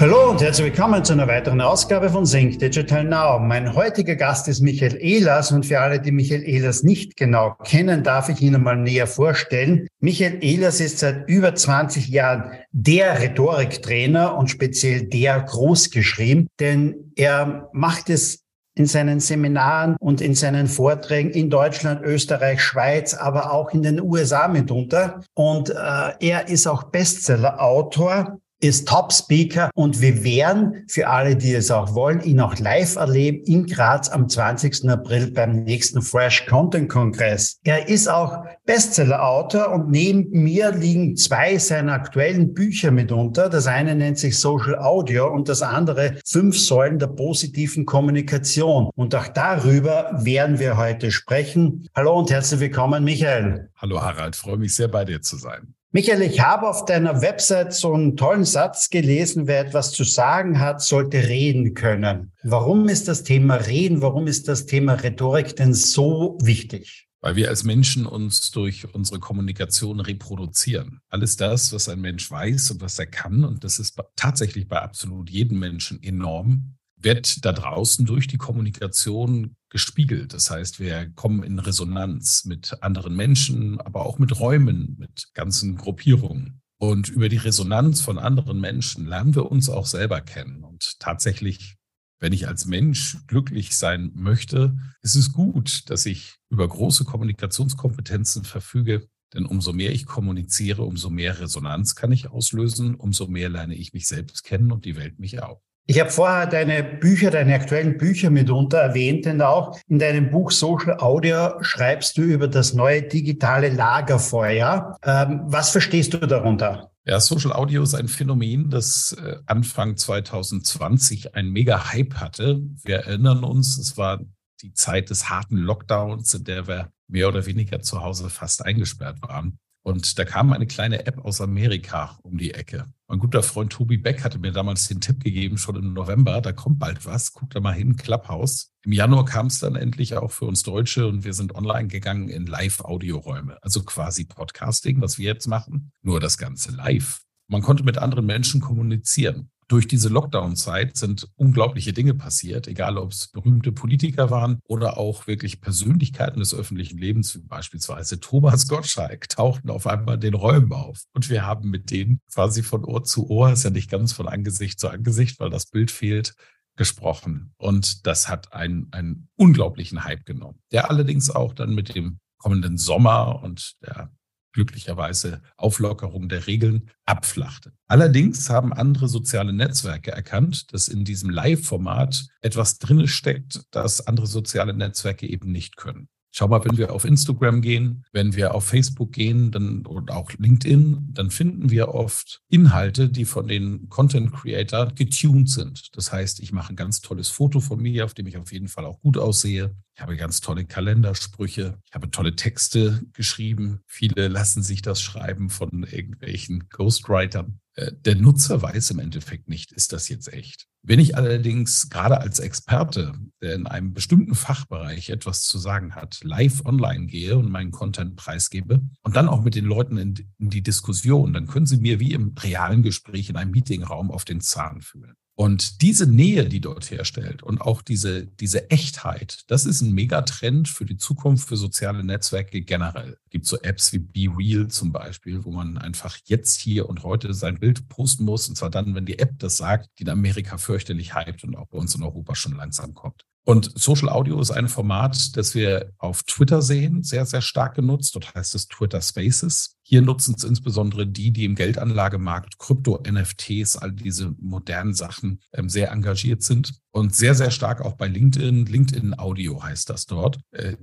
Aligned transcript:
Hallo 0.00 0.30
und 0.30 0.42
herzlich 0.42 0.66
willkommen 0.66 1.04
zu 1.04 1.12
einer 1.12 1.28
weiteren 1.28 1.60
Ausgabe 1.60 2.10
von 2.10 2.26
Sync 2.26 2.58
Digital 2.58 3.04
Now. 3.04 3.38
Mein 3.38 3.76
heutiger 3.76 4.16
Gast 4.16 4.48
ist 4.48 4.60
Michael 4.60 4.96
Ehlers 5.00 5.52
und 5.52 5.64
für 5.64 5.80
alle, 5.80 6.00
die 6.00 6.10
Michael 6.10 6.42
Ehlers 6.42 6.82
nicht 6.82 7.16
genau 7.16 7.54
kennen, 7.62 8.02
darf 8.02 8.28
ich 8.28 8.42
ihn 8.42 8.60
mal 8.60 8.76
näher 8.76 9.06
vorstellen. 9.06 9.86
Michael 10.00 10.38
Ehlers 10.42 10.80
ist 10.80 10.98
seit 10.98 11.28
über 11.28 11.54
20 11.54 12.08
Jahren 12.08 12.50
der 12.72 13.20
Rhetoriktrainer 13.20 14.36
und 14.36 14.48
speziell 14.50 15.04
der 15.04 15.40
großgeschrieben, 15.40 16.48
denn 16.58 17.12
er 17.14 17.70
macht 17.72 18.10
es 18.10 18.40
in 18.74 18.86
seinen 18.86 19.20
Seminaren 19.20 19.96
und 20.00 20.20
in 20.20 20.34
seinen 20.34 20.66
Vorträgen 20.66 21.30
in 21.30 21.50
Deutschland, 21.50 22.02
Österreich, 22.02 22.60
Schweiz, 22.60 23.14
aber 23.14 23.52
auch 23.52 23.70
in 23.70 23.82
den 23.82 24.00
USA 24.00 24.48
mitunter. 24.48 25.20
Und 25.34 25.70
äh, 25.70 25.74
er 26.18 26.48
ist 26.48 26.66
auch 26.66 26.82
Bestseller-Autor 26.82 28.40
ist 28.64 28.88
Top-Speaker 28.88 29.70
und 29.74 30.00
wir 30.00 30.24
werden 30.24 30.84
für 30.88 31.08
alle, 31.08 31.36
die 31.36 31.52
es 31.52 31.70
auch 31.70 31.94
wollen, 31.94 32.22
ihn 32.22 32.40
auch 32.40 32.58
live 32.58 32.96
erleben 32.96 33.42
in 33.44 33.66
Graz 33.66 34.08
am 34.08 34.28
20. 34.28 34.88
April 34.88 35.30
beim 35.30 35.64
nächsten 35.64 36.00
Fresh 36.00 36.46
Content 36.46 36.88
Kongress. 36.88 37.58
Er 37.64 37.88
ist 37.88 38.08
auch 38.08 38.44
Bestseller-Autor 38.64 39.70
und 39.70 39.90
neben 39.90 40.30
mir 40.30 40.70
liegen 40.72 41.16
zwei 41.16 41.58
seiner 41.58 41.92
aktuellen 41.92 42.54
Bücher 42.54 42.90
mitunter. 42.90 43.50
Das 43.50 43.66
eine 43.66 43.94
nennt 43.94 44.18
sich 44.18 44.38
Social 44.38 44.78
Audio 44.78 45.30
und 45.30 45.50
das 45.50 45.60
andere 45.60 46.16
Fünf 46.24 46.58
Säulen 46.58 46.98
der 46.98 47.08
positiven 47.08 47.84
Kommunikation. 47.84 48.88
Und 48.96 49.14
auch 49.14 49.28
darüber 49.28 50.10
werden 50.22 50.58
wir 50.58 50.78
heute 50.78 51.10
sprechen. 51.10 51.86
Hallo 51.94 52.18
und 52.18 52.30
herzlich 52.30 52.60
willkommen, 52.60 53.04
Michael. 53.04 53.68
Hallo 53.76 54.00
Harald, 54.00 54.36
freue 54.36 54.56
mich 54.56 54.74
sehr 54.74 54.88
bei 54.88 55.04
dir 55.04 55.20
zu 55.20 55.36
sein. 55.36 55.74
Michael, 55.96 56.22
ich 56.22 56.40
habe 56.40 56.68
auf 56.68 56.86
deiner 56.86 57.22
Website 57.22 57.72
so 57.72 57.94
einen 57.94 58.16
tollen 58.16 58.44
Satz 58.44 58.90
gelesen, 58.90 59.46
wer 59.46 59.60
etwas 59.60 59.92
zu 59.92 60.02
sagen 60.02 60.58
hat, 60.58 60.82
sollte 60.82 61.28
reden 61.28 61.74
können. 61.74 62.32
Warum 62.42 62.88
ist 62.88 63.06
das 63.06 63.22
Thema 63.22 63.54
Reden, 63.54 64.02
warum 64.02 64.26
ist 64.26 64.48
das 64.48 64.66
Thema 64.66 64.94
Rhetorik 64.94 65.54
denn 65.54 65.72
so 65.72 66.36
wichtig? 66.42 67.06
Weil 67.20 67.36
wir 67.36 67.48
als 67.48 67.62
Menschen 67.62 68.06
uns 68.06 68.50
durch 68.50 68.92
unsere 68.92 69.20
Kommunikation 69.20 70.00
reproduzieren. 70.00 70.98
Alles 71.10 71.36
das, 71.36 71.72
was 71.72 71.88
ein 71.88 72.00
Mensch 72.00 72.28
weiß 72.28 72.72
und 72.72 72.80
was 72.80 72.98
er 72.98 73.06
kann, 73.06 73.44
und 73.44 73.62
das 73.62 73.78
ist 73.78 73.96
tatsächlich 74.16 74.66
bei 74.66 74.82
absolut 74.82 75.30
jedem 75.30 75.60
Menschen 75.60 76.02
enorm, 76.02 76.74
wird 77.04 77.44
da 77.44 77.52
draußen 77.52 78.06
durch 78.06 78.26
die 78.26 78.38
Kommunikation 78.38 79.56
gespiegelt. 79.68 80.32
Das 80.32 80.50
heißt, 80.50 80.80
wir 80.80 81.10
kommen 81.10 81.42
in 81.42 81.58
Resonanz 81.58 82.44
mit 82.44 82.82
anderen 82.82 83.14
Menschen, 83.14 83.80
aber 83.80 84.06
auch 84.06 84.18
mit 84.18 84.38
Räumen, 84.40 84.96
mit 84.98 85.28
ganzen 85.34 85.76
Gruppierungen. 85.76 86.60
Und 86.78 87.08
über 87.08 87.28
die 87.28 87.36
Resonanz 87.36 88.00
von 88.00 88.18
anderen 88.18 88.60
Menschen 88.60 89.06
lernen 89.06 89.34
wir 89.34 89.50
uns 89.50 89.68
auch 89.68 89.86
selber 89.86 90.20
kennen. 90.20 90.64
Und 90.64 90.98
tatsächlich, 90.98 91.76
wenn 92.20 92.32
ich 92.32 92.48
als 92.48 92.66
Mensch 92.66 93.18
glücklich 93.26 93.76
sein 93.76 94.10
möchte, 94.14 94.76
ist 95.02 95.14
es 95.14 95.32
gut, 95.32 95.88
dass 95.90 96.06
ich 96.06 96.36
über 96.50 96.66
große 96.66 97.04
Kommunikationskompetenzen 97.04 98.44
verfüge. 98.44 99.08
Denn 99.34 99.46
umso 99.46 99.72
mehr 99.72 99.92
ich 99.92 100.06
kommuniziere, 100.06 100.82
umso 100.82 101.10
mehr 101.10 101.40
Resonanz 101.40 101.94
kann 101.96 102.12
ich 102.12 102.28
auslösen, 102.28 102.94
umso 102.94 103.26
mehr 103.26 103.48
lerne 103.48 103.74
ich 103.74 103.92
mich 103.92 104.06
selbst 104.06 104.44
kennen 104.44 104.70
und 104.70 104.84
die 104.84 104.96
Welt 104.96 105.18
mich 105.18 105.42
auch. 105.42 105.60
Ich 105.86 106.00
habe 106.00 106.10
vorher 106.10 106.46
deine 106.46 106.82
Bücher, 106.82 107.30
deine 107.30 107.54
aktuellen 107.54 107.98
Bücher 107.98 108.30
mitunter 108.30 108.78
erwähnt, 108.78 109.26
denn 109.26 109.42
auch 109.42 109.78
in 109.86 109.98
deinem 109.98 110.30
Buch 110.30 110.50
Social 110.50 110.98
Audio 110.98 111.62
schreibst 111.62 112.16
du 112.16 112.22
über 112.22 112.48
das 112.48 112.72
neue 112.72 113.02
digitale 113.02 113.68
Lagerfeuer. 113.68 114.96
Ähm, 115.04 115.42
was 115.44 115.70
verstehst 115.70 116.14
du 116.14 116.18
darunter? 116.18 116.90
Ja, 117.04 117.20
Social 117.20 117.52
Audio 117.52 117.82
ist 117.82 117.94
ein 117.94 118.08
Phänomen, 118.08 118.70
das 118.70 119.14
äh, 119.22 119.36
Anfang 119.44 119.98
2020 119.98 121.34
ein 121.34 121.50
mega 121.50 121.92
Hype 121.92 122.14
hatte. 122.14 122.62
Wir 122.82 123.00
erinnern 123.00 123.44
uns, 123.44 123.76
es 123.76 123.98
war 123.98 124.20
die 124.62 124.72
Zeit 124.72 125.10
des 125.10 125.28
harten 125.28 125.58
Lockdowns, 125.58 126.32
in 126.32 126.44
der 126.44 126.66
wir 126.66 126.88
mehr 127.08 127.28
oder 127.28 127.44
weniger 127.44 127.82
zu 127.82 128.02
Hause 128.02 128.30
fast 128.30 128.64
eingesperrt 128.64 129.20
waren. 129.20 129.58
Und 129.82 130.18
da 130.18 130.24
kam 130.24 130.50
eine 130.54 130.66
kleine 130.66 131.06
App 131.06 131.18
aus 131.18 131.42
Amerika 131.42 132.18
um 132.22 132.38
die 132.38 132.54
Ecke. 132.54 132.86
Mein 133.14 133.20
guter 133.20 133.44
Freund 133.44 133.72
Tobi 133.72 133.96
Beck 133.96 134.24
hatte 134.24 134.40
mir 134.40 134.50
damals 134.50 134.88
den 134.88 135.00
Tipp 135.00 135.22
gegeben, 135.22 135.56
schon 135.56 135.76
im 135.76 135.92
November, 135.92 136.40
da 136.40 136.50
kommt 136.50 136.80
bald 136.80 137.06
was, 137.06 137.32
guck 137.32 137.48
da 137.50 137.60
mal 137.60 137.72
hin, 137.72 137.94
Clubhouse. 137.94 138.72
Im 138.84 138.90
Januar 138.90 139.24
kam 139.24 139.46
es 139.46 139.60
dann 139.60 139.76
endlich 139.76 140.16
auch 140.16 140.32
für 140.32 140.46
uns 140.46 140.64
Deutsche 140.64 141.06
und 141.06 141.22
wir 141.22 141.32
sind 141.32 141.54
online 141.54 141.86
gegangen 141.86 142.28
in 142.28 142.44
Live-Audioräume, 142.44 143.56
also 143.62 143.84
quasi 143.84 144.24
Podcasting, 144.24 145.00
was 145.00 145.16
wir 145.16 145.26
jetzt 145.26 145.46
machen, 145.46 145.92
nur 146.02 146.18
das 146.18 146.38
Ganze 146.38 146.72
live. 146.72 147.22
Man 147.46 147.62
konnte 147.62 147.84
mit 147.84 147.98
anderen 147.98 148.26
Menschen 148.26 148.60
kommunizieren 148.60 149.48
durch 149.68 149.88
diese 149.88 150.08
Lockdown-Zeit 150.08 150.96
sind 150.96 151.28
unglaubliche 151.36 151.92
Dinge 151.92 152.14
passiert, 152.14 152.68
egal 152.68 152.98
ob 152.98 153.12
es 153.12 153.28
berühmte 153.28 153.72
Politiker 153.72 154.30
waren 154.30 154.58
oder 154.66 154.98
auch 154.98 155.26
wirklich 155.26 155.60
Persönlichkeiten 155.60 156.40
des 156.40 156.54
öffentlichen 156.54 156.98
Lebens, 156.98 157.34
wie 157.34 157.40
beispielsweise 157.40 158.20
Thomas 158.20 158.68
Gottschalk, 158.68 159.28
tauchten 159.28 159.70
auf 159.70 159.86
einmal 159.86 160.16
in 160.16 160.20
den 160.20 160.34
Räumen 160.34 160.72
auf. 160.72 161.04
Und 161.12 161.30
wir 161.30 161.46
haben 161.46 161.70
mit 161.70 161.90
denen 161.90 162.20
quasi 162.32 162.62
von 162.62 162.84
Ohr 162.84 163.04
zu 163.04 163.28
Ohr, 163.30 163.52
ist 163.52 163.64
ja 163.64 163.70
nicht 163.70 163.90
ganz 163.90 164.12
von 164.12 164.28
Angesicht 164.28 164.78
zu 164.80 164.88
Angesicht, 164.88 165.40
weil 165.40 165.50
das 165.50 165.66
Bild 165.66 165.90
fehlt, 165.90 166.34
gesprochen. 166.76 167.54
Und 167.56 168.06
das 168.06 168.28
hat 168.28 168.52
einen, 168.52 168.88
einen 168.92 169.28
unglaublichen 169.36 170.04
Hype 170.04 170.24
genommen, 170.24 170.58
der 170.72 170.90
allerdings 170.90 171.30
auch 171.30 171.54
dann 171.54 171.74
mit 171.74 171.94
dem 171.94 172.18
kommenden 172.38 172.78
Sommer 172.78 173.42
und 173.42 173.74
der 173.82 174.10
glücklicherweise 174.54 175.42
Auflockerung 175.56 176.28
der 176.28 176.46
Regeln 176.46 176.90
abflachte. 177.04 177.72
Allerdings 177.86 178.48
haben 178.48 178.72
andere 178.72 179.08
soziale 179.08 179.52
Netzwerke 179.52 180.12
erkannt, 180.12 180.72
dass 180.72 180.88
in 180.88 181.04
diesem 181.04 181.28
Live-Format 181.28 182.26
etwas 182.40 182.78
drinne 182.78 183.08
steckt, 183.08 183.62
das 183.72 184.06
andere 184.06 184.26
soziale 184.26 184.72
Netzwerke 184.72 185.28
eben 185.28 185.52
nicht 185.52 185.76
können. 185.76 186.08
Schau 186.36 186.48
mal, 186.48 186.64
wenn 186.64 186.76
wir 186.76 186.92
auf 186.92 187.04
Instagram 187.04 187.62
gehen, 187.62 188.04
wenn 188.10 188.34
wir 188.34 188.56
auf 188.56 188.66
Facebook 188.66 189.12
gehen 189.12 189.52
dann, 189.52 189.86
und 189.86 190.10
auch 190.10 190.32
LinkedIn, 190.36 191.10
dann 191.12 191.30
finden 191.30 191.70
wir 191.70 191.90
oft 191.94 192.42
Inhalte, 192.48 193.08
die 193.08 193.24
von 193.24 193.46
den 193.46 193.88
Content 193.88 194.32
Creator 194.32 194.92
getuned 194.96 195.48
sind. 195.48 195.96
Das 195.96 196.10
heißt, 196.10 196.40
ich 196.40 196.50
mache 196.50 196.72
ein 196.72 196.76
ganz 196.76 197.00
tolles 197.02 197.28
Foto 197.28 197.60
von 197.60 197.80
mir, 197.80 198.04
auf 198.04 198.14
dem 198.14 198.26
ich 198.26 198.36
auf 198.36 198.50
jeden 198.50 198.66
Fall 198.66 198.84
auch 198.84 198.98
gut 198.98 199.16
aussehe. 199.16 199.76
Ich 199.94 200.02
habe 200.02 200.16
ganz 200.16 200.40
tolle 200.40 200.64
Kalendersprüche. 200.64 201.78
Ich 201.86 201.94
habe 201.94 202.10
tolle 202.10 202.34
Texte 202.34 203.04
geschrieben. 203.12 203.78
Viele 203.86 204.26
lassen 204.26 204.64
sich 204.64 204.82
das 204.82 205.00
schreiben 205.00 205.50
von 205.50 205.84
irgendwelchen 205.84 206.68
Ghostwritern. 206.68 207.60
Äh, 207.76 207.92
der 208.04 208.16
Nutzer 208.16 208.60
weiß 208.60 208.90
im 208.90 208.98
Endeffekt 208.98 209.48
nicht, 209.48 209.70
ist 209.70 209.92
das 209.92 210.08
jetzt 210.08 210.32
echt. 210.32 210.66
Wenn 210.86 210.98
ich 210.98 211.16
allerdings 211.16 211.88
gerade 211.88 212.20
als 212.20 212.40
Experte, 212.40 213.14
der 213.40 213.54
in 213.54 213.66
einem 213.66 213.94
bestimmten 213.94 214.34
Fachbereich 214.34 215.08
etwas 215.08 215.42
zu 215.42 215.58
sagen 215.58 215.94
hat, 215.94 216.20
live 216.22 216.66
online 216.66 217.06
gehe 217.06 217.38
und 217.38 217.50
meinen 217.50 217.70
Content 217.70 218.16
preisgebe 218.16 218.82
und 219.02 219.16
dann 219.16 219.28
auch 219.28 219.42
mit 219.42 219.54
den 219.54 219.64
Leuten 219.64 219.96
in, 219.96 220.14
die 220.38 220.62
Diskussion, 220.62 221.32
dann 221.32 221.46
können 221.46 221.64
sie 221.64 221.78
mir 221.78 222.00
wie 222.00 222.12
im 222.12 222.34
realen 222.38 222.82
Gespräch 222.82 223.30
in 223.30 223.36
einem 223.36 223.52
Meetingraum 223.52 224.10
auf 224.10 224.26
den 224.26 224.42
Zahn 224.42 224.82
fühlen. 224.82 225.14
Und 225.36 225.82
diese 225.82 226.06
Nähe, 226.06 226.48
die 226.48 226.60
dort 226.60 226.92
herstellt 226.92 227.42
und 227.42 227.60
auch 227.60 227.82
diese, 227.82 228.24
diese 228.24 228.70
Echtheit, 228.70 229.42
das 229.48 229.66
ist 229.66 229.80
ein 229.80 229.92
Megatrend 229.92 230.68
für 230.68 230.84
die 230.84 230.96
Zukunft 230.96 231.48
für 231.48 231.56
soziale 231.56 232.04
Netzwerke 232.04 232.60
generell. 232.60 233.18
Es 233.24 233.30
gibt 233.30 233.46
so 233.46 233.58
Apps 233.62 233.92
wie 233.92 233.98
Be 233.98 234.32
Real 234.36 234.68
zum 234.68 234.92
Beispiel, 234.92 235.44
wo 235.44 235.50
man 235.50 235.76
einfach 235.76 236.18
jetzt 236.26 236.60
hier 236.60 236.88
und 236.88 237.02
heute 237.02 237.34
sein 237.34 237.58
Bild 237.58 237.88
posten 237.88 238.24
muss. 238.24 238.48
Und 238.48 238.54
zwar 238.54 238.70
dann, 238.70 238.94
wenn 238.94 239.06
die 239.06 239.18
App 239.18 239.36
das 239.40 239.56
sagt, 239.56 239.90
die 239.98 240.04
in 240.04 240.08
Amerika 240.08 240.56
fürchterlich 240.74 241.14
hypt 241.14 241.44
und 241.44 241.54
auch 241.54 241.68
bei 241.68 241.78
uns 241.78 241.94
in 241.94 242.02
Europa 242.02 242.34
schon 242.34 242.56
langsam 242.56 242.94
kommt. 242.94 243.24
Und 243.46 243.70
Social 243.78 244.08
Audio 244.08 244.40
ist 244.40 244.50
ein 244.50 244.68
Format, 244.68 245.36
das 245.36 245.54
wir 245.54 245.92
auf 245.98 246.24
Twitter 246.24 246.62
sehen, 246.62 247.04
sehr, 247.04 247.26
sehr 247.26 247.42
stark 247.42 247.76
genutzt. 247.76 248.16
Dort 248.16 248.34
heißt 248.34 248.56
es 248.56 248.66
Twitter 248.66 249.00
Spaces. 249.00 249.76
Hier 249.82 250.02
nutzen 250.02 250.34
es 250.36 250.42
insbesondere 250.42 251.06
die, 251.06 251.30
die 251.30 251.44
im 251.44 251.54
Geldanlagemarkt, 251.54 252.58
Krypto, 252.58 253.00
NFTs, 253.08 253.76
all 253.76 253.92
diese 253.92 254.34
modernen 254.40 254.94
Sachen 254.94 255.40
ähm, 255.52 255.68
sehr 255.68 255.92
engagiert 255.92 256.42
sind 256.42 256.72
und 256.90 257.14
sehr, 257.14 257.34
sehr 257.34 257.52
stark 257.52 257.82
auch 257.82 257.92
bei 257.92 258.08
LinkedIn. 258.08 258.66
LinkedIn 258.66 259.16
Audio 259.16 259.62
heißt 259.62 259.90
das 259.90 260.06
dort. 260.06 260.40
Äh, 260.50 260.76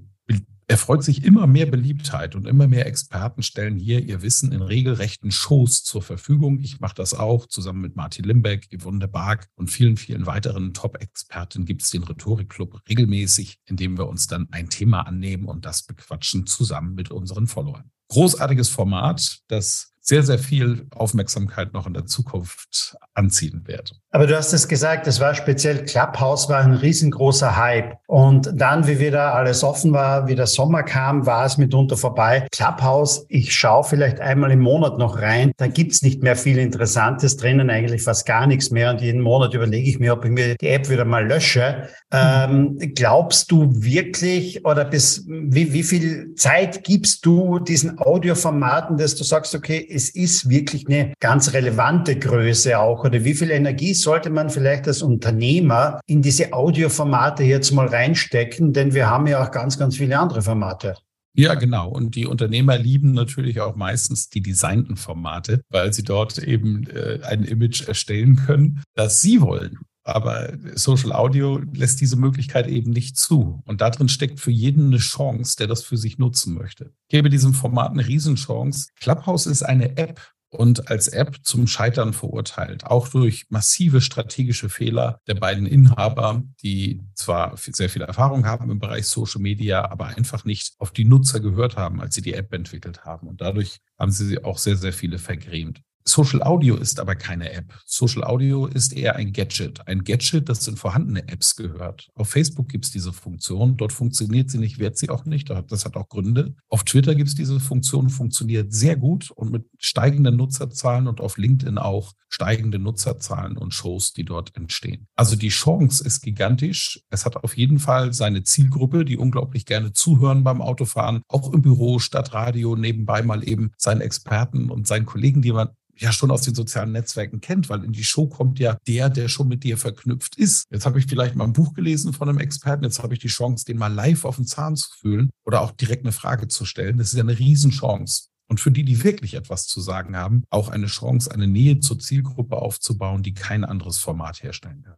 erfreut 0.71 1.03
sich 1.03 1.25
immer 1.25 1.47
mehr 1.47 1.65
Beliebtheit 1.65 2.33
und 2.33 2.47
immer 2.47 2.65
mehr 2.65 2.85
Experten 2.85 3.43
stellen 3.43 3.75
hier 3.75 3.99
ihr 3.99 4.21
Wissen 4.21 4.53
in 4.53 4.61
regelrechten 4.61 5.29
Shows 5.29 5.83
zur 5.83 6.01
Verfügung. 6.01 6.59
Ich 6.59 6.79
mache 6.79 6.95
das 6.95 7.13
auch 7.13 7.45
zusammen 7.45 7.81
mit 7.81 7.97
Martin 7.97 8.23
Limbeck, 8.23 8.69
Yvonne 8.73 8.99
de 8.99 9.09
Barg 9.09 9.49
und 9.55 9.69
vielen, 9.69 9.97
vielen 9.97 10.25
weiteren 10.25 10.73
Top-Experten 10.73 11.65
gibt 11.65 11.81
es 11.81 11.89
den 11.89 12.03
Rhetorikclub 12.03 12.79
regelmäßig, 12.87 13.57
in 13.65 13.75
dem 13.75 13.97
wir 13.97 14.07
uns 14.07 14.27
dann 14.27 14.47
ein 14.51 14.69
Thema 14.69 15.01
annehmen 15.01 15.43
und 15.45 15.65
das 15.65 15.83
bequatschen 15.83 16.47
zusammen 16.47 16.95
mit 16.95 17.11
unseren 17.11 17.47
Followern. 17.47 17.91
Großartiges 18.07 18.69
Format, 18.69 19.39
das 19.47 19.90
sehr, 20.01 20.23
sehr 20.23 20.39
viel 20.39 20.87
Aufmerksamkeit 20.95 21.73
noch 21.73 21.85
in 21.85 21.93
der 21.93 22.07
Zukunft 22.07 22.97
anziehen 23.13 23.63
wird. 23.65 23.93
Aber 24.13 24.27
du 24.27 24.35
hast 24.35 24.51
es 24.51 24.67
gesagt, 24.67 25.07
es 25.07 25.19
war 25.19 25.35
speziell 25.35 25.85
Clubhouse 25.85 26.49
war 26.49 26.61
ein 26.61 26.73
riesengroßer 26.73 27.55
Hype. 27.55 27.95
Und 28.07 28.51
dann, 28.53 28.87
wie 28.87 28.99
wieder 28.99 29.33
alles 29.35 29.63
offen 29.63 29.93
war, 29.93 30.27
wie 30.27 30.35
der 30.35 30.47
Sommer 30.47 30.83
kam, 30.83 31.25
war 31.25 31.45
es 31.45 31.57
mitunter 31.57 31.95
vorbei. 31.95 32.47
Clubhouse, 32.51 33.25
ich 33.29 33.53
schaue 33.53 33.83
vielleicht 33.83 34.19
einmal 34.19 34.51
im 34.51 34.59
Monat 34.59 34.97
noch 34.97 35.21
rein. 35.21 35.51
Da 35.57 35.67
gibt's 35.67 36.01
nicht 36.01 36.23
mehr 36.23 36.35
viel 36.35 36.57
Interessantes 36.57 37.37
drinnen, 37.37 37.69
eigentlich 37.69 38.01
fast 38.01 38.25
gar 38.25 38.47
nichts 38.47 38.71
mehr. 38.71 38.89
Und 38.89 39.01
jeden 39.01 39.21
Monat 39.21 39.53
überlege 39.53 39.89
ich 39.89 39.99
mir, 39.99 40.13
ob 40.13 40.25
ich 40.25 40.31
mir 40.31 40.55
die 40.55 40.67
App 40.67 40.89
wieder 40.89 41.05
mal 41.05 41.25
lösche. 41.25 41.87
Ähm, 42.11 42.77
glaubst 42.95 43.51
du 43.51 43.69
wirklich 43.81 44.65
oder 44.65 44.83
bis 44.83 45.25
wie, 45.27 45.71
wie 45.71 45.83
viel 45.83 46.33
Zeit 46.35 46.83
gibst 46.83 47.25
du 47.25 47.59
diesen 47.59 47.99
Audioformaten, 47.99 48.97
dass 48.97 49.15
du 49.15 49.23
sagst, 49.23 49.55
okay, 49.55 49.77
es 49.91 50.09
ist 50.09 50.49
wirklich 50.49 50.87
eine 50.87 51.13
ganz 51.19 51.53
relevante 51.53 52.17
Größe 52.17 52.79
auch? 52.79 53.03
Oder 53.03 53.23
wie 53.23 53.33
viel 53.33 53.51
Energie 53.51 53.93
sollte 53.93 54.29
man 54.29 54.49
vielleicht 54.49 54.87
als 54.87 55.01
Unternehmer 55.01 55.99
in 56.05 56.21
diese 56.21 56.53
Audioformate 56.53 57.43
jetzt 57.43 57.71
mal 57.71 57.87
reinstecken? 57.87 58.73
Denn 58.73 58.93
wir 58.93 59.09
haben 59.09 59.27
ja 59.27 59.43
auch 59.43 59.51
ganz, 59.51 59.77
ganz 59.77 59.97
viele 59.97 60.17
andere 60.17 60.41
Formate. 60.41 60.95
Ja, 61.33 61.53
genau. 61.55 61.89
Und 61.89 62.15
die 62.15 62.25
Unternehmer 62.25 62.77
lieben 62.77 63.13
natürlich 63.13 63.61
auch 63.61 63.75
meistens 63.75 64.29
die 64.29 64.41
designten 64.41 64.97
Formate, 64.97 65.61
weil 65.69 65.93
sie 65.93 66.03
dort 66.03 66.37
eben 66.37 66.87
äh, 66.87 67.19
ein 67.23 67.43
Image 67.43 67.87
erstellen 67.87 68.35
können, 68.35 68.83
das 68.95 69.21
sie 69.21 69.41
wollen. 69.41 69.79
Aber 70.03 70.53
Social 70.75 71.11
Audio 71.11 71.61
lässt 71.73 72.01
diese 72.01 72.15
Möglichkeit 72.15 72.67
eben 72.67 72.91
nicht 72.91 73.17
zu. 73.17 73.61
Und 73.65 73.81
darin 73.81 74.09
steckt 74.09 74.39
für 74.39 74.51
jeden 74.51 74.87
eine 74.87 74.97
Chance, 74.97 75.57
der 75.57 75.67
das 75.67 75.83
für 75.83 75.97
sich 75.97 76.17
nutzen 76.17 76.55
möchte. 76.55 76.91
Ich 77.07 77.09
gebe 77.09 77.29
diesem 77.29 77.53
Format 77.53 77.91
eine 77.91 78.07
Riesenchance. 78.07 78.89
Clubhouse 78.99 79.45
ist 79.45 79.63
eine 79.63 79.97
App 79.97 80.21
und 80.51 80.89
als 80.89 81.07
App 81.07 81.37
zum 81.43 81.65
Scheitern 81.65 82.13
verurteilt, 82.13 82.85
auch 82.85 83.07
durch 83.07 83.45
massive 83.49 84.01
strategische 84.01 84.69
Fehler 84.69 85.19
der 85.27 85.35
beiden 85.35 85.65
Inhaber, 85.65 86.43
die 86.61 87.01
zwar 87.15 87.55
sehr 87.55 87.89
viel 87.89 88.01
Erfahrung 88.01 88.45
haben 88.45 88.69
im 88.69 88.79
Bereich 88.79 89.07
Social 89.07 89.41
Media, 89.41 89.89
aber 89.89 90.07
einfach 90.07 90.43
nicht 90.43 90.73
auf 90.77 90.91
die 90.91 91.05
Nutzer 91.05 91.39
gehört 91.39 91.77
haben, 91.77 92.01
als 92.01 92.15
sie 92.15 92.21
die 92.21 92.33
App 92.33 92.53
entwickelt 92.53 93.05
haben. 93.05 93.27
Und 93.27 93.39
dadurch 93.39 93.79
haben 93.97 94.11
sie 94.11 94.43
auch 94.43 94.57
sehr, 94.57 94.75
sehr 94.75 94.93
viele 94.93 95.19
vergrämt. 95.19 95.81
Social 96.05 96.41
Audio 96.43 96.75
ist 96.75 96.99
aber 96.99 97.15
keine 97.15 97.51
App. 97.51 97.73
Social 97.85 98.23
Audio 98.23 98.65
ist 98.65 98.93
eher 98.93 99.15
ein 99.15 99.33
Gadget. 99.33 99.87
Ein 99.87 100.03
Gadget, 100.03 100.49
das 100.49 100.67
in 100.67 100.77
vorhandene 100.77 101.27
Apps 101.27 101.55
gehört. 101.55 102.09
Auf 102.15 102.29
Facebook 102.29 102.69
gibt 102.69 102.85
es 102.85 102.91
diese 102.91 103.13
Funktion. 103.13 103.77
Dort 103.77 103.93
funktioniert 103.93 104.49
sie 104.49 104.57
nicht, 104.57 104.79
wird 104.79 104.97
sie 104.97 105.09
auch 105.09 105.25
nicht. 105.25 105.49
Das 105.49 105.85
hat 105.85 105.95
auch 105.95 106.09
Gründe. 106.09 106.55
Auf 106.69 106.83
Twitter 106.83 107.15
gibt 107.15 107.29
es 107.29 107.35
diese 107.35 107.59
Funktion, 107.59 108.09
funktioniert 108.09 108.73
sehr 108.73 108.95
gut 108.95 109.31
und 109.31 109.51
mit 109.51 109.65
steigenden 109.79 110.37
Nutzerzahlen 110.37 111.07
und 111.07 111.21
auf 111.21 111.37
LinkedIn 111.37 111.77
auch 111.77 112.13
steigende 112.29 112.79
Nutzerzahlen 112.79 113.57
und 113.57 113.73
Shows, 113.73 114.13
die 114.13 114.23
dort 114.23 114.55
entstehen. 114.55 115.07
Also 115.15 115.35
die 115.35 115.49
Chance 115.49 116.03
ist 116.03 116.21
gigantisch. 116.21 117.01
Es 117.09 117.25
hat 117.25 117.35
auf 117.35 117.57
jeden 117.57 117.79
Fall 117.79 118.13
seine 118.13 118.43
Zielgruppe, 118.43 119.05
die 119.05 119.17
unglaublich 119.17 119.65
gerne 119.65 119.91
zuhören 119.91 120.43
beim 120.43 120.61
Autofahren, 120.61 121.23
auch 121.27 121.53
im 121.53 121.61
Büro, 121.61 121.99
Stadtradio, 121.99 122.75
nebenbei 122.75 123.21
mal 123.21 123.47
eben 123.47 123.71
seinen 123.77 124.01
Experten 124.01 124.69
und 124.69 124.87
seinen 124.87 125.05
Kollegen, 125.05 125.41
die 125.41 125.51
man 125.51 125.69
ja 126.01 126.11
schon 126.11 126.31
aus 126.31 126.41
den 126.41 126.55
sozialen 126.55 126.91
Netzwerken 126.91 127.41
kennt, 127.41 127.69
weil 127.69 127.83
in 127.83 127.91
die 127.91 128.03
Show 128.03 128.27
kommt 128.27 128.59
ja 128.59 128.77
der, 128.87 129.09
der 129.09 129.27
schon 129.27 129.47
mit 129.47 129.63
dir 129.63 129.77
verknüpft 129.77 130.35
ist. 130.37 130.65
Jetzt 130.71 130.85
habe 130.85 130.99
ich 130.99 131.05
vielleicht 131.05 131.35
mal 131.35 131.45
ein 131.45 131.53
Buch 131.53 131.73
gelesen 131.73 132.13
von 132.13 132.27
einem 132.27 132.39
Experten, 132.39 132.83
jetzt 132.83 133.01
habe 133.01 133.13
ich 133.13 133.19
die 133.19 133.27
Chance, 133.27 133.65
den 133.65 133.77
mal 133.77 133.93
live 133.93 134.25
auf 134.25 134.35
den 134.35 134.45
Zahn 134.45 134.75
zu 134.75 134.89
fühlen 134.99 135.29
oder 135.45 135.61
auch 135.61 135.71
direkt 135.71 136.03
eine 136.03 136.11
Frage 136.11 136.47
zu 136.47 136.65
stellen. 136.65 136.97
Das 136.97 137.07
ist 137.07 137.17
ja 137.17 137.23
eine 137.23 137.37
Riesenchance. 137.37 138.27
Und 138.49 138.59
für 138.59 138.71
die, 138.71 138.83
die 138.83 139.03
wirklich 139.03 139.35
etwas 139.35 139.65
zu 139.65 139.79
sagen 139.79 140.17
haben, 140.17 140.43
auch 140.49 140.67
eine 140.67 140.87
Chance, 140.87 141.31
eine 141.31 141.47
Nähe 141.47 141.79
zur 141.79 141.99
Zielgruppe 141.99 142.57
aufzubauen, 142.57 143.23
die 143.23 143.33
kein 143.33 143.63
anderes 143.63 143.97
Format 143.97 144.43
herstellen 144.43 144.83
kann. 144.83 144.97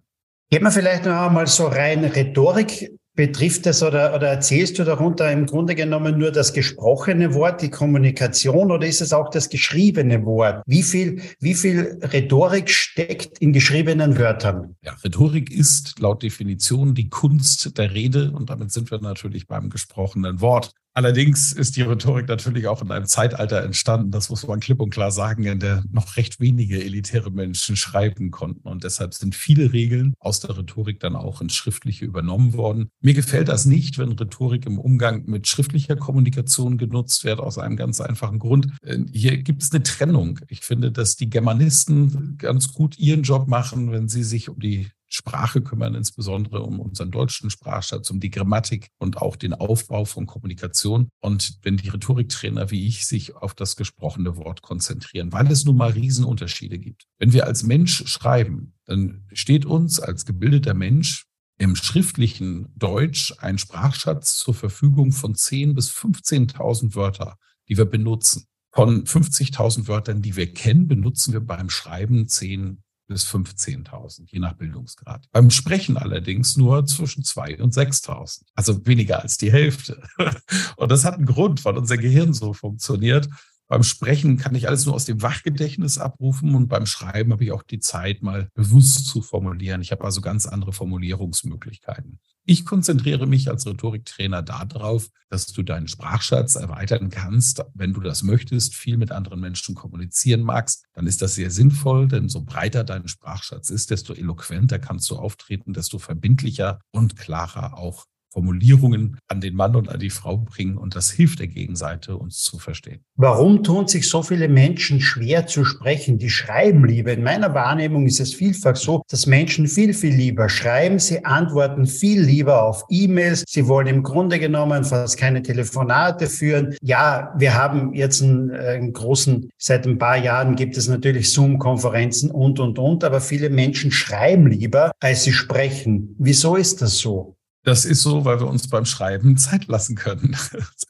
Gehen 0.49 0.63
wir 0.63 0.71
vielleicht 0.71 1.05
noch 1.05 1.27
einmal 1.27 1.45
so 1.47 1.67
rein 1.67 2.03
Rhetorik 2.03 2.91
Betrifft 3.15 3.67
das 3.67 3.83
oder, 3.83 4.15
oder 4.15 4.27
erzählst 4.27 4.79
du 4.79 4.83
darunter 4.83 5.31
im 5.31 5.45
Grunde 5.45 5.75
genommen 5.75 6.17
nur 6.17 6.31
das 6.31 6.51
gesprochene 6.51 7.35
Wort, 7.35 7.61
die 7.61 7.69
Kommunikation 7.69 8.71
oder 8.71 8.87
ist 8.87 9.01
es 9.01 9.13
auch 9.13 9.29
das 9.29 9.49
geschriebene 9.49 10.25
Wort? 10.25 10.63
Wie 10.65 10.81
viel, 10.81 11.21
wie 11.39 11.53
viel 11.53 11.99
Rhetorik 12.01 12.71
steckt 12.71 13.37
in 13.37 13.53
geschriebenen 13.53 14.17
Wörtern? 14.17 14.75
Ja, 14.81 14.93
Rhetorik 15.03 15.51
ist 15.51 15.99
laut 15.99 16.23
Definition 16.23 16.95
die 16.95 17.09
Kunst 17.09 17.77
der 17.77 17.93
Rede 17.93 18.31
und 18.31 18.49
damit 18.49 18.71
sind 18.71 18.89
wir 18.89 18.99
natürlich 18.99 19.47
beim 19.47 19.69
gesprochenen 19.69 20.41
Wort. 20.41 20.71
Allerdings 20.95 21.51
ist 21.51 21.75
die 21.75 21.81
Rhetorik 21.81 22.27
natürlich 22.27 22.67
auch 22.67 22.83
in 22.83 22.91
einem 22.91 23.05
Zeitalter 23.05 23.63
entstanden, 23.63 24.11
das 24.11 24.29
muss 24.29 24.45
man 24.45 24.59
klipp 24.59 24.79
und 24.79 24.91
klar 24.91 25.11
sagen, 25.11 25.43
in 25.43 25.59
der 25.59 25.83
noch 25.91 26.17
recht 26.17 26.39
wenige 26.39 26.83
elitäre 26.83 27.31
Menschen 27.31 27.75
schreiben 27.75 28.29
konnten. 28.29 28.67
Und 28.67 28.83
deshalb 28.83 29.15
sind 29.15 29.33
viele 29.33 29.73
Regeln 29.73 30.13
aus 30.19 30.39
der 30.39 30.55
Rhetorik 30.55 30.99
dann 30.99 31.15
auch 31.15 31.41
ins 31.41 31.55
Schriftliche 31.55 32.05
übernommen 32.05 32.53
worden. 32.53 32.89
Mir 33.01 33.15
gefällt 33.15 33.47
das 33.47 33.65
nicht, 33.65 33.97
wenn 33.97 34.11
Rhetorik 34.11 34.67
im 34.67 34.77
Umgang 34.77 35.25
mit 35.25 35.47
schriftlicher 35.47 35.95
Kommunikation 35.95 36.77
genutzt 36.77 37.23
wird, 37.23 37.39
aus 37.39 37.57
einem 37.57 37.75
ganz 37.75 37.99
einfachen 37.99 38.37
Grund. 38.37 38.67
Äh, 38.83 38.99
hier 39.11 39.37
gibt 39.37 39.63
es 39.63 39.71
eine 39.71 39.81
Trennung. 39.81 40.39
Ich 40.47 40.61
finde, 40.61 40.91
dass 40.91 41.15
die 41.15 41.29
Germanisten 41.29 42.37
ganz 42.37 42.71
gut 42.71 42.99
ihren 42.99 43.23
Job 43.23 43.47
machen, 43.47 43.91
wenn 43.91 44.07
sie 44.07 44.23
sich 44.23 44.47
um 44.49 44.59
die 44.59 44.89
Sprache 45.13 45.61
kümmern, 45.61 45.93
insbesondere 45.93 46.63
um 46.63 46.79
unseren 46.79 47.11
deutschen 47.11 47.49
Sprachschatz, 47.49 48.09
um 48.09 48.19
die 48.19 48.31
Grammatik 48.31 48.89
und 48.97 49.17
auch 49.17 49.35
den 49.35 49.53
Aufbau 49.53 50.05
von 50.05 50.25
Kommunikation. 50.25 51.09
Und 51.21 51.59
wenn 51.61 51.77
die 51.77 51.89
Rhetoriktrainer 51.89 52.71
wie 52.71 52.87
ich 52.87 53.05
sich 53.05 53.35
auf 53.35 53.53
das 53.53 53.75
gesprochene 53.75 54.37
Wort 54.37 54.61
konzentrieren, 54.61 55.31
weil 55.31 55.51
es 55.51 55.65
nun 55.65 55.77
mal 55.77 55.91
Riesenunterschiede 55.91 56.79
gibt. 56.79 57.05
Wenn 57.19 57.33
wir 57.33 57.45
als 57.45 57.63
Mensch 57.63 58.07
schreiben, 58.07 58.73
dann 58.85 59.25
steht 59.31 59.65
uns 59.65 59.99
als 59.99 60.25
gebildeter 60.25 60.73
Mensch 60.73 61.25
im 61.57 61.75
schriftlichen 61.75 62.73
Deutsch 62.75 63.33
ein 63.37 63.57
Sprachschatz 63.57 64.35
zur 64.35 64.53
Verfügung 64.53 65.11
von 65.11 65.35
10.000 65.35 65.73
bis 65.73 65.91
15.000 65.91 66.95
Wörter, 66.95 67.37
die 67.69 67.77
wir 67.77 67.85
benutzen. 67.85 68.47
Von 68.71 69.05
50.000 69.05 69.87
Wörtern, 69.87 70.23
die 70.23 70.35
wir 70.35 70.51
kennen, 70.51 70.87
benutzen 70.87 71.31
wir 71.31 71.41
beim 71.41 71.69
Schreiben 71.69 72.27
10 72.27 72.82
bis 73.07 73.25
15.000, 73.25 74.23
je 74.27 74.39
nach 74.39 74.53
Bildungsgrad. 74.53 75.27
Beim 75.31 75.49
Sprechen 75.49 75.97
allerdings 75.97 76.57
nur 76.57 76.85
zwischen 76.85 77.23
2.000 77.23 77.61
und 77.61 77.73
6.000, 77.73 78.43
also 78.55 78.85
weniger 78.85 79.21
als 79.21 79.37
die 79.37 79.51
Hälfte. 79.51 80.01
Und 80.77 80.91
das 80.91 81.05
hat 81.05 81.15
einen 81.15 81.25
Grund, 81.25 81.63
weil 81.65 81.77
unser 81.77 81.97
Gehirn 81.97 82.33
so 82.33 82.53
funktioniert. 82.53 83.27
Beim 83.73 83.81
Sprechen 83.81 84.37
kann 84.37 84.53
ich 84.53 84.67
alles 84.67 84.85
nur 84.85 84.93
aus 84.93 85.05
dem 85.05 85.23
Wachgedächtnis 85.23 85.97
abrufen 85.97 86.53
und 86.53 86.67
beim 86.67 86.85
Schreiben 86.85 87.31
habe 87.31 87.43
ich 87.43 87.51
auch 87.51 87.63
die 87.63 87.79
Zeit, 87.79 88.21
mal 88.21 88.47
bewusst 88.53 89.07
zu 89.07 89.23
formulieren. 89.23 89.81
Ich 89.81 89.91
habe 89.91 90.03
also 90.03 90.21
ganz 90.21 90.45
andere 90.45 90.73
Formulierungsmöglichkeiten. 90.73 92.19
Ich 92.45 92.65
konzentriere 92.65 93.25
mich 93.25 93.49
als 93.49 93.65
Rhetoriktrainer 93.65 94.43
darauf, 94.43 95.09
dass 95.31 95.47
du 95.47 95.63
deinen 95.63 95.87
Sprachschatz 95.87 96.53
erweitern 96.53 97.09
kannst. 97.09 97.63
Wenn 97.73 97.93
du 97.93 98.01
das 98.01 98.21
möchtest, 98.21 98.75
viel 98.75 98.97
mit 98.97 99.11
anderen 99.11 99.39
Menschen 99.39 99.73
kommunizieren 99.73 100.41
magst, 100.41 100.85
dann 100.93 101.07
ist 101.07 101.23
das 101.23 101.33
sehr 101.33 101.49
sinnvoll, 101.49 102.07
denn 102.07 102.29
so 102.29 102.43
breiter 102.43 102.83
dein 102.83 103.07
Sprachschatz 103.07 103.71
ist, 103.71 103.89
desto 103.89 104.13
eloquenter 104.13 104.77
kannst 104.77 105.09
du 105.09 105.15
auftreten, 105.15 105.73
desto 105.73 105.97
verbindlicher 105.97 106.79
und 106.91 107.15
klarer 107.15 107.75
auch 107.75 108.05
Formulierungen 108.33 109.17
an 109.27 109.41
den 109.41 109.55
Mann 109.55 109.75
und 109.75 109.89
an 109.89 109.99
die 109.99 110.09
Frau 110.09 110.37
bringen 110.37 110.77
und 110.77 110.95
das 110.95 111.11
hilft 111.11 111.39
der 111.39 111.47
Gegenseite, 111.47 112.17
uns 112.17 112.39
zu 112.39 112.57
verstehen. 112.57 113.01
Warum 113.15 113.63
tun 113.63 113.87
sich 113.87 114.09
so 114.09 114.23
viele 114.23 114.49
Menschen 114.49 114.99
schwer 115.01 115.45
zu 115.45 115.63
sprechen? 115.63 116.17
Die 116.17 116.31
schreiben 116.31 116.83
lieber. 116.85 117.13
In 117.13 117.23
meiner 117.23 117.53
Wahrnehmung 117.53 118.07
ist 118.07 118.19
es 118.19 118.33
vielfach 118.33 118.75
so, 118.75 119.03
dass 119.07 119.27
Menschen 119.27 119.67
viel, 119.67 119.93
viel 119.93 120.15
lieber 120.15 120.49
schreiben. 120.49 120.97
Sie 120.97 121.23
antworten 121.23 121.85
viel 121.85 122.21
lieber 122.21 122.63
auf 122.63 122.83
E-Mails. 122.89 123.43
Sie 123.47 123.67
wollen 123.67 123.87
im 123.87 124.01
Grunde 124.01 124.39
genommen 124.39 124.83
fast 124.83 125.17
keine 125.17 125.43
Telefonate 125.43 126.27
führen. 126.27 126.75
Ja, 126.81 127.33
wir 127.37 127.53
haben 127.53 127.93
jetzt 127.93 128.23
einen, 128.23 128.49
einen 128.49 128.93
großen, 128.93 129.51
seit 129.59 129.85
ein 129.85 129.99
paar 129.99 130.17
Jahren 130.17 130.55
gibt 130.55 130.75
es 130.75 130.87
natürlich 130.87 131.31
Zoom-Konferenzen 131.31 132.31
und, 132.31 132.59
und, 132.59 132.79
und, 132.79 133.03
aber 133.03 133.21
viele 133.21 133.51
Menschen 133.51 133.91
schreiben 133.91 134.47
lieber, 134.47 134.91
als 134.99 135.23
sie 135.23 135.33
sprechen. 135.33 136.15
Wieso 136.17 136.55
ist 136.55 136.81
das 136.81 136.97
so? 136.97 137.35
Das 137.63 137.85
ist 137.85 138.01
so, 138.01 138.25
weil 138.25 138.39
wir 138.39 138.47
uns 138.47 138.67
beim 138.67 138.85
Schreiben 138.85 139.37
Zeit 139.37 139.67
lassen 139.67 139.95
können. 139.95 140.35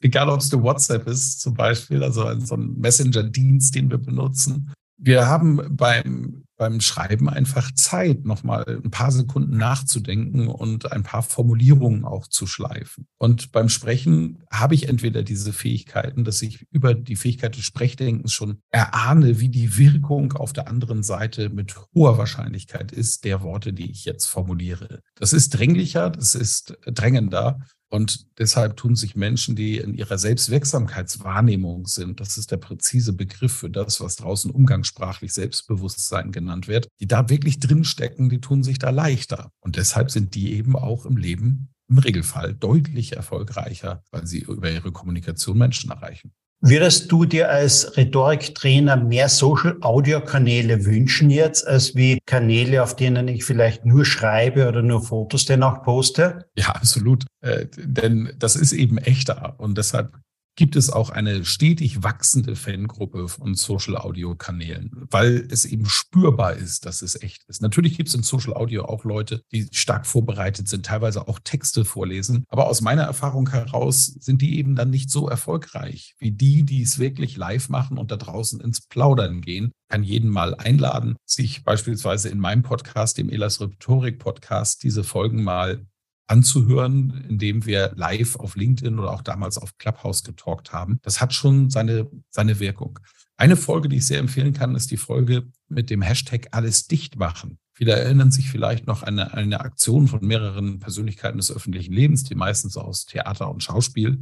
Egal, 0.00 0.28
ob 0.28 0.40
es 0.40 0.50
der 0.50 0.62
WhatsApp 0.62 1.06
ist 1.06 1.40
zum 1.40 1.54
Beispiel, 1.54 2.02
also 2.02 2.38
so 2.40 2.56
ein 2.56 2.74
Messenger-Dienst, 2.78 3.74
den 3.74 3.90
wir 3.90 3.98
benutzen. 3.98 4.72
Wir 4.96 5.26
haben 5.26 5.76
beim 5.76 6.43
beim 6.56 6.80
Schreiben 6.80 7.28
einfach 7.28 7.72
Zeit, 7.74 8.24
nochmal 8.24 8.80
ein 8.82 8.90
paar 8.90 9.10
Sekunden 9.10 9.56
nachzudenken 9.56 10.48
und 10.48 10.92
ein 10.92 11.02
paar 11.02 11.22
Formulierungen 11.22 12.04
auch 12.04 12.26
zu 12.26 12.46
schleifen. 12.46 13.06
Und 13.18 13.52
beim 13.52 13.68
Sprechen 13.68 14.42
habe 14.50 14.74
ich 14.74 14.88
entweder 14.88 15.22
diese 15.22 15.52
Fähigkeiten, 15.52 16.24
dass 16.24 16.42
ich 16.42 16.66
über 16.70 16.94
die 16.94 17.16
Fähigkeit 17.16 17.56
des 17.56 17.64
Sprechdenkens 17.64 18.32
schon 18.32 18.60
erahne, 18.70 19.40
wie 19.40 19.48
die 19.48 19.76
Wirkung 19.76 20.32
auf 20.34 20.52
der 20.52 20.68
anderen 20.68 21.02
Seite 21.02 21.50
mit 21.50 21.74
hoher 21.94 22.18
Wahrscheinlichkeit 22.18 22.92
ist, 22.92 23.24
der 23.24 23.42
Worte, 23.42 23.72
die 23.72 23.90
ich 23.90 24.04
jetzt 24.04 24.26
formuliere. 24.26 25.00
Das 25.16 25.32
ist 25.32 25.50
dringlicher, 25.50 26.10
das 26.10 26.34
ist 26.34 26.78
drängender 26.86 27.58
Und 27.94 28.26
deshalb 28.40 28.76
tun 28.76 28.96
sich 28.96 29.14
Menschen, 29.14 29.54
die 29.54 29.76
in 29.76 29.94
ihrer 29.94 30.18
Selbstwirksamkeitswahrnehmung 30.18 31.86
sind, 31.86 32.18
das 32.18 32.38
ist 32.38 32.50
der 32.50 32.56
präzise 32.56 33.12
Begriff 33.12 33.52
für 33.52 33.70
das, 33.70 34.00
was 34.00 34.16
draußen 34.16 34.50
umgangssprachlich 34.50 35.32
Selbstbewusstsein 35.32 36.32
genannt 36.32 36.66
wird, 36.66 36.88
die 36.98 37.06
da 37.06 37.28
wirklich 37.28 37.60
drinstecken, 37.60 38.30
die 38.30 38.40
tun 38.40 38.64
sich 38.64 38.80
da 38.80 38.90
leichter. 38.90 39.52
Und 39.60 39.76
deshalb 39.76 40.10
sind 40.10 40.34
die 40.34 40.54
eben 40.54 40.74
auch 40.74 41.06
im 41.06 41.16
Leben 41.16 41.68
im 41.88 41.98
Regelfall 41.98 42.52
deutlich 42.54 43.12
erfolgreicher, 43.12 44.02
weil 44.10 44.26
sie 44.26 44.40
über 44.40 44.72
ihre 44.72 44.90
Kommunikation 44.90 45.56
Menschen 45.56 45.92
erreichen. 45.92 46.32
Würdest 46.60 47.12
du 47.12 47.26
dir 47.26 47.50
als 47.50 47.96
Rhetoriktrainer 47.96 48.96
mehr 48.96 49.28
Social-Audio-Kanäle 49.28 50.86
wünschen 50.86 51.28
jetzt, 51.28 51.66
als 51.66 51.94
wie 51.94 52.20
Kanäle, 52.24 52.82
auf 52.82 52.96
denen 52.96 53.28
ich 53.28 53.44
vielleicht 53.44 53.84
nur 53.84 54.06
schreibe 54.06 54.66
oder 54.66 54.80
nur 54.80 55.02
Fotos 55.02 55.44
denn 55.44 55.62
auch 55.62 55.82
poste? 55.82 56.46
Ja, 56.56 56.68
absolut. 56.68 57.26
Äh, 57.42 57.66
denn 57.76 58.32
das 58.38 58.56
ist 58.56 58.72
eben 58.72 58.96
echter. 58.96 59.56
Und 59.58 59.76
deshalb 59.76 60.14
gibt 60.56 60.76
es 60.76 60.90
auch 60.90 61.10
eine 61.10 61.44
stetig 61.44 62.02
wachsende 62.02 62.56
Fangruppe 62.56 63.28
von 63.28 63.54
Social 63.54 63.96
Audio 63.96 64.34
Kanälen, 64.34 64.90
weil 65.10 65.46
es 65.50 65.64
eben 65.64 65.86
spürbar 65.86 66.54
ist, 66.54 66.86
dass 66.86 67.02
es 67.02 67.20
echt 67.20 67.44
ist. 67.48 67.62
Natürlich 67.62 67.96
gibt 67.96 68.08
es 68.08 68.14
in 68.14 68.22
Social 68.22 68.54
Audio 68.54 68.84
auch 68.84 69.04
Leute, 69.04 69.42
die 69.52 69.68
stark 69.72 70.06
vorbereitet 70.06 70.68
sind, 70.68 70.86
teilweise 70.86 71.26
auch 71.28 71.40
Texte 71.42 71.84
vorlesen. 71.84 72.44
Aber 72.48 72.68
aus 72.68 72.80
meiner 72.80 73.02
Erfahrung 73.02 73.50
heraus 73.50 74.06
sind 74.06 74.42
die 74.42 74.58
eben 74.58 74.76
dann 74.76 74.90
nicht 74.90 75.10
so 75.10 75.28
erfolgreich 75.28 76.14
wie 76.18 76.32
die, 76.32 76.62
die 76.62 76.82
es 76.82 76.98
wirklich 76.98 77.36
live 77.36 77.68
machen 77.68 77.98
und 77.98 78.10
da 78.10 78.16
draußen 78.16 78.60
ins 78.60 78.80
Plaudern 78.82 79.40
gehen. 79.40 79.72
Ich 79.84 79.88
kann 79.88 80.02
jeden 80.02 80.30
mal 80.30 80.54
einladen, 80.54 81.16
sich 81.24 81.62
beispielsweise 81.64 82.28
in 82.28 82.38
meinem 82.38 82.62
Podcast, 82.62 83.18
dem 83.18 83.28
Elas 83.28 83.60
Rhetorik 83.60 84.18
Podcast, 84.18 84.82
diese 84.82 85.04
Folgen 85.04 85.42
mal 85.44 85.86
anzuhören, 86.26 87.24
indem 87.28 87.66
wir 87.66 87.92
live 87.96 88.36
auf 88.36 88.56
LinkedIn 88.56 88.98
oder 88.98 89.12
auch 89.12 89.22
damals 89.22 89.58
auf 89.58 89.76
Clubhouse 89.78 90.24
getalkt 90.24 90.72
haben. 90.72 90.98
Das 91.02 91.20
hat 91.20 91.34
schon 91.34 91.70
seine, 91.70 92.10
seine 92.30 92.60
Wirkung. 92.60 92.98
Eine 93.36 93.56
Folge, 93.56 93.88
die 93.88 93.96
ich 93.96 94.06
sehr 94.06 94.20
empfehlen 94.20 94.52
kann, 94.52 94.74
ist 94.74 94.90
die 94.90 94.96
Folge 94.96 95.48
mit 95.68 95.90
dem 95.90 96.02
Hashtag 96.02 96.48
alles 96.52 96.86
dicht 96.86 97.16
machen. 97.16 97.58
Viele 97.72 97.92
erinnern 97.92 98.30
sich 98.30 98.48
vielleicht 98.48 98.86
noch 98.86 99.02
an 99.02 99.18
eine, 99.18 99.34
eine 99.34 99.60
Aktion 99.60 100.06
von 100.06 100.24
mehreren 100.24 100.78
Persönlichkeiten 100.78 101.38
des 101.38 101.50
öffentlichen 101.50 101.92
Lebens, 101.92 102.22
die 102.22 102.36
meistens 102.36 102.76
aus 102.76 103.04
Theater 103.04 103.50
und 103.50 103.64
Schauspiel, 103.64 104.20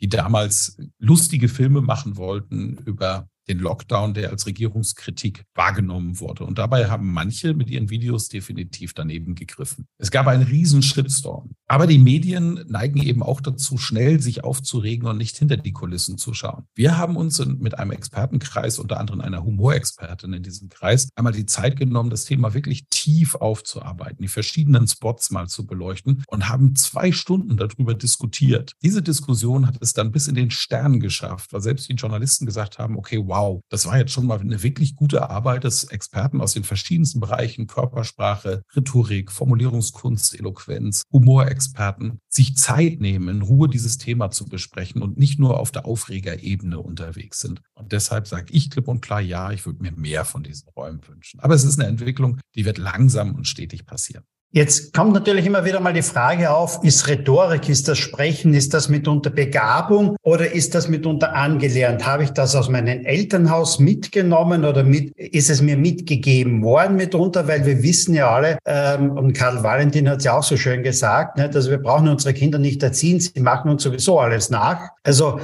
die 0.00 0.08
damals 0.08 0.76
lustige 0.98 1.48
Filme 1.48 1.80
machen 1.80 2.18
wollten 2.18 2.76
über 2.84 3.29
den 3.48 3.58
Lockdown, 3.58 4.14
der 4.14 4.30
als 4.30 4.46
Regierungskritik 4.46 5.44
wahrgenommen 5.54 6.20
wurde. 6.20 6.44
Und 6.44 6.58
dabei 6.58 6.88
haben 6.88 7.12
manche 7.12 7.54
mit 7.54 7.70
ihren 7.70 7.90
Videos 7.90 8.28
definitiv 8.28 8.94
daneben 8.94 9.34
gegriffen. 9.34 9.86
Es 9.98 10.10
gab 10.10 10.26
einen 10.26 10.42
riesen 10.42 10.82
Shitstorm. 10.82 11.50
Aber 11.66 11.86
die 11.86 11.98
Medien 11.98 12.64
neigen 12.68 13.00
eben 13.02 13.22
auch 13.22 13.40
dazu, 13.40 13.78
schnell 13.78 14.20
sich 14.20 14.42
aufzuregen 14.42 15.08
und 15.08 15.18
nicht 15.18 15.36
hinter 15.36 15.56
die 15.56 15.72
Kulissen 15.72 16.18
zu 16.18 16.34
schauen. 16.34 16.64
Wir 16.74 16.98
haben 16.98 17.16
uns 17.16 17.44
mit 17.44 17.78
einem 17.78 17.92
Expertenkreis, 17.92 18.78
unter 18.78 18.98
anderem 18.98 19.20
einer 19.20 19.44
Humorexpertin 19.44 20.32
in 20.32 20.42
diesem 20.42 20.68
Kreis, 20.68 21.08
einmal 21.14 21.32
die 21.32 21.46
Zeit 21.46 21.78
genommen, 21.78 22.10
das 22.10 22.24
Thema 22.24 22.54
wirklich 22.54 22.88
tief 22.90 23.34
aufzuarbeiten, 23.36 24.22
die 24.22 24.28
verschiedenen 24.28 24.88
Spots 24.88 25.30
mal 25.30 25.48
zu 25.48 25.66
beleuchten 25.66 26.24
und 26.26 26.48
haben 26.48 26.74
zwei 26.74 27.12
Stunden 27.12 27.56
darüber 27.56 27.94
diskutiert. 27.94 28.72
Diese 28.82 29.02
Diskussion 29.02 29.66
hat 29.66 29.78
es 29.80 29.92
dann 29.92 30.12
bis 30.12 30.28
in 30.28 30.34
den 30.34 30.50
Stern 30.50 31.00
geschafft, 31.00 31.52
weil 31.52 31.60
selbst 31.60 31.88
die 31.88 31.94
Journalisten 31.94 32.46
gesagt 32.46 32.78
haben, 32.78 32.96
okay, 32.96 33.22
wow, 33.30 33.62
das 33.70 33.86
war 33.86 33.96
jetzt 33.96 34.12
schon 34.12 34.26
mal 34.26 34.40
eine 34.40 34.62
wirklich 34.62 34.96
gute 34.96 35.30
Arbeit 35.30 35.64
des 35.64 35.84
Experten 35.84 36.40
aus 36.40 36.52
den 36.52 36.64
verschiedensten 36.64 37.20
Bereichen, 37.20 37.68
Körpersprache, 37.68 38.64
Rhetorik, 38.74 39.30
Formulierungskunst, 39.30 40.38
Eloquenz, 40.38 41.04
Humorexperten, 41.12 42.20
sich 42.28 42.56
Zeit 42.56 43.00
nehmen, 43.00 43.28
in 43.28 43.42
Ruhe 43.42 43.68
dieses 43.68 43.98
Thema 43.98 44.30
zu 44.30 44.46
besprechen 44.46 45.00
und 45.00 45.16
nicht 45.16 45.38
nur 45.38 45.60
auf 45.60 45.70
der 45.70 45.86
Aufregerebene 45.86 46.80
unterwegs 46.80 47.38
sind. 47.40 47.62
Und 47.74 47.92
deshalb 47.92 48.26
sage 48.26 48.52
ich 48.52 48.68
klipp 48.68 48.88
und 48.88 49.00
klar, 49.00 49.20
ja, 49.20 49.52
ich 49.52 49.64
würde 49.64 49.82
mir 49.82 49.92
mehr 49.92 50.24
von 50.24 50.42
diesen 50.42 50.68
Räumen 50.70 51.00
wünschen. 51.06 51.38
Aber 51.40 51.54
es 51.54 51.64
ist 51.64 51.78
eine 51.78 51.88
Entwicklung, 51.88 52.40
die 52.56 52.64
wird 52.64 52.78
langsam 52.78 53.34
und 53.34 53.46
stetig 53.46 53.86
passieren. 53.86 54.24
Jetzt 54.52 54.92
kommt 54.92 55.12
natürlich 55.12 55.46
immer 55.46 55.64
wieder 55.64 55.78
mal 55.78 55.92
die 55.92 56.02
Frage 56.02 56.50
auf, 56.50 56.82
ist 56.82 57.06
Rhetorik, 57.06 57.68
ist 57.68 57.86
das 57.86 57.98
Sprechen, 57.98 58.52
ist 58.52 58.74
das 58.74 58.88
mitunter 58.88 59.30
Begabung 59.30 60.16
oder 60.22 60.50
ist 60.50 60.74
das 60.74 60.88
mitunter 60.88 61.36
angelernt? 61.36 62.04
Habe 62.04 62.24
ich 62.24 62.30
das 62.30 62.56
aus 62.56 62.68
meinem 62.68 63.06
Elternhaus 63.06 63.78
mitgenommen 63.78 64.64
oder 64.64 64.82
mit, 64.82 65.16
ist 65.16 65.50
es 65.50 65.62
mir 65.62 65.76
mitgegeben 65.76 66.64
worden 66.64 66.96
mitunter? 66.96 67.46
Weil 67.46 67.64
wir 67.64 67.80
wissen 67.84 68.12
ja 68.12 68.28
alle, 68.28 68.58
ähm, 68.64 69.12
und 69.12 69.34
Karl 69.34 69.62
Valentin 69.62 70.08
hat 70.08 70.18
es 70.18 70.24
ja 70.24 70.36
auch 70.36 70.42
so 70.42 70.56
schön 70.56 70.82
gesagt, 70.82 71.36
ne, 71.38 71.48
dass 71.48 71.70
wir 71.70 71.78
brauchen 71.78 72.08
unsere 72.08 72.34
Kinder 72.34 72.58
nicht 72.58 72.82
erziehen, 72.82 73.20
sie 73.20 73.38
machen 73.38 73.70
uns 73.70 73.84
sowieso 73.84 74.18
alles 74.18 74.50
nach. 74.50 74.88
Also 75.04 75.38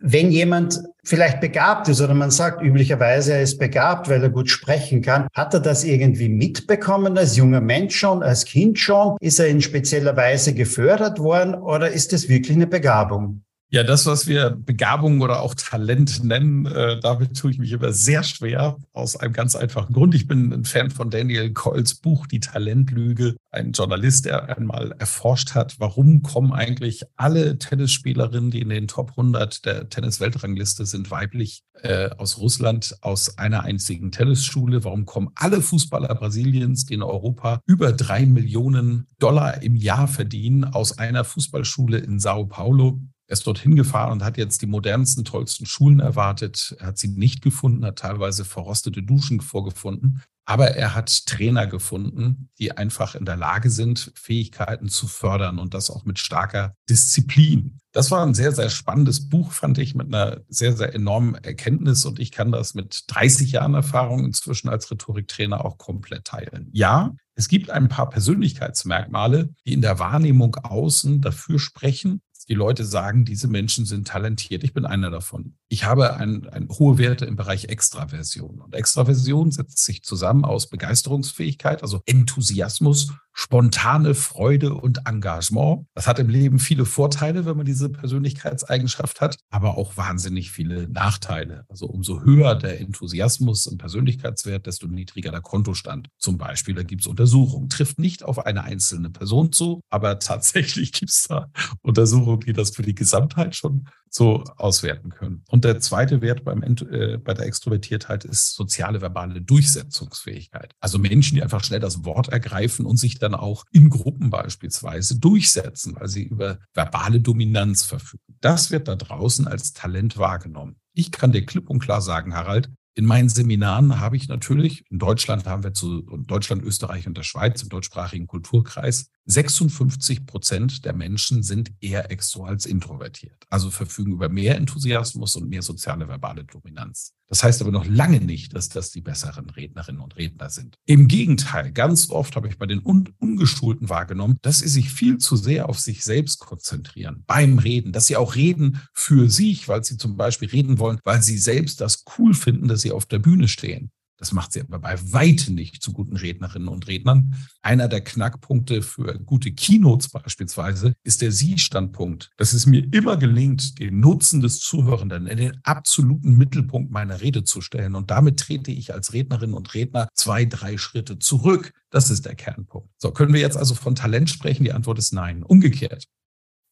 wenn 0.00 0.32
jemand 0.32 0.80
vielleicht 1.04 1.40
begabt 1.40 1.88
ist 1.88 2.00
oder 2.00 2.14
man 2.14 2.30
sagt 2.30 2.62
üblicherweise, 2.62 3.34
er 3.34 3.42
ist 3.42 3.58
begabt, 3.58 4.08
weil 4.08 4.22
er 4.22 4.30
gut 4.30 4.50
sprechen 4.50 5.02
kann. 5.02 5.28
Hat 5.34 5.54
er 5.54 5.60
das 5.60 5.84
irgendwie 5.84 6.28
mitbekommen 6.28 7.16
als 7.16 7.36
junger 7.36 7.60
Mensch 7.60 7.96
schon, 7.96 8.22
als 8.22 8.44
Kind 8.44 8.78
schon? 8.78 9.16
Ist 9.20 9.38
er 9.38 9.46
in 9.46 9.60
spezieller 9.60 10.16
Weise 10.16 10.54
gefördert 10.54 11.18
worden 11.18 11.54
oder 11.54 11.90
ist 11.90 12.12
es 12.12 12.28
wirklich 12.28 12.56
eine 12.56 12.66
Begabung? 12.66 13.42
Ja, 13.70 13.82
das, 13.82 14.06
was 14.06 14.28
wir 14.28 14.50
Begabung 14.50 15.20
oder 15.20 15.40
auch 15.40 15.54
Talent 15.54 16.22
nennen, 16.22 16.64
äh, 16.66 17.00
damit 17.00 17.36
tue 17.36 17.50
ich 17.50 17.58
mich 17.58 17.72
immer 17.72 17.92
sehr 17.92 18.22
schwer, 18.22 18.76
aus 18.92 19.16
einem 19.16 19.32
ganz 19.32 19.56
einfachen 19.56 19.92
Grund. 19.92 20.14
Ich 20.14 20.28
bin 20.28 20.52
ein 20.52 20.64
Fan 20.64 20.90
von 20.90 21.10
Daniel 21.10 21.52
Coyles 21.52 21.96
Buch 21.96 22.28
Die 22.28 22.38
Talentlüge, 22.38 23.34
ein 23.50 23.72
Journalist, 23.72 24.26
der 24.26 24.56
einmal 24.56 24.92
erforscht 24.98 25.54
hat, 25.54 25.80
warum 25.80 26.22
kommen 26.22 26.52
eigentlich 26.52 27.02
alle 27.16 27.58
Tennisspielerinnen, 27.58 28.52
die 28.52 28.60
in 28.60 28.68
den 28.68 28.86
Top 28.86 29.10
100 29.10 29.64
der 29.64 29.88
Tennis-Weltrangliste 29.88 30.86
sind, 30.86 31.10
weiblich 31.10 31.62
äh, 31.82 32.10
aus 32.10 32.38
Russland, 32.38 32.96
aus 33.00 33.38
einer 33.38 33.64
einzigen 33.64 34.12
Tennisschule. 34.12 34.84
Warum 34.84 35.04
kommen 35.04 35.30
alle 35.34 35.60
Fußballer 35.60 36.14
Brasiliens, 36.14 36.86
die 36.86 36.94
in 36.94 37.02
Europa 37.02 37.60
über 37.66 37.92
drei 37.92 38.24
Millionen 38.24 39.08
Dollar 39.18 39.62
im 39.62 39.74
Jahr 39.74 40.06
verdienen, 40.06 40.64
aus 40.64 40.96
einer 40.98 41.24
Fußballschule 41.24 41.98
in 41.98 42.20
Sao 42.20 42.46
Paulo? 42.46 43.00
Er 43.26 43.32
ist 43.32 43.46
dorthin 43.46 43.74
gefahren 43.74 44.12
und 44.12 44.24
hat 44.24 44.36
jetzt 44.36 44.60
die 44.60 44.66
modernsten, 44.66 45.24
tollsten 45.24 45.64
Schulen 45.64 46.00
erwartet. 46.00 46.76
Er 46.78 46.88
hat 46.88 46.98
sie 46.98 47.08
nicht 47.08 47.42
gefunden, 47.42 47.84
hat 47.84 47.98
teilweise 47.98 48.44
verrostete 48.44 49.02
Duschen 49.02 49.40
vorgefunden. 49.40 50.22
Aber 50.46 50.72
er 50.72 50.94
hat 50.94 51.26
Trainer 51.26 51.66
gefunden, 51.66 52.50
die 52.58 52.76
einfach 52.76 53.14
in 53.14 53.24
der 53.24 53.36
Lage 53.36 53.70
sind, 53.70 54.12
Fähigkeiten 54.14 54.88
zu 54.88 55.06
fördern 55.06 55.58
und 55.58 55.72
das 55.72 55.88
auch 55.88 56.04
mit 56.04 56.18
starker 56.18 56.74
Disziplin. 56.90 57.78
Das 57.92 58.10
war 58.10 58.26
ein 58.26 58.34
sehr, 58.34 58.52
sehr 58.52 58.68
spannendes 58.68 59.28
Buch, 59.30 59.52
fand 59.52 59.78
ich, 59.78 59.94
mit 59.94 60.08
einer 60.12 60.42
sehr, 60.48 60.76
sehr 60.76 60.94
enormen 60.94 61.36
Erkenntnis 61.36 62.04
und 62.04 62.18
ich 62.18 62.30
kann 62.30 62.52
das 62.52 62.74
mit 62.74 63.04
30 63.06 63.52
Jahren 63.52 63.72
Erfahrung 63.72 64.26
inzwischen 64.26 64.68
als 64.68 64.90
Rhetoriktrainer 64.90 65.64
auch 65.64 65.78
komplett 65.78 66.24
teilen. 66.24 66.68
Ja, 66.72 67.14
es 67.36 67.48
gibt 67.48 67.70
ein 67.70 67.88
paar 67.88 68.10
Persönlichkeitsmerkmale, 68.10 69.54
die 69.64 69.72
in 69.72 69.80
der 69.80 69.98
Wahrnehmung 69.98 70.56
außen 70.56 71.22
dafür 71.22 71.58
sprechen, 71.58 72.20
die 72.48 72.54
Leute 72.54 72.84
sagen, 72.84 73.24
diese 73.24 73.48
Menschen 73.48 73.84
sind 73.86 74.08
talentiert. 74.08 74.64
Ich 74.64 74.74
bin 74.74 74.86
einer 74.86 75.10
davon. 75.10 75.56
Ich 75.74 75.82
habe 75.82 76.14
ein, 76.14 76.48
ein 76.50 76.68
hohe 76.68 76.98
Werte 76.98 77.24
im 77.24 77.34
Bereich 77.34 77.64
Extraversion. 77.64 78.60
Und 78.60 78.76
Extraversion 78.76 79.50
setzt 79.50 79.84
sich 79.84 80.04
zusammen 80.04 80.44
aus 80.44 80.68
Begeisterungsfähigkeit, 80.68 81.82
also 81.82 82.00
Enthusiasmus 82.06 83.10
spontane 83.34 84.14
Freude 84.14 84.74
und 84.74 85.06
Engagement. 85.06 85.86
Das 85.94 86.06
hat 86.06 86.20
im 86.20 86.28
Leben 86.28 86.60
viele 86.60 86.84
Vorteile, 86.84 87.44
wenn 87.44 87.56
man 87.56 87.66
diese 87.66 87.88
Persönlichkeitseigenschaft 87.90 89.20
hat, 89.20 89.36
aber 89.50 89.76
auch 89.76 89.96
wahnsinnig 89.96 90.52
viele 90.52 90.88
Nachteile. 90.88 91.64
Also 91.68 91.86
umso 91.86 92.22
höher 92.22 92.54
der 92.54 92.80
Enthusiasmus 92.80 93.66
und 93.66 93.78
Persönlichkeitswert, 93.78 94.66
desto 94.66 94.86
niedriger 94.86 95.32
der 95.32 95.40
Kontostand. 95.40 96.08
Zum 96.16 96.38
Beispiel, 96.38 96.76
da 96.76 96.84
gibt 96.84 97.02
es 97.02 97.08
Untersuchungen, 97.08 97.68
trifft 97.68 97.98
nicht 97.98 98.22
auf 98.22 98.38
eine 98.46 98.62
einzelne 98.62 99.10
Person 99.10 99.52
zu, 99.52 99.80
aber 99.90 100.18
tatsächlich 100.20 100.92
gibt 100.92 101.10
es 101.10 101.24
da 101.28 101.50
Untersuchungen, 101.82 102.40
die 102.40 102.52
das 102.52 102.70
für 102.70 102.82
die 102.82 102.94
Gesamtheit 102.94 103.56
schon 103.56 103.88
so 104.08 104.44
auswerten 104.56 105.10
können. 105.10 105.42
Und 105.48 105.63
der 105.64 105.80
zweite 105.80 106.20
Wert 106.20 106.44
beim, 106.44 106.62
äh, 106.62 107.16
bei 107.16 107.34
der 107.34 107.46
Extrovertiertheit 107.46 108.24
ist 108.24 108.54
soziale 108.54 109.00
verbale 109.00 109.40
Durchsetzungsfähigkeit. 109.40 110.74
Also 110.80 110.98
Menschen, 110.98 111.36
die 111.36 111.42
einfach 111.42 111.64
schnell 111.64 111.80
das 111.80 112.04
Wort 112.04 112.28
ergreifen 112.28 112.86
und 112.86 112.96
sich 112.96 113.18
dann 113.18 113.34
auch 113.34 113.64
in 113.72 113.90
Gruppen 113.90 114.30
beispielsweise 114.30 115.18
durchsetzen, 115.18 115.96
weil 115.96 116.08
sie 116.08 116.24
über 116.24 116.58
verbale 116.72 117.20
Dominanz 117.20 117.84
verfügen. 117.84 118.22
Das 118.40 118.70
wird 118.70 118.88
da 118.88 118.96
draußen 118.96 119.48
als 119.48 119.72
Talent 119.72 120.18
wahrgenommen. 120.18 120.76
Ich 120.92 121.10
kann 121.10 121.32
dir 121.32 121.44
klipp 121.44 121.68
und 121.70 121.80
klar 121.80 122.00
sagen, 122.00 122.34
Harald, 122.34 122.70
In 122.96 123.06
meinen 123.06 123.28
Seminaren 123.28 123.98
habe 123.98 124.16
ich 124.16 124.28
natürlich, 124.28 124.88
in 124.88 125.00
Deutschland 125.00 125.46
haben 125.46 125.64
wir 125.64 125.74
zu 125.74 126.02
Deutschland, 126.02 126.62
Österreich 126.62 127.08
und 127.08 127.16
der 127.16 127.24
Schweiz 127.24 127.60
im 127.62 127.68
deutschsprachigen 127.68 128.28
Kulturkreis, 128.28 129.10
56 129.26 130.26
Prozent 130.26 130.84
der 130.84 130.92
Menschen 130.92 131.42
sind 131.42 131.72
eher 131.80 132.12
extro 132.12 132.44
als 132.44 132.66
introvertiert, 132.66 133.46
also 133.50 133.70
verfügen 133.70 134.12
über 134.12 134.28
mehr 134.28 134.56
Enthusiasmus 134.56 135.34
und 135.34 135.48
mehr 135.48 135.62
soziale 135.62 136.06
verbale 136.06 136.44
Dominanz. 136.44 137.14
Das 137.28 137.42
heißt 137.42 137.62
aber 137.62 137.70
noch 137.70 137.86
lange 137.86 138.20
nicht, 138.20 138.54
dass 138.54 138.68
das 138.68 138.90
die 138.90 139.00
besseren 139.00 139.48
Rednerinnen 139.50 140.00
und 140.00 140.16
Redner 140.16 140.50
sind. 140.50 140.76
Im 140.84 141.08
Gegenteil, 141.08 141.72
ganz 141.72 142.10
oft 142.10 142.36
habe 142.36 142.48
ich 142.48 142.58
bei 142.58 142.66
den 142.66 142.84
Un 142.84 143.08
Ungeschulten 143.18 143.88
wahrgenommen, 143.88 144.38
dass 144.42 144.58
sie 144.58 144.68
sich 144.68 144.90
viel 144.90 145.18
zu 145.18 145.36
sehr 145.36 145.68
auf 145.68 145.78
sich 145.78 146.04
selbst 146.04 146.40
konzentrieren 146.40 147.24
beim 147.26 147.58
Reden, 147.58 147.92
dass 147.92 148.06
sie 148.06 148.16
auch 148.16 148.34
reden 148.34 148.80
für 148.92 149.30
sich, 149.30 149.68
weil 149.68 149.84
sie 149.84 149.96
zum 149.96 150.16
Beispiel 150.16 150.48
reden 150.48 150.78
wollen, 150.78 151.00
weil 151.04 151.22
sie 151.22 151.38
selbst 151.38 151.80
das 151.80 152.04
cool 152.18 152.34
finden, 152.34 152.68
dass 152.68 152.82
sie 152.82 152.92
auf 152.92 153.06
der 153.06 153.18
Bühne 153.18 153.48
stehen. 153.48 153.90
Das 154.24 154.32
macht 154.32 154.52
sie 154.52 154.62
aber 154.62 154.78
bei 154.78 154.98
weitem 155.12 155.54
nicht 155.54 155.82
zu 155.82 155.92
guten 155.92 156.16
Rednerinnen 156.16 156.68
und 156.68 156.88
Rednern. 156.88 157.34
Einer 157.60 157.88
der 157.88 158.00
Knackpunkte 158.00 158.80
für 158.80 159.18
gute 159.18 159.52
Keynotes 159.52 160.08
beispielsweise 160.08 160.94
ist 161.02 161.20
der 161.20 161.30
Sie-Standpunkt. 161.30 162.30
Dass 162.38 162.54
es 162.54 162.64
mir 162.64 162.90
immer 162.94 163.18
gelingt, 163.18 163.78
den 163.78 164.00
Nutzen 164.00 164.40
des 164.40 164.60
Zuhörenden 164.60 165.26
in 165.26 165.36
den 165.36 165.60
absoluten 165.62 166.38
Mittelpunkt 166.38 166.90
meiner 166.90 167.20
Rede 167.20 167.44
zu 167.44 167.60
stellen. 167.60 167.94
Und 167.94 168.10
damit 168.10 168.40
trete 168.40 168.70
ich 168.70 168.94
als 168.94 169.12
Rednerin 169.12 169.52
und 169.52 169.74
Redner 169.74 170.08
zwei, 170.14 170.46
drei 170.46 170.78
Schritte 170.78 171.18
zurück. 171.18 171.74
Das 171.90 172.08
ist 172.08 172.24
der 172.24 172.34
Kernpunkt. 172.34 172.88
So, 172.96 173.10
können 173.10 173.34
wir 173.34 173.42
jetzt 173.42 173.58
also 173.58 173.74
von 173.74 173.94
Talent 173.94 174.30
sprechen? 174.30 174.64
Die 174.64 174.72
Antwort 174.72 174.98
ist 174.98 175.12
nein. 175.12 175.42
Umgekehrt. 175.42 176.08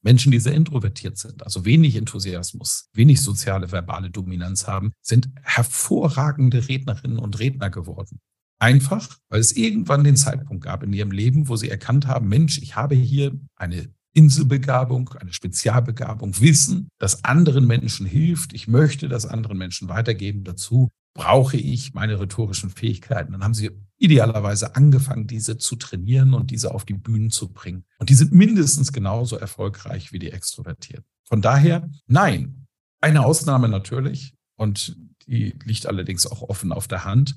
Menschen, 0.03 0.33
die 0.33 0.41
sehr 0.41 0.55
introvertiert 0.55 1.17
sind, 1.17 1.45
also 1.45 1.65
wenig 1.65 1.97
Enthusiasmus, 1.97 2.89
wenig 2.93 3.21
soziale 3.21 3.71
verbale 3.71 4.11
Dominanz 4.11 4.67
haben, 4.67 4.93
sind 5.01 5.31
hervorragende 5.43 6.69
Rednerinnen 6.69 7.19
und 7.19 7.39
Redner 7.39 7.71
geworden. 7.71 8.21
Einfach, 8.59 9.19
weil 9.29 9.41
es 9.41 9.57
irgendwann 9.57 10.05
den 10.05 10.17
Zeitpunkt 10.17 10.65
gab 10.65 10.83
in 10.83 10.93
ihrem 10.93 11.11
Leben, 11.11 11.49
wo 11.49 11.57
sie 11.57 11.69
erkannt 11.69 12.07
haben, 12.07 12.29
Mensch, 12.29 12.59
ich 12.59 12.77
habe 12.77 12.95
hier 12.95 13.33
eine 13.57 13.93
Inselbegabung, 14.15 15.11
eine 15.19 15.33
Spezialbegabung, 15.33 16.39
Wissen, 16.41 16.89
das 16.99 17.25
anderen 17.25 17.67
Menschen 17.67 18.07
hilft. 18.07 18.53
Ich 18.53 18.69
möchte 18.69 19.09
das 19.09 19.27
anderen 19.27 19.59
Menschen 19.59 19.89
weitergeben. 19.89 20.45
Dazu 20.45 20.91
brauche 21.15 21.57
ich 21.57 21.95
meine 21.95 22.19
rhetorischen 22.19 22.71
Fähigkeiten. 22.71 23.33
Dann 23.33 23.45
haben 23.45 23.55
sie 23.55 23.71
idealerweise 23.99 24.75
angefangen, 24.75 25.27
diese 25.27 25.59
zu 25.59 25.77
trainieren 25.77 26.35
und 26.35 26.51
diese 26.51 26.75
auf 26.75 26.85
die 26.85 26.95
Bühnen 26.95 27.31
zu 27.31 27.53
bringen. 27.53 27.85
Und 27.99 28.11
die 28.11 28.15
sind 28.15 28.33
mindestens 28.33 28.93
genauso 28.93 29.37
erfolgreich 29.37 30.13
wie 30.13 30.19
die 30.19 30.33
Extrovertierten. 30.33 31.05
Von 31.25 31.43
daher, 31.43 31.89
nein, 32.07 32.67
eine 33.01 33.25
Ausnahme 33.25 33.69
natürlich, 33.69 34.35
und 34.57 34.97
die 35.27 35.55
liegt 35.65 35.87
allerdings 35.87 36.27
auch 36.27 36.43
offen 36.43 36.73
auf 36.73 36.89
der 36.89 37.05
Hand. 37.05 37.37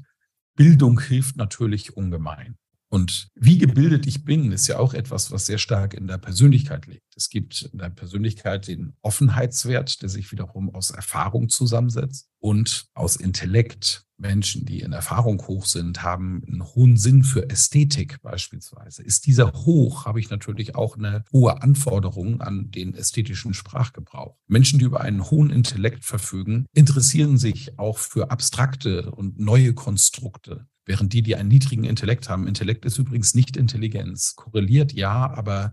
Bildung 0.55 0.99
hilft 0.99 1.37
natürlich 1.37 1.95
ungemein. 1.95 2.57
Und 2.89 3.29
wie 3.35 3.57
gebildet 3.57 4.05
ich 4.05 4.23
bin, 4.23 4.51
ist 4.51 4.67
ja 4.67 4.77
auch 4.79 4.93
etwas, 4.93 5.31
was 5.31 5.47
sehr 5.47 5.57
stark 5.57 5.93
in 5.93 6.07
der 6.07 6.17
Persönlichkeit 6.17 6.85
liegt. 6.85 7.15
Es 7.15 7.29
gibt 7.29 7.63
in 7.73 7.79
der 7.79 7.89
Persönlichkeit 7.89 8.67
den 8.67 8.93
Offenheitswert, 9.01 10.01
der 10.01 10.09
sich 10.09 10.31
wiederum 10.31 10.73
aus 10.73 10.91
Erfahrung 10.91 11.49
zusammensetzt 11.49 12.29
und 12.39 12.85
aus 12.93 13.15
Intellekt. 13.15 14.03
Menschen, 14.17 14.65
die 14.65 14.79
in 14.79 14.93
Erfahrung 14.93 15.45
hoch 15.45 15.65
sind, 15.65 16.01
haben 16.01 16.41
einen 16.47 16.63
hohen 16.63 16.95
Sinn 16.95 17.23
für 17.23 17.49
Ästhetik 17.49 18.21
beispielsweise. 18.21 19.03
Ist 19.03 19.25
dieser 19.25 19.51
hoch, 19.51 20.05
habe 20.05 20.21
ich 20.21 20.29
natürlich 20.29 20.75
auch 20.75 20.95
eine 20.95 21.25
hohe 21.33 21.61
Anforderung 21.61 22.39
an 22.39 22.71
den 22.71 22.93
ästhetischen 22.93 23.53
Sprachgebrauch. 23.53 24.37
Menschen, 24.47 24.79
die 24.79 24.85
über 24.85 25.01
einen 25.01 25.29
hohen 25.29 25.49
Intellekt 25.49 26.05
verfügen, 26.05 26.65
interessieren 26.73 27.37
sich 27.37 27.77
auch 27.77 27.97
für 27.97 28.31
abstrakte 28.31 29.11
und 29.11 29.37
neue 29.37 29.73
Konstrukte. 29.73 30.65
Während 30.85 31.13
die, 31.13 31.23
die 31.23 31.35
einen 31.35 31.49
niedrigen 31.49 31.83
Intellekt 31.83 32.29
haben, 32.29 32.47
Intellekt 32.47 32.85
ist 32.85 32.99
übrigens 32.99 33.33
nicht 33.33 33.57
Intelligenz. 33.57 34.35
Korreliert 34.35 34.93
ja, 34.93 35.31
aber 35.33 35.71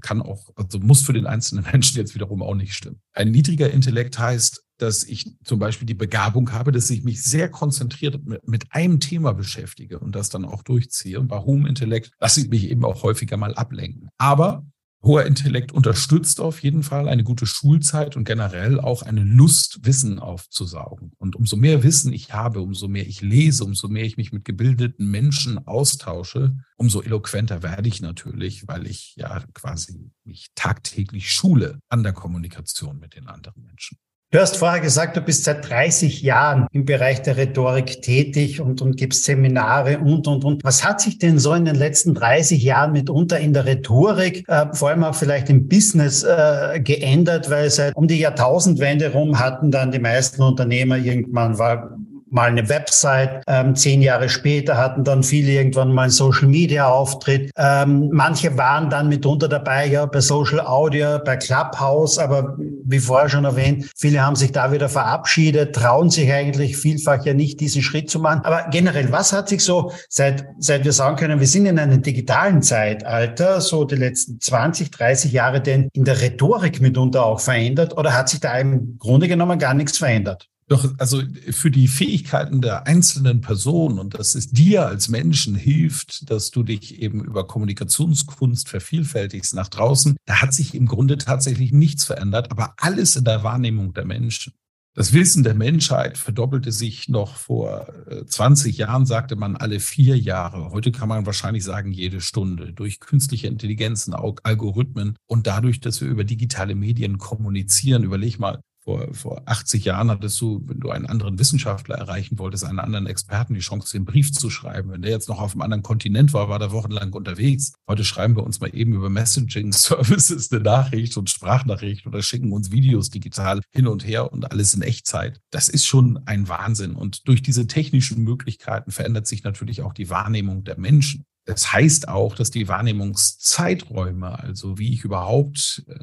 kann 0.00 0.22
auch, 0.22 0.50
also 0.56 0.78
muss 0.78 1.02
für 1.02 1.12
den 1.12 1.26
einzelnen 1.26 1.64
Menschen 1.72 1.98
jetzt 1.98 2.14
wiederum 2.14 2.42
auch 2.42 2.54
nicht 2.54 2.74
stimmen. 2.74 3.00
Ein 3.12 3.30
niedriger 3.30 3.70
Intellekt 3.70 4.18
heißt, 4.18 4.64
dass 4.78 5.04
ich 5.04 5.36
zum 5.44 5.58
Beispiel 5.58 5.86
die 5.86 5.94
Begabung 5.94 6.52
habe, 6.52 6.72
dass 6.72 6.90
ich 6.90 7.04
mich 7.04 7.22
sehr 7.22 7.48
konzentriert 7.48 8.20
mit, 8.46 8.64
einem 8.70 9.00
Thema 9.00 9.32
beschäftige 9.32 10.00
und 10.00 10.16
das 10.16 10.30
dann 10.30 10.44
auch 10.44 10.62
durchziehe. 10.62 11.20
Und 11.20 11.28
bei 11.28 11.38
hohem 11.38 11.66
Intellekt 11.66 12.10
lasse 12.18 12.40
ich 12.40 12.48
mich 12.48 12.68
eben 12.68 12.84
auch 12.84 13.02
häufiger 13.02 13.36
mal 13.36 13.54
ablenken. 13.54 14.08
Aber 14.18 14.66
Hoher 15.04 15.26
Intellekt 15.26 15.72
unterstützt 15.72 16.40
auf 16.40 16.62
jeden 16.62 16.82
Fall 16.82 17.08
eine 17.08 17.24
gute 17.24 17.44
Schulzeit 17.44 18.16
und 18.16 18.24
generell 18.24 18.80
auch 18.80 19.02
eine 19.02 19.22
Lust, 19.22 19.80
Wissen 19.82 20.18
aufzusaugen. 20.18 21.12
Und 21.18 21.36
umso 21.36 21.56
mehr 21.56 21.82
Wissen 21.82 22.12
ich 22.12 22.32
habe, 22.32 22.62
umso 22.62 22.88
mehr 22.88 23.06
ich 23.06 23.20
lese, 23.20 23.64
umso 23.64 23.88
mehr 23.88 24.04
ich 24.04 24.16
mich 24.16 24.32
mit 24.32 24.46
gebildeten 24.46 25.10
Menschen 25.10 25.58
austausche, 25.66 26.56
umso 26.76 27.02
eloquenter 27.02 27.62
werde 27.62 27.88
ich 27.88 28.00
natürlich, 28.00 28.66
weil 28.66 28.86
ich 28.86 29.14
ja 29.16 29.44
quasi 29.52 30.10
mich 30.24 30.48
tagtäglich 30.54 31.30
schule 31.30 31.80
an 31.90 32.02
der 32.02 32.14
Kommunikation 32.14 32.98
mit 32.98 33.14
den 33.14 33.28
anderen 33.28 33.62
Menschen. 33.62 33.98
Du 34.34 34.40
hast 34.40 34.56
vorher 34.56 34.80
gesagt, 34.80 35.16
du 35.16 35.20
bist 35.20 35.44
seit 35.44 35.70
30 35.70 36.22
Jahren 36.22 36.66
im 36.72 36.84
Bereich 36.84 37.22
der 37.22 37.36
Rhetorik 37.36 38.02
tätig 38.02 38.60
und, 38.60 38.82
und 38.82 38.96
gibst 38.96 39.22
Seminare 39.22 40.00
und, 40.00 40.26
und, 40.26 40.44
und. 40.44 40.64
Was 40.64 40.84
hat 40.84 41.00
sich 41.00 41.18
denn 41.18 41.38
so 41.38 41.54
in 41.54 41.66
den 41.66 41.76
letzten 41.76 42.14
30 42.14 42.60
Jahren 42.60 42.90
mitunter 42.90 43.38
in 43.38 43.52
der 43.52 43.64
Rhetorik, 43.64 44.44
äh, 44.48 44.66
vor 44.72 44.88
allem 44.88 45.04
auch 45.04 45.14
vielleicht 45.14 45.50
im 45.50 45.68
Business, 45.68 46.24
äh, 46.24 46.80
geändert? 46.80 47.48
Weil 47.48 47.70
seit 47.70 47.94
um 47.94 48.08
die 48.08 48.18
Jahrtausendwende 48.18 49.12
rum 49.12 49.38
hatten 49.38 49.70
dann 49.70 49.92
die 49.92 50.00
meisten 50.00 50.42
Unternehmer 50.42 50.96
irgendwann 50.96 51.56
war 51.60 51.96
mal 52.34 52.48
eine 52.48 52.68
Website. 52.68 53.42
Ähm, 53.46 53.76
zehn 53.76 54.02
Jahre 54.02 54.28
später 54.28 54.76
hatten 54.76 55.04
dann 55.04 55.22
viele 55.22 55.52
irgendwann 55.52 55.92
mal 55.92 56.02
einen 56.02 56.10
Social 56.10 56.48
Media 56.48 56.88
Auftritt. 56.88 57.50
Ähm, 57.56 58.10
manche 58.12 58.58
waren 58.58 58.90
dann 58.90 59.08
mitunter 59.08 59.48
dabei, 59.48 59.86
ja, 59.86 60.04
bei 60.04 60.20
Social 60.20 60.60
Audio, 60.60 61.20
bei 61.24 61.36
Clubhouse, 61.36 62.18
aber 62.18 62.56
wie 62.58 62.98
vorher 62.98 63.28
schon 63.28 63.44
erwähnt, 63.44 63.88
viele 63.96 64.20
haben 64.20 64.36
sich 64.36 64.52
da 64.52 64.72
wieder 64.72 64.88
verabschiedet, 64.88 65.74
trauen 65.74 66.10
sich 66.10 66.30
eigentlich 66.32 66.76
vielfach 66.76 67.24
ja 67.24 67.34
nicht, 67.34 67.60
diesen 67.60 67.82
Schritt 67.82 68.10
zu 68.10 68.18
machen. 68.18 68.40
Aber 68.44 68.66
generell, 68.70 69.12
was 69.12 69.32
hat 69.32 69.48
sich 69.48 69.62
so, 69.62 69.92
seit, 70.08 70.44
seit 70.58 70.84
wir 70.84 70.92
sagen 70.92 71.16
können, 71.16 71.38
wir 71.38 71.46
sind 71.46 71.66
in 71.66 71.78
einem 71.78 72.02
digitalen 72.02 72.62
Zeitalter, 72.62 73.60
so 73.60 73.84
die 73.84 73.94
letzten 73.94 74.40
20, 74.40 74.90
30 74.90 75.32
Jahre 75.32 75.60
denn 75.60 75.88
in 75.92 76.04
der 76.04 76.20
Rhetorik 76.20 76.80
mitunter 76.80 77.24
auch 77.24 77.40
verändert 77.40 77.96
oder 77.96 78.12
hat 78.12 78.28
sich 78.28 78.40
da 78.40 78.58
im 78.58 78.98
Grunde 78.98 79.28
genommen 79.28 79.58
gar 79.60 79.74
nichts 79.74 79.98
verändert? 79.98 80.48
Doch, 80.66 80.94
also 80.98 81.22
für 81.50 81.70
die 81.70 81.88
Fähigkeiten 81.88 82.62
der 82.62 82.86
einzelnen 82.86 83.42
Person 83.42 83.98
und 83.98 84.14
dass 84.14 84.34
es 84.34 84.50
dir 84.50 84.86
als 84.86 85.08
Menschen 85.08 85.54
hilft, 85.54 86.30
dass 86.30 86.50
du 86.50 86.62
dich 86.62 87.02
eben 87.02 87.22
über 87.22 87.46
Kommunikationskunst 87.46 88.70
vervielfältigst 88.70 89.54
nach 89.54 89.68
draußen, 89.68 90.16
da 90.24 90.40
hat 90.40 90.54
sich 90.54 90.74
im 90.74 90.86
Grunde 90.86 91.18
tatsächlich 91.18 91.72
nichts 91.72 92.04
verändert, 92.04 92.50
aber 92.50 92.74
alles 92.78 93.14
in 93.16 93.24
der 93.24 93.42
Wahrnehmung 93.42 93.92
der 93.92 94.06
Menschen. 94.06 94.54
Das 94.96 95.12
Wissen 95.12 95.42
der 95.42 95.54
Menschheit 95.54 96.16
verdoppelte 96.16 96.70
sich 96.70 97.08
noch 97.08 97.34
vor 97.34 97.92
20 98.26 98.78
äh, 98.78 98.82
Jahren, 98.82 99.06
sagte 99.06 99.34
man 99.34 99.56
alle 99.56 99.80
vier 99.80 100.16
Jahre. 100.16 100.70
Heute 100.70 100.92
kann 100.92 101.08
man 101.08 101.26
wahrscheinlich 101.26 101.64
sagen 101.64 101.90
jede 101.90 102.20
Stunde 102.20 102.72
durch 102.72 103.00
künstliche 103.00 103.48
Intelligenzen, 103.48 104.14
Algorithmen 104.14 105.16
und 105.26 105.48
dadurch, 105.48 105.80
dass 105.80 106.00
wir 106.00 106.06
über 106.06 106.22
digitale 106.22 106.76
Medien 106.76 107.18
kommunizieren. 107.18 108.04
Überleg 108.04 108.38
mal, 108.38 108.60
vor, 108.84 109.08
vor 109.14 109.42
80 109.46 109.84
Jahren 109.84 110.10
hattest 110.10 110.38
du, 110.40 110.62
wenn 110.66 110.78
du 110.78 110.90
einen 110.90 111.06
anderen 111.06 111.38
Wissenschaftler 111.38 111.96
erreichen 111.96 112.38
wolltest, 112.38 112.64
einen 112.64 112.78
anderen 112.78 113.06
Experten, 113.06 113.54
die 113.54 113.60
Chance, 113.60 113.92
den 113.92 114.04
Brief 114.04 114.32
zu 114.32 114.50
schreiben. 114.50 114.90
Wenn 114.90 115.02
der 115.02 115.10
jetzt 115.10 115.28
noch 115.28 115.40
auf 115.40 115.52
einem 115.52 115.62
anderen 115.62 115.82
Kontinent 115.82 116.34
war, 116.34 116.50
war 116.50 116.58
der 116.58 116.70
wochenlang 116.70 117.12
unterwegs. 117.14 117.72
Heute 117.88 118.04
schreiben 118.04 118.36
wir 118.36 118.44
uns 118.44 118.60
mal 118.60 118.74
eben 118.74 118.92
über 118.92 119.08
Messaging-Services 119.08 120.52
eine 120.52 120.62
Nachricht 120.62 121.16
und 121.16 121.30
Sprachnachricht 121.30 122.06
oder 122.06 122.22
schicken 122.22 122.52
uns 122.52 122.70
Videos 122.70 123.08
digital 123.08 123.62
hin 123.70 123.86
und 123.86 124.06
her 124.06 124.30
und 124.30 124.50
alles 124.50 124.74
in 124.74 124.82
Echtzeit. 124.82 125.40
Das 125.50 125.68
ist 125.70 125.86
schon 125.86 126.20
ein 126.26 126.48
Wahnsinn. 126.48 126.94
Und 126.94 127.26
durch 127.26 127.42
diese 127.42 127.66
technischen 127.66 128.22
Möglichkeiten 128.22 128.90
verändert 128.90 129.26
sich 129.26 129.44
natürlich 129.44 129.80
auch 129.80 129.94
die 129.94 130.10
Wahrnehmung 130.10 130.62
der 130.62 130.78
Menschen. 130.78 131.24
Das 131.46 131.72
heißt 131.72 132.08
auch, 132.08 132.34
dass 132.34 132.50
die 132.50 132.68
Wahrnehmungszeiträume, 132.68 134.38
also 134.38 134.78
wie 134.78 134.92
ich 134.92 135.04
überhaupt 135.04 135.84
äh, 135.88 135.98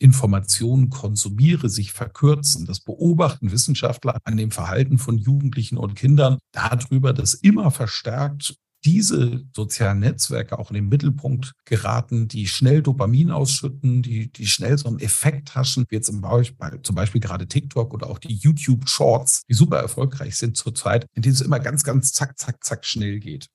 Informationen 0.00 0.88
konsumiere, 0.88 1.68
sich 1.68 1.92
verkürzen. 1.92 2.66
Das 2.66 2.80
beobachten 2.80 3.52
Wissenschaftler 3.52 4.18
an 4.24 4.36
dem 4.36 4.50
Verhalten 4.50 4.98
von 4.98 5.18
Jugendlichen 5.18 5.76
und 5.76 5.94
Kindern 5.94 6.38
darüber, 6.52 7.12
dass 7.12 7.34
immer 7.34 7.70
verstärkt 7.70 8.54
diese 8.84 9.44
sozialen 9.54 9.98
Netzwerke 9.98 10.58
auch 10.58 10.70
in 10.70 10.74
den 10.74 10.88
Mittelpunkt 10.88 11.52
geraten, 11.66 12.28
die 12.28 12.46
schnell 12.46 12.82
Dopamin 12.82 13.30
ausschütten, 13.30 14.02
die, 14.02 14.32
die 14.32 14.46
schnell 14.46 14.78
so 14.78 14.88
einen 14.88 15.00
Effekt 15.00 15.54
haschen, 15.54 15.84
wie 15.90 15.96
jetzt 15.96 16.08
im 16.08 16.22
Beispiel, 16.22 16.80
zum 16.82 16.96
Beispiel 16.96 17.20
gerade 17.20 17.46
TikTok 17.46 17.92
oder 17.92 18.08
auch 18.08 18.18
die 18.18 18.34
YouTube 18.34 18.88
Shorts, 18.88 19.42
die 19.48 19.54
super 19.54 19.78
erfolgreich 19.78 20.36
sind 20.36 20.56
zurzeit, 20.56 21.06
in 21.14 21.20
denen 21.20 21.34
es 21.34 21.42
immer 21.42 21.60
ganz, 21.60 21.84
ganz 21.84 22.12
zack, 22.12 22.38
zack, 22.38 22.64
zack 22.64 22.86
schnell 22.86 23.20
geht. 23.20 23.48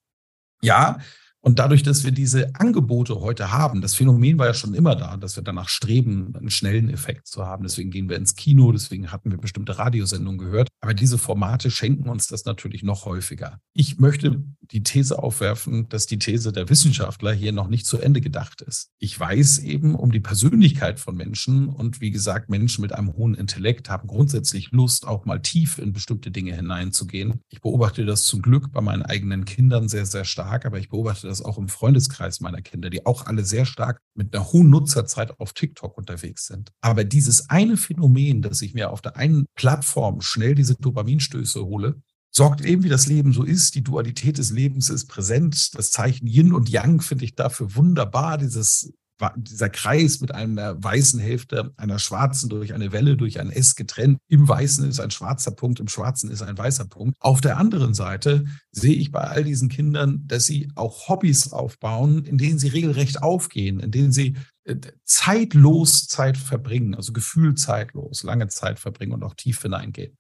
Ja, 0.62 1.00
Und 1.46 1.60
dadurch, 1.60 1.84
dass 1.84 2.04
wir 2.04 2.12
diese 2.12 2.56
Angebote 2.56 3.22
heute 3.22 3.52
haben, 3.52 3.80
das 3.80 3.94
Phänomen 3.94 4.40
war 4.40 4.48
ja 4.48 4.56
schon 4.56 4.74
immer 4.74 4.96
da, 4.96 5.16
dass 5.16 5.36
wir 5.36 5.44
danach 5.44 5.70
streben, 5.70 6.34
einen 6.36 6.50
schnellen 6.50 6.90
Effekt 6.90 7.28
zu 7.28 7.46
haben. 7.46 7.62
Deswegen 7.62 7.92
gehen 7.92 8.10
wir 8.10 8.18
ins 8.18 8.36
Kino, 8.36 8.72
deswegen 8.72 9.12
hatten 9.12 9.30
wir 9.30 9.38
bestimmte 9.38 9.78
Radiosendungen 9.78 10.40
gehört. 10.40 10.70
Aber 10.82 10.96
diese 10.96 11.20
Formate 11.20 11.70
schenken 11.70 12.10
uns 12.10 12.26
das 12.26 12.46
natürlich 12.46 12.82
noch 12.82 13.06
häufiger. 13.06 13.60
Ich 13.74 14.00
möchte 14.00 14.44
die 14.62 14.82
These 14.82 15.22
aufwerfen, 15.22 15.88
dass 15.90 16.08
die 16.08 16.18
These 16.18 16.52
der 16.52 16.68
Wissenschaftler 16.68 17.32
hier 17.32 17.52
noch 17.52 17.68
nicht 17.68 17.86
zu 17.86 18.00
Ende 18.00 18.22
gedacht 18.22 18.64
ist. 18.64 18.90
Ich 18.98 19.20
weiß 19.20 19.60
eben 19.60 19.94
um 19.94 20.12
die 20.12 20.22
Persönlichkeit 20.22 21.00
von 21.00 21.16
Menschen 21.16 21.68
und 21.68 22.02
wie 22.02 22.10
gesagt, 22.10 22.50
Menschen 22.50 22.82
mit 22.82 22.92
einem 22.92 23.14
hohen 23.14 23.36
Intellekt 23.36 23.92
haben 23.92 24.08
grundsätzlich 24.08 24.72
Lust, 24.72 25.08
auch 25.08 25.26
mal 25.26 25.44
tief 25.44 25.78
in 25.78 25.94
bestimmte 25.94 26.32
Dinge 26.32 26.56
hineinzugehen. 26.56 27.42
Ich 27.50 27.62
beobachte 27.62 28.04
das 28.04 28.24
zum 28.24 28.42
Glück 28.42 28.72
bei 28.72 28.82
meinen 28.82 29.04
eigenen 29.04 29.46
Kindern 29.46 29.88
sehr, 29.90 30.08
sehr 30.08 30.26
stark, 30.26 30.66
aber 30.66 30.80
ich 30.80 30.90
beobachte 30.90 31.28
das 31.28 31.35
das 31.36 31.46
auch 31.46 31.58
im 31.58 31.68
Freundeskreis 31.68 32.40
meiner 32.40 32.62
Kinder, 32.62 32.90
die 32.90 33.06
auch 33.06 33.26
alle 33.26 33.44
sehr 33.44 33.66
stark 33.66 34.00
mit 34.16 34.34
einer 34.34 34.52
hohen 34.52 34.70
Nutzerzeit 34.70 35.40
auf 35.40 35.54
TikTok 35.54 35.98
unterwegs 35.98 36.46
sind. 36.46 36.72
Aber 36.82 37.04
dieses 37.04 37.50
eine 37.50 37.78
Phänomen, 37.78 38.42
dass 38.42 38.62
ich 38.62 38.74
mir 38.74 38.92
auf 38.92 39.02
der 39.02 39.18
einen 39.18 39.46
Plattform 39.56 40.22
schnell 40.22 40.56
diese 40.56 40.76
Dopaminstöße 40.76 41.66
hole, 41.66 42.02
sorgt 42.32 42.62
eben, 42.62 42.84
wie 42.84 42.90
das 42.90 43.08
Leben 43.08 43.34
so 43.34 43.44
ist. 43.44 43.76
Die 43.76 43.84
Dualität 43.84 44.38
des 44.38 44.52
Lebens 44.52 44.90
ist 44.90 45.08
präsent. 45.08 45.76
Das 45.76 45.92
Zeichen 45.92 46.28
Yin 46.28 46.54
und 46.54 46.70
Yang 46.70 47.02
finde 47.02 47.26
ich 47.26 47.36
dafür 47.36 47.76
wunderbar. 47.76 48.38
Dieses 48.38 48.94
dieser 49.38 49.70
Kreis 49.70 50.20
mit 50.20 50.34
einer 50.34 50.82
weißen 50.84 51.20
Hälfte, 51.20 51.74
einer 51.78 52.00
schwarzen 52.00 52.50
durch 52.50 52.74
eine 52.74 52.92
Welle, 52.92 53.16
durch 53.16 53.40
ein 53.40 53.50
S 53.50 53.76
getrennt. 53.76 54.20
Im 54.28 54.48
Weißen 54.48 54.88
ist 54.90 55.00
ein 55.00 55.12
schwarzer 55.12 55.52
Punkt, 55.52 55.80
im 55.80 55.88
Schwarzen 55.88 56.30
ist 56.30 56.42
ein 56.42 56.58
weißer 56.58 56.86
Punkt. 56.86 57.18
Auf 57.20 57.42
der 57.42 57.58
anderen 57.58 57.94
Seite 57.94 58.46
sehe 58.72 58.96
ich 58.96 59.12
bei 59.12 59.22
all 59.22 59.44
diesen 59.44 59.70
Kindern, 59.70 60.24
dass 60.28 60.46
sie 60.46 60.70
auch 60.76 61.08
Hobbys 61.08 61.54
aufbauen, 61.54 62.26
in 62.26 62.38
denen 62.38 62.60
sie 62.60 62.68
regelrecht 62.68 63.24
aufgehen, 63.24 63.80
in 63.80 63.92
denen 63.92 64.12
sie 64.12 64.36
äh, 64.66 64.76
zeitlos 65.06 66.08
Zeit 66.08 66.38
verbringen, 66.38 66.96
also 66.96 67.14
gefühlzeitlos, 67.14 68.24
lange 68.24 68.48
Zeit 68.48 68.80
verbringen 68.80 69.14
und 69.14 69.24
auch 69.24 69.36
tief 69.36 69.62
hineingehen. 69.62 70.18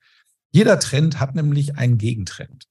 Jeder 0.52 0.80
Trend 0.80 1.20
hat 1.20 1.36
nämlich 1.36 1.78
einen 1.78 1.98
Gegentrend. 1.98 2.66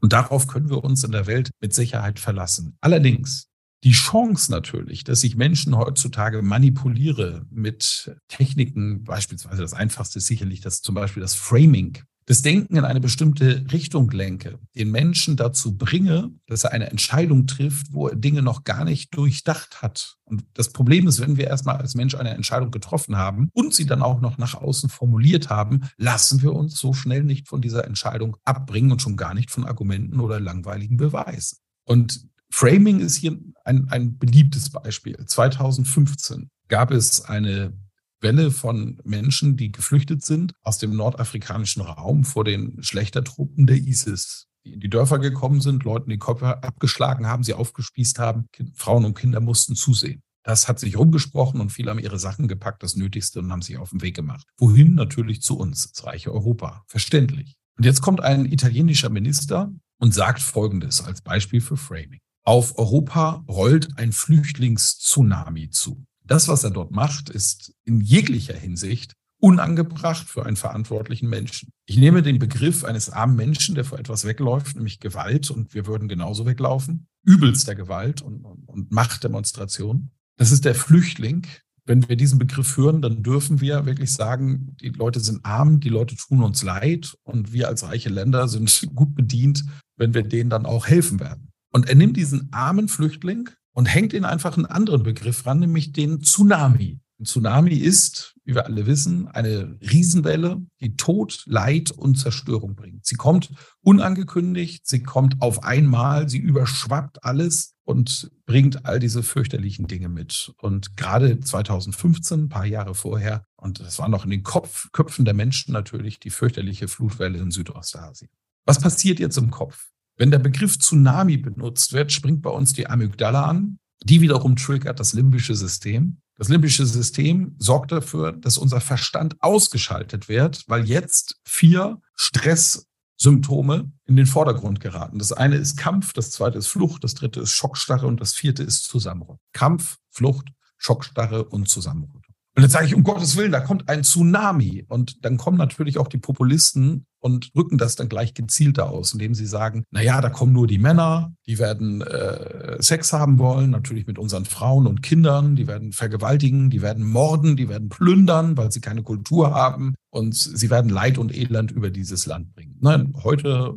Und 0.00 0.12
darauf 0.12 0.46
können 0.46 0.70
wir 0.70 0.84
uns 0.84 1.02
in 1.02 1.12
der 1.12 1.26
Welt 1.26 1.50
mit 1.60 1.74
Sicherheit 1.74 2.20
verlassen. 2.20 2.76
Allerdings 2.80 3.48
die 3.84 3.92
Chance 3.92 4.50
natürlich, 4.50 5.04
dass 5.04 5.22
ich 5.22 5.36
Menschen 5.36 5.76
heutzutage 5.76 6.42
manipuliere 6.42 7.46
mit 7.50 8.16
Techniken, 8.28 9.04
beispielsweise 9.04 9.62
das 9.62 9.74
einfachste 9.74 10.18
ist 10.18 10.26
sicherlich 10.26 10.60
das 10.60 10.82
zum 10.82 10.94
Beispiel 10.94 11.20
das 11.20 11.34
Framing, 11.34 11.98
das 12.28 12.42
Denken 12.42 12.76
in 12.76 12.84
eine 12.84 12.98
bestimmte 12.98 13.64
Richtung 13.72 14.10
lenke, 14.10 14.58
den 14.74 14.90
Menschen 14.90 15.36
dazu 15.36 15.78
bringe, 15.78 16.32
dass 16.48 16.64
er 16.64 16.72
eine 16.72 16.90
Entscheidung 16.90 17.46
trifft, 17.46 17.92
wo 17.92 18.08
er 18.08 18.16
Dinge 18.16 18.42
noch 18.42 18.64
gar 18.64 18.84
nicht 18.84 19.16
durchdacht 19.16 19.80
hat. 19.80 20.16
Und 20.24 20.44
das 20.54 20.72
Problem 20.72 21.06
ist, 21.06 21.20
wenn 21.20 21.36
wir 21.36 21.46
erstmal 21.46 21.76
als 21.76 21.94
Mensch 21.94 22.16
eine 22.16 22.30
Entscheidung 22.30 22.72
getroffen 22.72 23.16
haben 23.16 23.48
und 23.52 23.74
sie 23.74 23.86
dann 23.86 24.02
auch 24.02 24.20
noch 24.20 24.38
nach 24.38 24.54
außen 24.54 24.90
formuliert 24.90 25.50
haben, 25.50 25.88
lassen 25.98 26.42
wir 26.42 26.52
uns 26.52 26.76
so 26.76 26.92
schnell 26.92 27.22
nicht 27.22 27.46
von 27.46 27.60
dieser 27.60 27.84
Entscheidung 27.84 28.36
abbringen 28.44 28.90
und 28.90 29.00
schon 29.02 29.16
gar 29.16 29.32
nicht 29.32 29.52
von 29.52 29.64
Argumenten 29.64 30.18
oder 30.18 30.40
langweiligen 30.40 30.96
Beweisen. 30.96 31.58
Und 31.84 32.26
Framing 32.56 33.00
ist 33.00 33.16
hier 33.16 33.38
ein, 33.66 33.86
ein 33.90 34.16
beliebtes 34.16 34.70
Beispiel. 34.70 35.14
2015 35.26 36.48
gab 36.68 36.90
es 36.90 37.20
eine 37.20 37.78
Welle 38.22 38.50
von 38.50 38.98
Menschen, 39.04 39.58
die 39.58 39.70
geflüchtet 39.70 40.24
sind 40.24 40.54
aus 40.62 40.78
dem 40.78 40.96
nordafrikanischen 40.96 41.82
Raum 41.82 42.24
vor 42.24 42.44
den 42.44 42.82
Schlechtertruppen 42.82 43.66
der 43.66 43.76
ISIS, 43.76 44.46
die 44.64 44.72
in 44.72 44.80
die 44.80 44.88
Dörfer 44.88 45.18
gekommen 45.18 45.60
sind, 45.60 45.84
Leuten 45.84 46.08
die 46.08 46.18
Köpfe 46.18 46.62
abgeschlagen 46.62 47.26
haben, 47.26 47.42
sie 47.42 47.52
aufgespießt 47.52 48.18
haben. 48.18 48.46
Frauen 48.74 49.04
und 49.04 49.18
Kinder 49.18 49.40
mussten 49.40 49.76
zusehen. 49.76 50.22
Das 50.42 50.66
hat 50.66 50.78
sich 50.78 50.96
rumgesprochen 50.96 51.60
und 51.60 51.72
viele 51.72 51.90
haben 51.90 51.98
ihre 51.98 52.18
Sachen 52.18 52.48
gepackt, 52.48 52.82
das 52.82 52.96
Nötigste, 52.96 53.40
und 53.40 53.52
haben 53.52 53.60
sich 53.60 53.76
auf 53.76 53.90
den 53.90 54.00
Weg 54.00 54.16
gemacht. 54.16 54.46
Wohin? 54.56 54.94
Natürlich 54.94 55.42
zu 55.42 55.58
uns, 55.58 55.84
ins 55.84 56.06
reiche 56.06 56.32
Europa. 56.32 56.84
Verständlich. 56.86 57.54
Und 57.76 57.84
jetzt 57.84 58.00
kommt 58.00 58.22
ein 58.22 58.46
italienischer 58.46 59.10
Minister 59.10 59.70
und 59.98 60.14
sagt 60.14 60.40
Folgendes 60.40 61.04
als 61.04 61.20
Beispiel 61.20 61.60
für 61.60 61.76
Framing. 61.76 62.20
Auf 62.46 62.78
Europa 62.78 63.44
rollt 63.48 63.98
ein 63.98 64.12
Flüchtlingstsunami 64.12 65.70
zu. 65.70 66.04
Das, 66.24 66.46
was 66.46 66.62
er 66.62 66.70
dort 66.70 66.92
macht, 66.92 67.28
ist 67.28 67.74
in 67.84 68.00
jeglicher 68.00 68.54
Hinsicht 68.54 69.14
unangebracht 69.40 70.28
für 70.28 70.46
einen 70.46 70.54
verantwortlichen 70.54 71.28
Menschen. 71.28 71.70
Ich 71.86 71.96
nehme 71.96 72.22
den 72.22 72.38
Begriff 72.38 72.84
eines 72.84 73.10
armen 73.10 73.34
Menschen, 73.34 73.74
der 73.74 73.84
vor 73.84 73.98
etwas 73.98 74.24
wegläuft, 74.24 74.76
nämlich 74.76 75.00
Gewalt, 75.00 75.50
und 75.50 75.74
wir 75.74 75.86
würden 75.88 76.06
genauso 76.06 76.46
weglaufen, 76.46 77.08
übelster 77.24 77.74
Gewalt 77.74 78.22
und, 78.22 78.44
und, 78.44 78.68
und 78.68 78.92
Machtdemonstration. 78.92 80.10
Das 80.38 80.52
ist 80.52 80.64
der 80.64 80.76
Flüchtling. 80.76 81.48
Wenn 81.84 82.08
wir 82.08 82.14
diesen 82.14 82.38
Begriff 82.38 82.76
hören, 82.76 83.02
dann 83.02 83.24
dürfen 83.24 83.60
wir 83.60 83.86
wirklich 83.86 84.12
sagen, 84.12 84.76
die 84.80 84.90
Leute 84.90 85.18
sind 85.18 85.44
arm, 85.44 85.80
die 85.80 85.88
Leute 85.88 86.14
tun 86.14 86.44
uns 86.44 86.62
leid 86.62 87.16
und 87.24 87.52
wir 87.52 87.66
als 87.66 87.82
reiche 87.82 88.08
Länder 88.08 88.46
sind 88.46 88.88
gut 88.94 89.16
bedient, 89.16 89.64
wenn 89.96 90.14
wir 90.14 90.22
denen 90.22 90.48
dann 90.48 90.64
auch 90.64 90.86
helfen 90.86 91.18
werden. 91.18 91.50
Und 91.76 91.90
er 91.90 91.94
nimmt 91.94 92.16
diesen 92.16 92.48
armen 92.54 92.88
Flüchtling 92.88 93.50
und 93.74 93.84
hängt 93.84 94.14
ihn 94.14 94.24
einfach 94.24 94.56
einen 94.56 94.64
anderen 94.64 95.02
Begriff 95.02 95.44
ran, 95.44 95.58
nämlich 95.58 95.92
den 95.92 96.22
Tsunami. 96.22 97.00
Ein 97.20 97.26
Tsunami 97.26 97.74
ist, 97.74 98.34
wie 98.44 98.54
wir 98.54 98.64
alle 98.64 98.86
wissen, 98.86 99.28
eine 99.28 99.78
Riesenwelle, 99.82 100.62
die 100.80 100.96
Tod, 100.96 101.42
Leid 101.44 101.90
und 101.90 102.14
Zerstörung 102.14 102.76
bringt. 102.76 103.04
Sie 103.04 103.16
kommt 103.16 103.52
unangekündigt, 103.82 104.86
sie 104.86 105.02
kommt 105.02 105.42
auf 105.42 105.64
einmal, 105.64 106.30
sie 106.30 106.38
überschwappt 106.38 107.22
alles 107.24 107.74
und 107.84 108.30
bringt 108.46 108.86
all 108.86 108.98
diese 108.98 109.22
fürchterlichen 109.22 109.86
Dinge 109.86 110.08
mit. 110.08 110.54
Und 110.56 110.96
gerade 110.96 111.40
2015, 111.40 112.44
ein 112.44 112.48
paar 112.48 112.64
Jahre 112.64 112.94
vorher, 112.94 113.44
und 113.56 113.80
das 113.80 113.98
war 113.98 114.08
noch 114.08 114.24
in 114.24 114.30
den 114.30 114.44
Kopf, 114.44 114.88
Köpfen 114.92 115.26
der 115.26 115.34
Menschen 115.34 115.74
natürlich, 115.74 116.20
die 116.20 116.30
fürchterliche 116.30 116.88
Flutwelle 116.88 117.36
in 117.36 117.50
Südostasien. 117.50 118.30
Was 118.64 118.80
passiert 118.80 119.18
jetzt 119.18 119.36
im 119.36 119.50
Kopf? 119.50 119.90
Wenn 120.16 120.30
der 120.30 120.38
Begriff 120.38 120.78
Tsunami 120.78 121.36
benutzt 121.36 121.92
wird, 121.92 122.10
springt 122.10 122.42
bei 122.42 122.50
uns 122.50 122.72
die 122.72 122.86
Amygdala 122.86 123.44
an. 123.44 123.78
Die 124.02 124.20
wiederum 124.20 124.56
triggert 124.56 124.98
das 124.98 125.12
limbische 125.12 125.54
System. 125.54 126.18
Das 126.38 126.48
limbische 126.48 126.86
System 126.86 127.54
sorgt 127.58 127.92
dafür, 127.92 128.32
dass 128.32 128.58
unser 128.58 128.80
Verstand 128.80 129.36
ausgeschaltet 129.40 130.28
wird, 130.28 130.64
weil 130.68 130.84
jetzt 130.84 131.36
vier 131.44 132.00
Stresssymptome 132.14 133.90
in 134.04 134.16
den 134.16 134.26
Vordergrund 134.26 134.80
geraten. 134.80 135.18
Das 135.18 135.32
eine 135.32 135.56
ist 135.56 135.76
Kampf, 135.76 136.12
das 136.12 136.30
zweite 136.30 136.58
ist 136.58 136.66
Flucht, 136.66 137.04
das 137.04 137.14
dritte 137.14 137.40
ist 137.40 137.52
Schockstarre 137.52 138.06
und 138.06 138.20
das 138.20 138.34
vierte 138.34 138.62
ist 138.62 138.84
Zusammenrücken. 138.84 139.40
Kampf, 139.52 139.96
Flucht, 140.10 140.48
Schockstarre 140.76 141.44
und 141.44 141.68
Zusammenrücken. 141.68 142.15
Und 142.56 142.62
dann 142.62 142.70
sage 142.70 142.86
ich, 142.86 142.94
um 142.94 143.04
Gottes 143.04 143.36
Willen, 143.36 143.52
da 143.52 143.60
kommt 143.60 143.90
ein 143.90 144.02
Tsunami. 144.02 144.86
Und 144.88 145.26
dann 145.26 145.36
kommen 145.36 145.58
natürlich 145.58 145.98
auch 145.98 146.08
die 146.08 146.16
Populisten 146.16 147.04
und 147.20 147.50
rücken 147.54 147.76
das 147.76 147.96
dann 147.96 148.08
gleich 148.08 148.32
gezielter 148.32 148.88
aus, 148.88 149.12
indem 149.12 149.34
sie 149.34 149.44
sagen, 149.44 149.84
na 149.90 150.00
ja, 150.00 150.22
da 150.22 150.30
kommen 150.30 150.54
nur 150.54 150.66
die 150.66 150.78
Männer, 150.78 151.34
die 151.46 151.58
werden 151.58 152.00
äh, 152.00 152.80
Sex 152.80 153.12
haben 153.12 153.38
wollen, 153.38 153.70
natürlich 153.70 154.06
mit 154.06 154.18
unseren 154.18 154.46
Frauen 154.46 154.86
und 154.86 155.02
Kindern, 155.02 155.54
die 155.54 155.66
werden 155.66 155.92
vergewaltigen, 155.92 156.70
die 156.70 156.80
werden 156.80 157.04
morden, 157.04 157.56
die 157.56 157.68
werden 157.68 157.90
plündern, 157.90 158.56
weil 158.56 158.72
sie 158.72 158.80
keine 158.80 159.02
Kultur 159.02 159.50
haben 159.52 159.94
und 160.08 160.34
sie 160.34 160.70
werden 160.70 160.90
Leid 160.90 161.18
und 161.18 161.36
Elend 161.36 161.72
über 161.72 161.90
dieses 161.90 162.24
Land 162.24 162.54
bringen. 162.54 162.78
Nein, 162.80 163.12
heute 163.22 163.74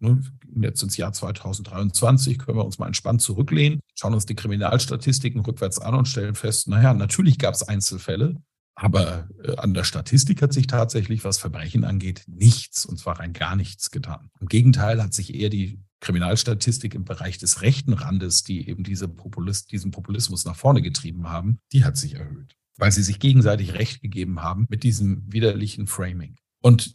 ne, 0.00 0.22
jetzt 0.60 0.82
ins 0.82 0.96
Jahr 0.96 1.12
2023, 1.12 2.38
können 2.38 2.58
wir 2.58 2.64
uns 2.64 2.78
mal 2.78 2.86
entspannt 2.86 3.22
zurücklehnen, 3.22 3.80
schauen 3.94 4.14
uns 4.14 4.26
die 4.26 4.34
Kriminalstatistiken 4.34 5.40
rückwärts 5.40 5.78
an 5.78 5.94
und 5.94 6.08
stellen 6.08 6.34
fest, 6.34 6.68
naja, 6.68 6.94
natürlich 6.94 7.38
gab 7.38 7.54
es 7.54 7.62
Einzelfälle, 7.62 8.40
aber 8.74 9.28
äh, 9.42 9.56
an 9.56 9.74
der 9.74 9.84
Statistik 9.84 10.40
hat 10.40 10.52
sich 10.52 10.68
tatsächlich, 10.68 11.24
was 11.24 11.38
Verbrechen 11.38 11.84
angeht, 11.84 12.24
nichts, 12.28 12.86
und 12.86 12.98
zwar 12.98 13.18
rein 13.18 13.32
gar 13.32 13.56
nichts 13.56 13.90
getan. 13.90 14.30
Im 14.40 14.46
Gegenteil 14.46 15.02
hat 15.02 15.14
sich 15.14 15.34
eher 15.34 15.50
die 15.50 15.80
Kriminalstatistik 16.00 16.94
im 16.94 17.04
Bereich 17.04 17.38
des 17.38 17.62
rechten 17.62 17.92
Randes, 17.92 18.44
die 18.44 18.68
eben 18.68 18.84
diese 18.84 19.08
Populist, 19.08 19.72
diesen 19.72 19.90
Populismus 19.90 20.44
nach 20.44 20.54
vorne 20.54 20.80
getrieben 20.80 21.28
haben, 21.28 21.58
die 21.72 21.84
hat 21.84 21.96
sich 21.96 22.14
erhöht, 22.14 22.54
weil 22.76 22.92
sie 22.92 23.02
sich 23.02 23.18
gegenseitig 23.18 23.74
Recht 23.74 24.00
gegeben 24.00 24.42
haben 24.42 24.66
mit 24.68 24.84
diesem 24.84 25.24
widerlichen 25.26 25.88
Framing. 25.88 26.36
Und 26.62 26.94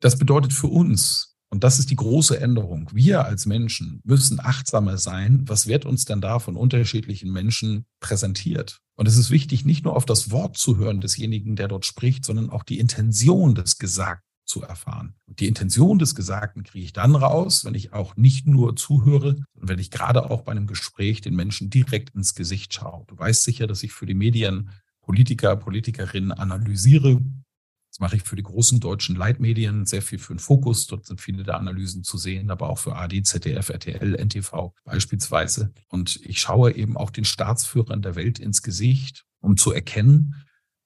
das 0.00 0.18
bedeutet 0.18 0.52
für 0.52 0.66
uns, 0.66 1.31
und 1.52 1.64
das 1.64 1.78
ist 1.78 1.90
die 1.90 1.96
große 1.96 2.40
Änderung. 2.40 2.88
Wir 2.94 3.26
als 3.26 3.44
Menschen 3.44 4.00
müssen 4.04 4.40
achtsamer 4.40 4.96
sein. 4.96 5.42
Was 5.46 5.66
wird 5.66 5.84
uns 5.84 6.06
denn 6.06 6.22
da 6.22 6.38
von 6.38 6.56
unterschiedlichen 6.56 7.30
Menschen 7.30 7.84
präsentiert? 8.00 8.80
Und 8.94 9.06
es 9.06 9.18
ist 9.18 9.30
wichtig, 9.30 9.66
nicht 9.66 9.84
nur 9.84 9.94
auf 9.94 10.06
das 10.06 10.30
Wort 10.30 10.56
zu 10.56 10.78
hören 10.78 11.02
desjenigen, 11.02 11.54
der 11.54 11.68
dort 11.68 11.84
spricht, 11.84 12.24
sondern 12.24 12.48
auch 12.48 12.62
die 12.62 12.78
Intention 12.78 13.54
des 13.54 13.76
Gesagten 13.76 14.26
zu 14.46 14.62
erfahren. 14.62 15.12
Und 15.26 15.40
die 15.40 15.46
Intention 15.46 15.98
des 15.98 16.14
Gesagten 16.14 16.62
kriege 16.62 16.86
ich 16.86 16.94
dann 16.94 17.14
raus, 17.14 17.66
wenn 17.66 17.74
ich 17.74 17.92
auch 17.92 18.16
nicht 18.16 18.46
nur 18.46 18.74
zuhöre, 18.74 19.36
sondern 19.52 19.68
wenn 19.68 19.78
ich 19.78 19.90
gerade 19.90 20.30
auch 20.30 20.44
bei 20.44 20.52
einem 20.52 20.66
Gespräch 20.66 21.20
den 21.20 21.36
Menschen 21.36 21.68
direkt 21.68 22.14
ins 22.14 22.34
Gesicht 22.34 22.72
schaue. 22.72 23.04
Du 23.08 23.18
weißt 23.18 23.44
sicher, 23.44 23.66
dass 23.66 23.82
ich 23.82 23.92
für 23.92 24.06
die 24.06 24.14
Medien 24.14 24.70
Politiker, 25.02 25.56
Politikerinnen 25.56 26.32
analysiere 26.32 27.20
Das 27.92 28.00
mache 28.00 28.16
ich 28.16 28.22
für 28.22 28.36
die 28.36 28.42
großen 28.42 28.80
deutschen 28.80 29.16
Leitmedien, 29.16 29.84
sehr 29.84 30.00
viel 30.00 30.18
für 30.18 30.32
den 30.32 30.38
Fokus. 30.38 30.86
Dort 30.86 31.04
sind 31.04 31.20
viele 31.20 31.42
der 31.42 31.58
Analysen 31.58 32.02
zu 32.04 32.16
sehen, 32.16 32.50
aber 32.50 32.70
auch 32.70 32.78
für 32.78 32.96
AD, 32.96 33.22
ZDF, 33.22 33.68
RTL, 33.68 34.14
NTV 34.14 34.72
beispielsweise. 34.84 35.74
Und 35.88 36.18
ich 36.24 36.40
schaue 36.40 36.74
eben 36.74 36.96
auch 36.96 37.10
den 37.10 37.26
Staatsführern 37.26 38.00
der 38.00 38.14
Welt 38.14 38.38
ins 38.38 38.62
Gesicht, 38.62 39.26
um 39.42 39.58
zu 39.58 39.72
erkennen, 39.72 40.36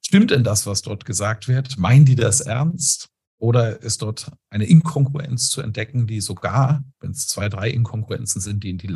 stimmt 0.05 0.33
denn 0.33 0.43
das, 0.43 0.67
was 0.67 0.83
dort 0.83 1.05
gesagt 1.05 1.47
wird? 1.47 1.79
Meinen 1.79 2.07
die 2.07 2.17
das 2.17 2.41
ernst? 2.41 3.09
Oder 3.39 3.83
ist 3.83 4.03
dort 4.03 4.33
eine 4.51 4.65
Inkongruenz 4.65 5.49
zu 5.49 5.61
entdecken, 5.61 6.09
die 6.09 6.21
sogar, 6.21 6.83
wenn 6.99 7.13
es 7.13 7.29
zwei, 7.29 7.49
drei 7.49 7.71
Inkongruenzen 7.71 8.41
sind, 8.41 8.65
die 8.65 8.71
in 8.71 8.79
die, 8.79 8.89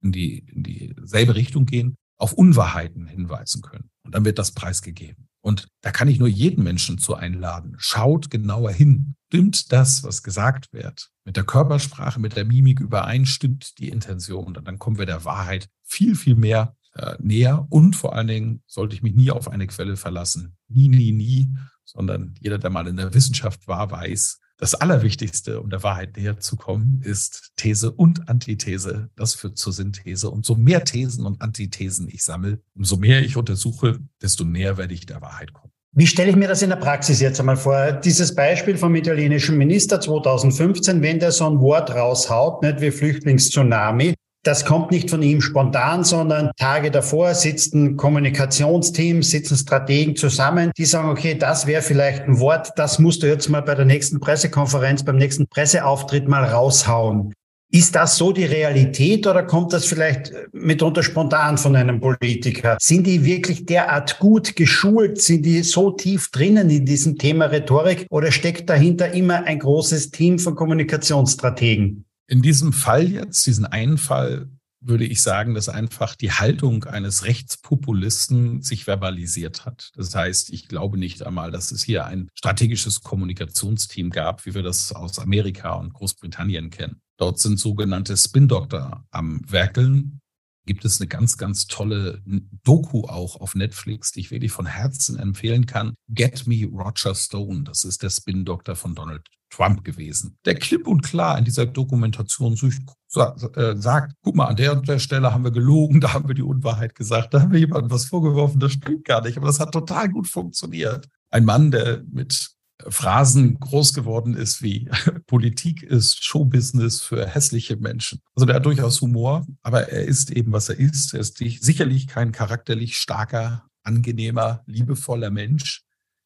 in 0.00 0.12
die 0.12 0.38
in 0.38 0.62
dieselbe 0.62 1.34
Richtung 1.34 1.66
gehen, 1.66 1.96
auf 2.18 2.34
Unwahrheiten 2.34 3.08
hinweisen 3.08 3.62
können? 3.62 3.90
Und 4.04 4.14
dann 4.14 4.24
wird 4.24 4.38
das 4.38 4.52
preisgegeben. 4.52 5.28
Und 5.42 5.68
da 5.80 5.90
kann 5.90 6.08
ich 6.08 6.18
nur 6.18 6.28
jeden 6.28 6.62
Menschen 6.62 6.98
zu 6.98 7.14
einladen. 7.14 7.74
Schaut 7.78 8.30
genauer 8.30 8.70
hin. 8.70 9.16
Stimmt 9.26 9.72
das, 9.72 10.04
was 10.04 10.22
gesagt 10.22 10.72
wird? 10.72 11.10
Mit 11.24 11.36
der 11.36 11.44
Körpersprache, 11.44 12.20
mit 12.20 12.36
der 12.36 12.44
Mimik 12.44 12.80
überein, 12.80 13.26
stimmt 13.26 13.78
die 13.78 13.88
Intention. 13.88 14.56
Und 14.56 14.66
dann 14.68 14.78
kommen 14.78 14.98
wir 14.98 15.06
der 15.06 15.24
Wahrheit 15.24 15.68
viel, 15.82 16.14
viel 16.14 16.36
mehr 16.36 16.76
äh, 16.94 17.16
näher. 17.18 17.66
Und 17.70 17.96
vor 17.96 18.14
allen 18.14 18.28
Dingen 18.28 18.62
sollte 18.66 18.94
ich 18.94 19.02
mich 19.02 19.14
nie 19.14 19.30
auf 19.30 19.48
eine 19.48 19.66
Quelle 19.66 19.96
verlassen. 19.96 20.56
Nie, 20.68 20.88
nie, 20.88 21.12
nie. 21.12 21.52
Sondern 21.84 22.34
jeder, 22.40 22.58
der 22.58 22.70
mal 22.70 22.86
in 22.86 22.96
der 22.96 23.12
Wissenschaft 23.12 23.66
war, 23.66 23.90
weiß, 23.90 24.38
das 24.62 24.76
Allerwichtigste, 24.76 25.60
um 25.60 25.70
der 25.70 25.82
Wahrheit 25.82 26.16
näher 26.16 26.38
zu 26.38 26.54
kommen, 26.54 27.00
ist 27.02 27.50
These 27.56 27.90
und 27.90 28.28
Antithese. 28.28 29.10
Das 29.16 29.34
führt 29.34 29.58
zur 29.58 29.72
Synthese. 29.72 30.30
Und 30.30 30.46
so 30.46 30.54
mehr 30.54 30.84
Thesen 30.84 31.26
und 31.26 31.42
Antithesen 31.42 32.06
ich 32.08 32.22
sammle, 32.22 32.60
umso 32.76 32.96
mehr 32.96 33.22
ich 33.22 33.36
untersuche, 33.36 33.98
desto 34.22 34.44
näher 34.44 34.76
werde 34.78 34.94
ich 34.94 35.04
der 35.04 35.20
Wahrheit 35.20 35.52
kommen. 35.52 35.72
Wie 35.96 36.06
stelle 36.06 36.30
ich 36.30 36.36
mir 36.36 36.46
das 36.46 36.62
in 36.62 36.70
der 36.70 36.76
Praxis 36.76 37.20
jetzt 37.20 37.40
einmal 37.40 37.56
vor? 37.56 37.90
Dieses 37.90 38.36
Beispiel 38.36 38.78
vom 38.78 38.94
italienischen 38.94 39.58
Minister 39.58 40.00
2015, 40.00 41.02
wenn 41.02 41.18
der 41.18 41.32
so 41.32 41.50
ein 41.50 41.58
Wort 41.58 41.90
raushaut, 41.90 42.62
nicht 42.62 42.80
wie 42.80 42.92
Flüchtlingstsunami, 42.92 44.14
das 44.42 44.64
kommt 44.64 44.90
nicht 44.90 45.08
von 45.08 45.22
ihm 45.22 45.40
spontan, 45.40 46.02
sondern 46.02 46.50
Tage 46.58 46.90
davor 46.90 47.34
sitzen 47.34 47.96
Kommunikationsteams, 47.96 49.30
sitzen 49.30 49.56
Strategen 49.56 50.16
zusammen, 50.16 50.72
die 50.76 50.84
sagen, 50.84 51.10
okay, 51.10 51.34
das 51.34 51.66
wäre 51.66 51.82
vielleicht 51.82 52.22
ein 52.24 52.40
Wort, 52.40 52.72
das 52.76 52.98
musst 52.98 53.22
du 53.22 53.28
jetzt 53.28 53.48
mal 53.48 53.62
bei 53.62 53.74
der 53.74 53.84
nächsten 53.84 54.18
Pressekonferenz, 54.18 55.04
beim 55.04 55.16
nächsten 55.16 55.46
Presseauftritt 55.46 56.26
mal 56.26 56.44
raushauen. 56.44 57.32
Ist 57.74 57.94
das 57.94 58.18
so 58.18 58.32
die 58.32 58.44
Realität 58.44 59.26
oder 59.26 59.44
kommt 59.44 59.72
das 59.72 59.86
vielleicht 59.86 60.30
mitunter 60.52 61.02
spontan 61.02 61.56
von 61.56 61.74
einem 61.74 62.00
Politiker? 62.00 62.76
Sind 62.78 63.06
die 63.06 63.24
wirklich 63.24 63.64
derart 63.64 64.18
gut 64.18 64.56
geschult? 64.56 65.22
Sind 65.22 65.46
die 65.46 65.62
so 65.62 65.90
tief 65.92 66.30
drinnen 66.30 66.68
in 66.68 66.84
diesem 66.84 67.16
Thema 67.16 67.46
Rhetorik 67.46 68.06
oder 68.10 68.30
steckt 68.30 68.68
dahinter 68.68 69.12
immer 69.12 69.44
ein 69.44 69.58
großes 69.58 70.10
Team 70.10 70.38
von 70.38 70.54
Kommunikationsstrategen? 70.54 72.04
In 72.28 72.42
diesem 72.42 72.72
Fall 72.72 73.10
jetzt, 73.10 73.44
diesen 73.46 73.66
einen 73.66 73.98
Fall, 73.98 74.48
würde 74.84 75.04
ich 75.04 75.22
sagen, 75.22 75.54
dass 75.54 75.68
einfach 75.68 76.16
die 76.16 76.32
Haltung 76.32 76.84
eines 76.84 77.24
Rechtspopulisten 77.24 78.62
sich 78.62 78.84
verbalisiert 78.84 79.64
hat. 79.64 79.90
Das 79.94 80.14
heißt, 80.14 80.50
ich 80.50 80.66
glaube 80.66 80.98
nicht 80.98 81.22
einmal, 81.22 81.50
dass 81.50 81.70
es 81.70 81.82
hier 81.82 82.04
ein 82.04 82.28
strategisches 82.34 83.02
Kommunikationsteam 83.02 84.10
gab, 84.10 84.44
wie 84.44 84.54
wir 84.54 84.62
das 84.62 84.92
aus 84.92 85.18
Amerika 85.18 85.74
und 85.74 85.92
Großbritannien 85.92 86.70
kennen. 86.70 87.00
Dort 87.16 87.38
sind 87.38 87.60
sogenannte 87.60 88.16
Spin-Doktor 88.16 89.04
am 89.10 89.40
Werkeln, 89.48 90.20
gibt 90.66 90.84
es 90.84 91.00
eine 91.00 91.08
ganz, 91.08 91.36
ganz 91.38 91.66
tolle 91.66 92.22
Doku 92.64 93.02
auch 93.02 93.40
auf 93.40 93.54
Netflix, 93.54 94.12
die 94.12 94.20
ich 94.20 94.30
wirklich 94.30 94.52
von 94.52 94.66
Herzen 94.66 95.18
empfehlen 95.18 95.66
kann. 95.66 95.94
Get 96.08 96.46
Me 96.46 96.66
Roger 96.66 97.14
Stone. 97.14 97.64
Das 97.64 97.84
ist 97.84 98.02
der 98.02 98.10
Spin-Doktor 98.10 98.76
von 98.76 98.94
Donald 98.94 99.26
Trump 99.50 99.84
gewesen. 99.84 100.38
Der 100.44 100.54
klipp 100.54 100.86
und 100.86 101.02
klar 101.02 101.38
in 101.38 101.44
dieser 101.44 101.66
Dokumentation 101.66 102.54
äh, 102.54 103.76
sagt, 103.76 104.14
guck 104.22 104.34
mal, 104.34 104.46
an 104.46 104.56
der 104.56 104.72
und 104.72 104.88
der 104.88 104.98
Stelle 104.98 105.32
haben 105.32 105.44
wir 105.44 105.50
gelogen, 105.50 106.00
da 106.00 106.14
haben 106.14 106.28
wir 106.28 106.34
die 106.34 106.42
Unwahrheit 106.42 106.94
gesagt, 106.94 107.34
da 107.34 107.42
haben 107.42 107.52
wir 107.52 107.60
jemandem 107.60 107.90
was 107.90 108.06
vorgeworfen, 108.06 108.60
das 108.60 108.72
stimmt 108.72 109.04
gar 109.04 109.22
nicht. 109.22 109.36
Aber 109.36 109.46
das 109.46 109.60
hat 109.60 109.72
total 109.72 110.08
gut 110.08 110.26
funktioniert. 110.26 111.08
Ein 111.30 111.44
Mann, 111.44 111.70
der 111.70 112.02
mit 112.10 112.50
Phrasen 112.88 113.58
groß 113.60 113.94
geworden 113.94 114.34
ist 114.34 114.62
wie 114.62 114.90
Politik 115.26 115.82
ist 115.82 116.24
Showbusiness 116.24 117.02
für 117.02 117.26
hässliche 117.26 117.76
Menschen. 117.76 118.20
Also 118.34 118.46
der 118.46 118.56
hat 118.56 118.66
durchaus 118.66 119.00
Humor, 119.00 119.46
aber 119.62 119.88
er 119.88 120.04
ist 120.04 120.30
eben, 120.30 120.52
was 120.52 120.68
er 120.68 120.78
ist. 120.78 121.14
Er 121.14 121.20
ist 121.20 121.38
sicherlich 121.38 122.06
kein 122.06 122.32
charakterlich 122.32 122.96
starker, 122.96 123.66
angenehmer, 123.82 124.62
liebevoller 124.66 125.30
Mensch, 125.30 125.82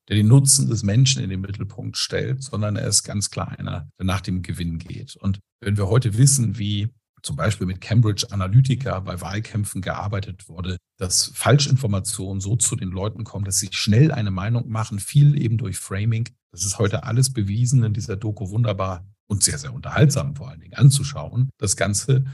der 0.09 0.17
den 0.17 0.29
Nutzen 0.29 0.69
des 0.69 0.83
Menschen 0.83 1.23
in 1.23 1.31
den 1.31 1.41
Mittelpunkt 1.41 1.97
stellt, 1.97 2.43
sondern 2.43 2.77
er 2.77 2.87
ist 2.87 3.03
ganz 3.03 3.31
klar 3.31 3.59
einer, 3.59 3.89
der 3.99 4.07
nach 4.07 4.21
dem 4.21 4.43
Gewinn 4.43 4.79
geht. 4.79 5.17
Und 5.17 5.41
wenn 5.61 5.77
wir 5.77 5.89
heute 5.89 6.17
wissen, 6.17 6.59
wie 6.59 6.91
zum 7.23 7.37
Beispiel 7.37 7.67
mit 7.67 7.81
Cambridge 7.81 8.27
Analytica 8.31 9.01
bei 9.01 9.21
Wahlkämpfen 9.21 9.83
gearbeitet 9.83 10.49
wurde, 10.49 10.77
dass 10.97 11.33
Falschinformationen 11.35 12.41
so 12.41 12.57
zu 12.57 12.77
den 12.77 12.89
Leuten 12.89 13.25
kommen, 13.25 13.45
dass 13.45 13.59
sie 13.59 13.69
schnell 13.73 14.13
eine 14.13 14.31
Meinung 14.31 14.69
machen, 14.69 15.01
viel 15.01 15.41
eben 15.41 15.59
durch 15.59 15.77
Framing. 15.77 16.29
Das 16.57 16.65
ist 16.65 16.79
heute 16.79 17.05
alles 17.05 17.35
bewiesen 17.35 17.85
in 17.85 17.93
dieser 17.93 18.17
Doku 18.17 18.49
wunderbar 18.49 19.07
und 19.27 19.45
sehr, 19.45 19.59
sehr 19.59 19.75
unterhaltsam 19.75 20.35
vor 20.35 20.49
allen 20.49 20.61
Dingen 20.61 20.73
anzuschauen. 20.73 21.51
Das 21.59 21.77
Ganze, 21.77 22.25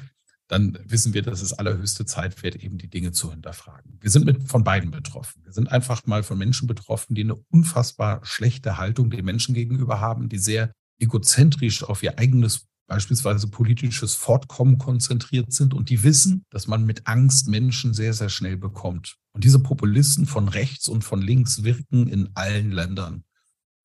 dann 0.47 0.79
wissen 0.85 1.13
wir, 1.13 1.23
dass 1.23 1.43
es 1.43 1.53
allerhöchste 1.53 2.07
Zeit 2.07 2.41
wird, 2.45 2.55
eben 2.55 2.79
die 2.79 2.89
Dinge 2.89 3.11
zu 3.11 3.33
hinterfragen. 3.33 3.99
Wir 4.01 4.11
sind 4.11 4.25
mit 4.25 4.49
von 4.49 4.63
beiden 4.63 4.93
betroffen. 4.93 5.43
Wir 5.43 5.53
sind 5.53 5.73
einfach 5.73 6.07
mal 6.07 6.23
von 6.23 6.39
Menschen 6.39 6.69
betroffen, 6.69 7.17
die 7.17 7.25
eine 7.25 7.35
unfassbar 7.35 8.21
schlechte 8.25 8.79
Haltung 8.79 9.11
den 9.11 9.25
Menschen 9.25 9.57
gegenüber 9.57 9.99
haben, 9.99 10.29
die 10.29 10.39
sehr 10.39 10.71
egozentrisch 11.01 11.83
auf 11.83 12.05
ihr 12.05 12.17
eigenes 12.21 12.69
beispielsweise 12.87 13.49
politisches 13.49 14.15
Fortkommen 14.15 14.79
konzentriert 14.79 15.53
sind 15.53 15.75
und 15.75 15.91
die 15.91 16.05
wissen, 16.05 16.45
dass 16.51 16.69
man 16.69 16.85
mit 16.85 17.09
Angst 17.09 17.49
Menschen 17.49 17.93
sehr, 17.93 18.13
sehr 18.13 18.29
schnell 18.29 18.57
bekommt. 18.57 19.17
Und 19.33 19.43
diese 19.43 19.59
Populisten 19.59 20.27
von 20.27 20.47
rechts 20.47 20.87
und 20.87 21.03
von 21.03 21.21
links 21.21 21.65
wirken 21.65 22.07
in 22.07 22.31
allen 22.35 22.71
Ländern. 22.71 23.25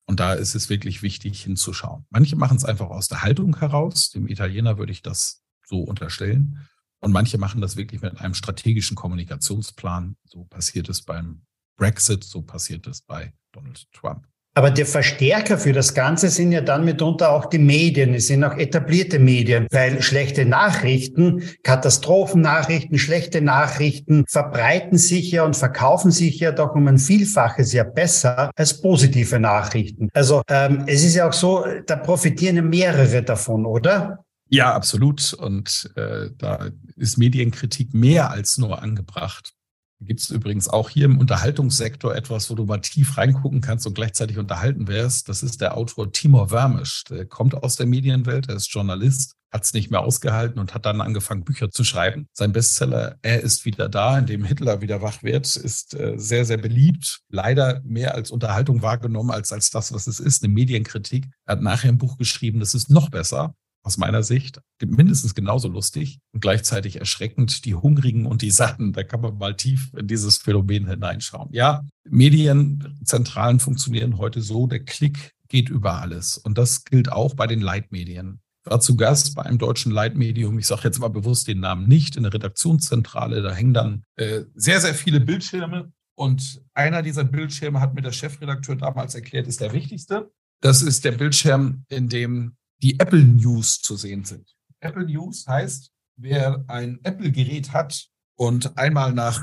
Und 0.08 0.20
da 0.20 0.32
ist 0.32 0.54
es 0.54 0.70
wirklich 0.70 1.02
wichtig 1.02 1.42
hinzuschauen. 1.42 2.06
Manche 2.08 2.34
machen 2.34 2.56
es 2.56 2.64
einfach 2.64 2.88
aus 2.88 3.08
der 3.08 3.22
Haltung 3.22 3.58
heraus. 3.58 4.08
Dem 4.08 4.26
Italiener 4.26 4.78
würde 4.78 4.90
ich 4.90 5.02
das 5.02 5.42
so 5.66 5.80
unterstellen. 5.80 6.66
Und 7.00 7.12
manche 7.12 7.36
machen 7.36 7.60
das 7.60 7.76
wirklich 7.76 8.00
mit 8.00 8.18
einem 8.18 8.32
strategischen 8.32 8.96
Kommunikationsplan. 8.96 10.16
So 10.24 10.44
passiert 10.44 10.88
es 10.88 11.02
beim 11.02 11.42
Brexit, 11.76 12.24
so 12.24 12.40
passiert 12.40 12.86
es 12.86 13.02
bei 13.02 13.34
Donald 13.52 13.86
Trump. 13.92 14.26
Aber 14.58 14.72
der 14.72 14.86
Verstärker 14.86 15.56
für 15.56 15.72
das 15.72 15.94
Ganze 15.94 16.30
sind 16.30 16.50
ja 16.50 16.60
dann 16.60 16.84
mitunter 16.84 17.30
auch 17.30 17.46
die 17.46 17.60
Medien. 17.60 18.12
Es 18.12 18.26
sind 18.26 18.42
auch 18.42 18.56
etablierte 18.56 19.20
Medien, 19.20 19.68
weil 19.70 20.02
schlechte 20.02 20.44
Nachrichten, 20.44 21.44
Katastrophennachrichten, 21.62 22.98
schlechte 22.98 23.40
Nachrichten 23.40 24.24
verbreiten 24.28 24.98
sich 24.98 25.30
ja 25.30 25.44
und 25.44 25.56
verkaufen 25.56 26.10
sich 26.10 26.40
ja 26.40 26.50
doch 26.50 26.74
um 26.74 26.88
ein 26.88 26.98
Vielfaches 26.98 27.72
ja 27.72 27.84
besser 27.84 28.50
als 28.56 28.80
positive 28.80 29.38
Nachrichten. 29.38 30.08
Also 30.12 30.42
ähm, 30.48 30.82
es 30.88 31.04
ist 31.04 31.14
ja 31.14 31.28
auch 31.28 31.32
so, 31.32 31.64
da 31.86 31.94
profitieren 31.94 32.56
ja 32.56 32.62
mehrere 32.62 33.22
davon, 33.22 33.64
oder? 33.64 34.24
Ja, 34.48 34.74
absolut. 34.74 35.34
Und 35.34 35.88
äh, 35.94 36.30
da 36.36 36.66
ist 36.96 37.16
Medienkritik 37.16 37.94
mehr 37.94 38.32
als 38.32 38.58
nur 38.58 38.82
angebracht. 38.82 39.52
Gibt 40.00 40.20
es 40.20 40.30
übrigens 40.30 40.68
auch 40.68 40.90
hier 40.90 41.06
im 41.06 41.18
Unterhaltungssektor 41.18 42.14
etwas, 42.14 42.48
wo 42.50 42.54
du 42.54 42.64
mal 42.64 42.78
tief 42.78 43.18
reingucken 43.18 43.60
kannst 43.60 43.84
und 43.84 43.94
gleichzeitig 43.94 44.38
unterhalten 44.38 44.86
wärst. 44.86 45.28
Das 45.28 45.42
ist 45.42 45.60
der 45.60 45.76
Autor 45.76 46.12
Timur 46.12 46.52
Wermisch. 46.52 47.02
Der 47.10 47.26
kommt 47.26 47.54
aus 47.54 47.74
der 47.74 47.86
Medienwelt, 47.86 48.48
er 48.48 48.54
ist 48.54 48.72
Journalist, 48.72 49.34
hat 49.50 49.64
es 49.64 49.72
nicht 49.72 49.90
mehr 49.90 50.00
ausgehalten 50.00 50.60
und 50.60 50.72
hat 50.72 50.86
dann 50.86 51.00
angefangen, 51.00 51.42
Bücher 51.42 51.72
zu 51.72 51.82
schreiben. 51.82 52.28
Sein 52.32 52.52
Bestseller 52.52 53.16
Er 53.22 53.42
ist 53.42 53.64
wieder 53.64 53.88
da, 53.88 54.16
in 54.18 54.26
dem 54.26 54.44
Hitler 54.44 54.80
wieder 54.80 55.02
wach 55.02 55.24
wird, 55.24 55.56
ist 55.56 55.94
äh, 55.94 56.14
sehr, 56.16 56.44
sehr 56.44 56.58
beliebt. 56.58 57.20
Leider 57.28 57.80
mehr 57.84 58.14
als 58.14 58.30
Unterhaltung 58.30 58.82
wahrgenommen 58.82 59.32
als 59.32 59.52
als 59.52 59.70
das, 59.70 59.92
was 59.92 60.06
es 60.06 60.20
ist, 60.20 60.44
eine 60.44 60.52
Medienkritik. 60.52 61.26
Er 61.44 61.52
hat 61.52 61.62
nachher 61.62 61.88
ein 61.88 61.98
Buch 61.98 62.18
geschrieben, 62.18 62.60
das 62.60 62.74
ist 62.74 62.88
noch 62.88 63.10
besser 63.10 63.54
aus 63.82 63.96
meiner 63.96 64.22
Sicht 64.22 64.60
mindestens 64.84 65.34
genauso 65.34 65.68
lustig 65.68 66.20
und 66.32 66.40
gleichzeitig 66.40 66.96
erschreckend. 66.96 67.64
Die 67.64 67.74
Hungrigen 67.74 68.26
und 68.26 68.42
die 68.42 68.50
Satten, 68.50 68.92
da 68.92 69.02
kann 69.02 69.20
man 69.20 69.38
mal 69.38 69.56
tief 69.56 69.92
in 69.96 70.06
dieses 70.06 70.38
Phänomen 70.38 70.88
hineinschauen. 70.88 71.48
Ja, 71.52 71.84
Medienzentralen 72.08 73.60
funktionieren 73.60 74.18
heute 74.18 74.40
so, 74.40 74.66
der 74.66 74.84
Klick 74.84 75.32
geht 75.48 75.68
über 75.68 76.00
alles. 76.00 76.38
Und 76.38 76.58
das 76.58 76.84
gilt 76.84 77.10
auch 77.10 77.34
bei 77.34 77.46
den 77.46 77.60
Leitmedien. 77.60 78.40
Ich 78.64 78.70
war 78.70 78.80
zu 78.80 78.96
Gast 78.96 79.34
bei 79.34 79.42
einem 79.44 79.58
deutschen 79.58 79.92
Leitmedium, 79.92 80.58
ich 80.58 80.66
sage 80.66 80.82
jetzt 80.84 80.98
mal 80.98 81.08
bewusst 81.08 81.48
den 81.48 81.60
Namen 81.60 81.88
nicht, 81.88 82.16
in 82.16 82.24
der 82.24 82.34
Redaktionszentrale, 82.34 83.40
da 83.40 83.52
hängen 83.52 83.72
dann 83.72 84.02
äh, 84.16 84.42
sehr, 84.54 84.80
sehr 84.80 84.94
viele 84.94 85.20
Bildschirme. 85.20 85.92
Und 86.14 86.60
einer 86.74 87.02
dieser 87.02 87.24
Bildschirme 87.24 87.80
hat 87.80 87.94
mir 87.94 88.02
der 88.02 88.12
Chefredakteur 88.12 88.76
damals 88.76 89.14
erklärt, 89.14 89.46
ist 89.46 89.60
der 89.60 89.72
wichtigste. 89.72 90.30
Das 90.60 90.82
ist 90.82 91.04
der 91.04 91.12
Bildschirm, 91.12 91.84
in 91.88 92.08
dem 92.08 92.56
die 92.82 92.98
Apple 93.00 93.24
News 93.24 93.80
zu 93.80 93.96
sehen 93.96 94.24
sind. 94.24 94.54
Apple 94.80 95.06
News 95.06 95.46
heißt, 95.46 95.90
wer 96.16 96.64
ein 96.68 97.00
Apple-Gerät 97.02 97.72
hat 97.72 98.08
und 98.36 98.76
einmal 98.78 99.12
nach 99.12 99.42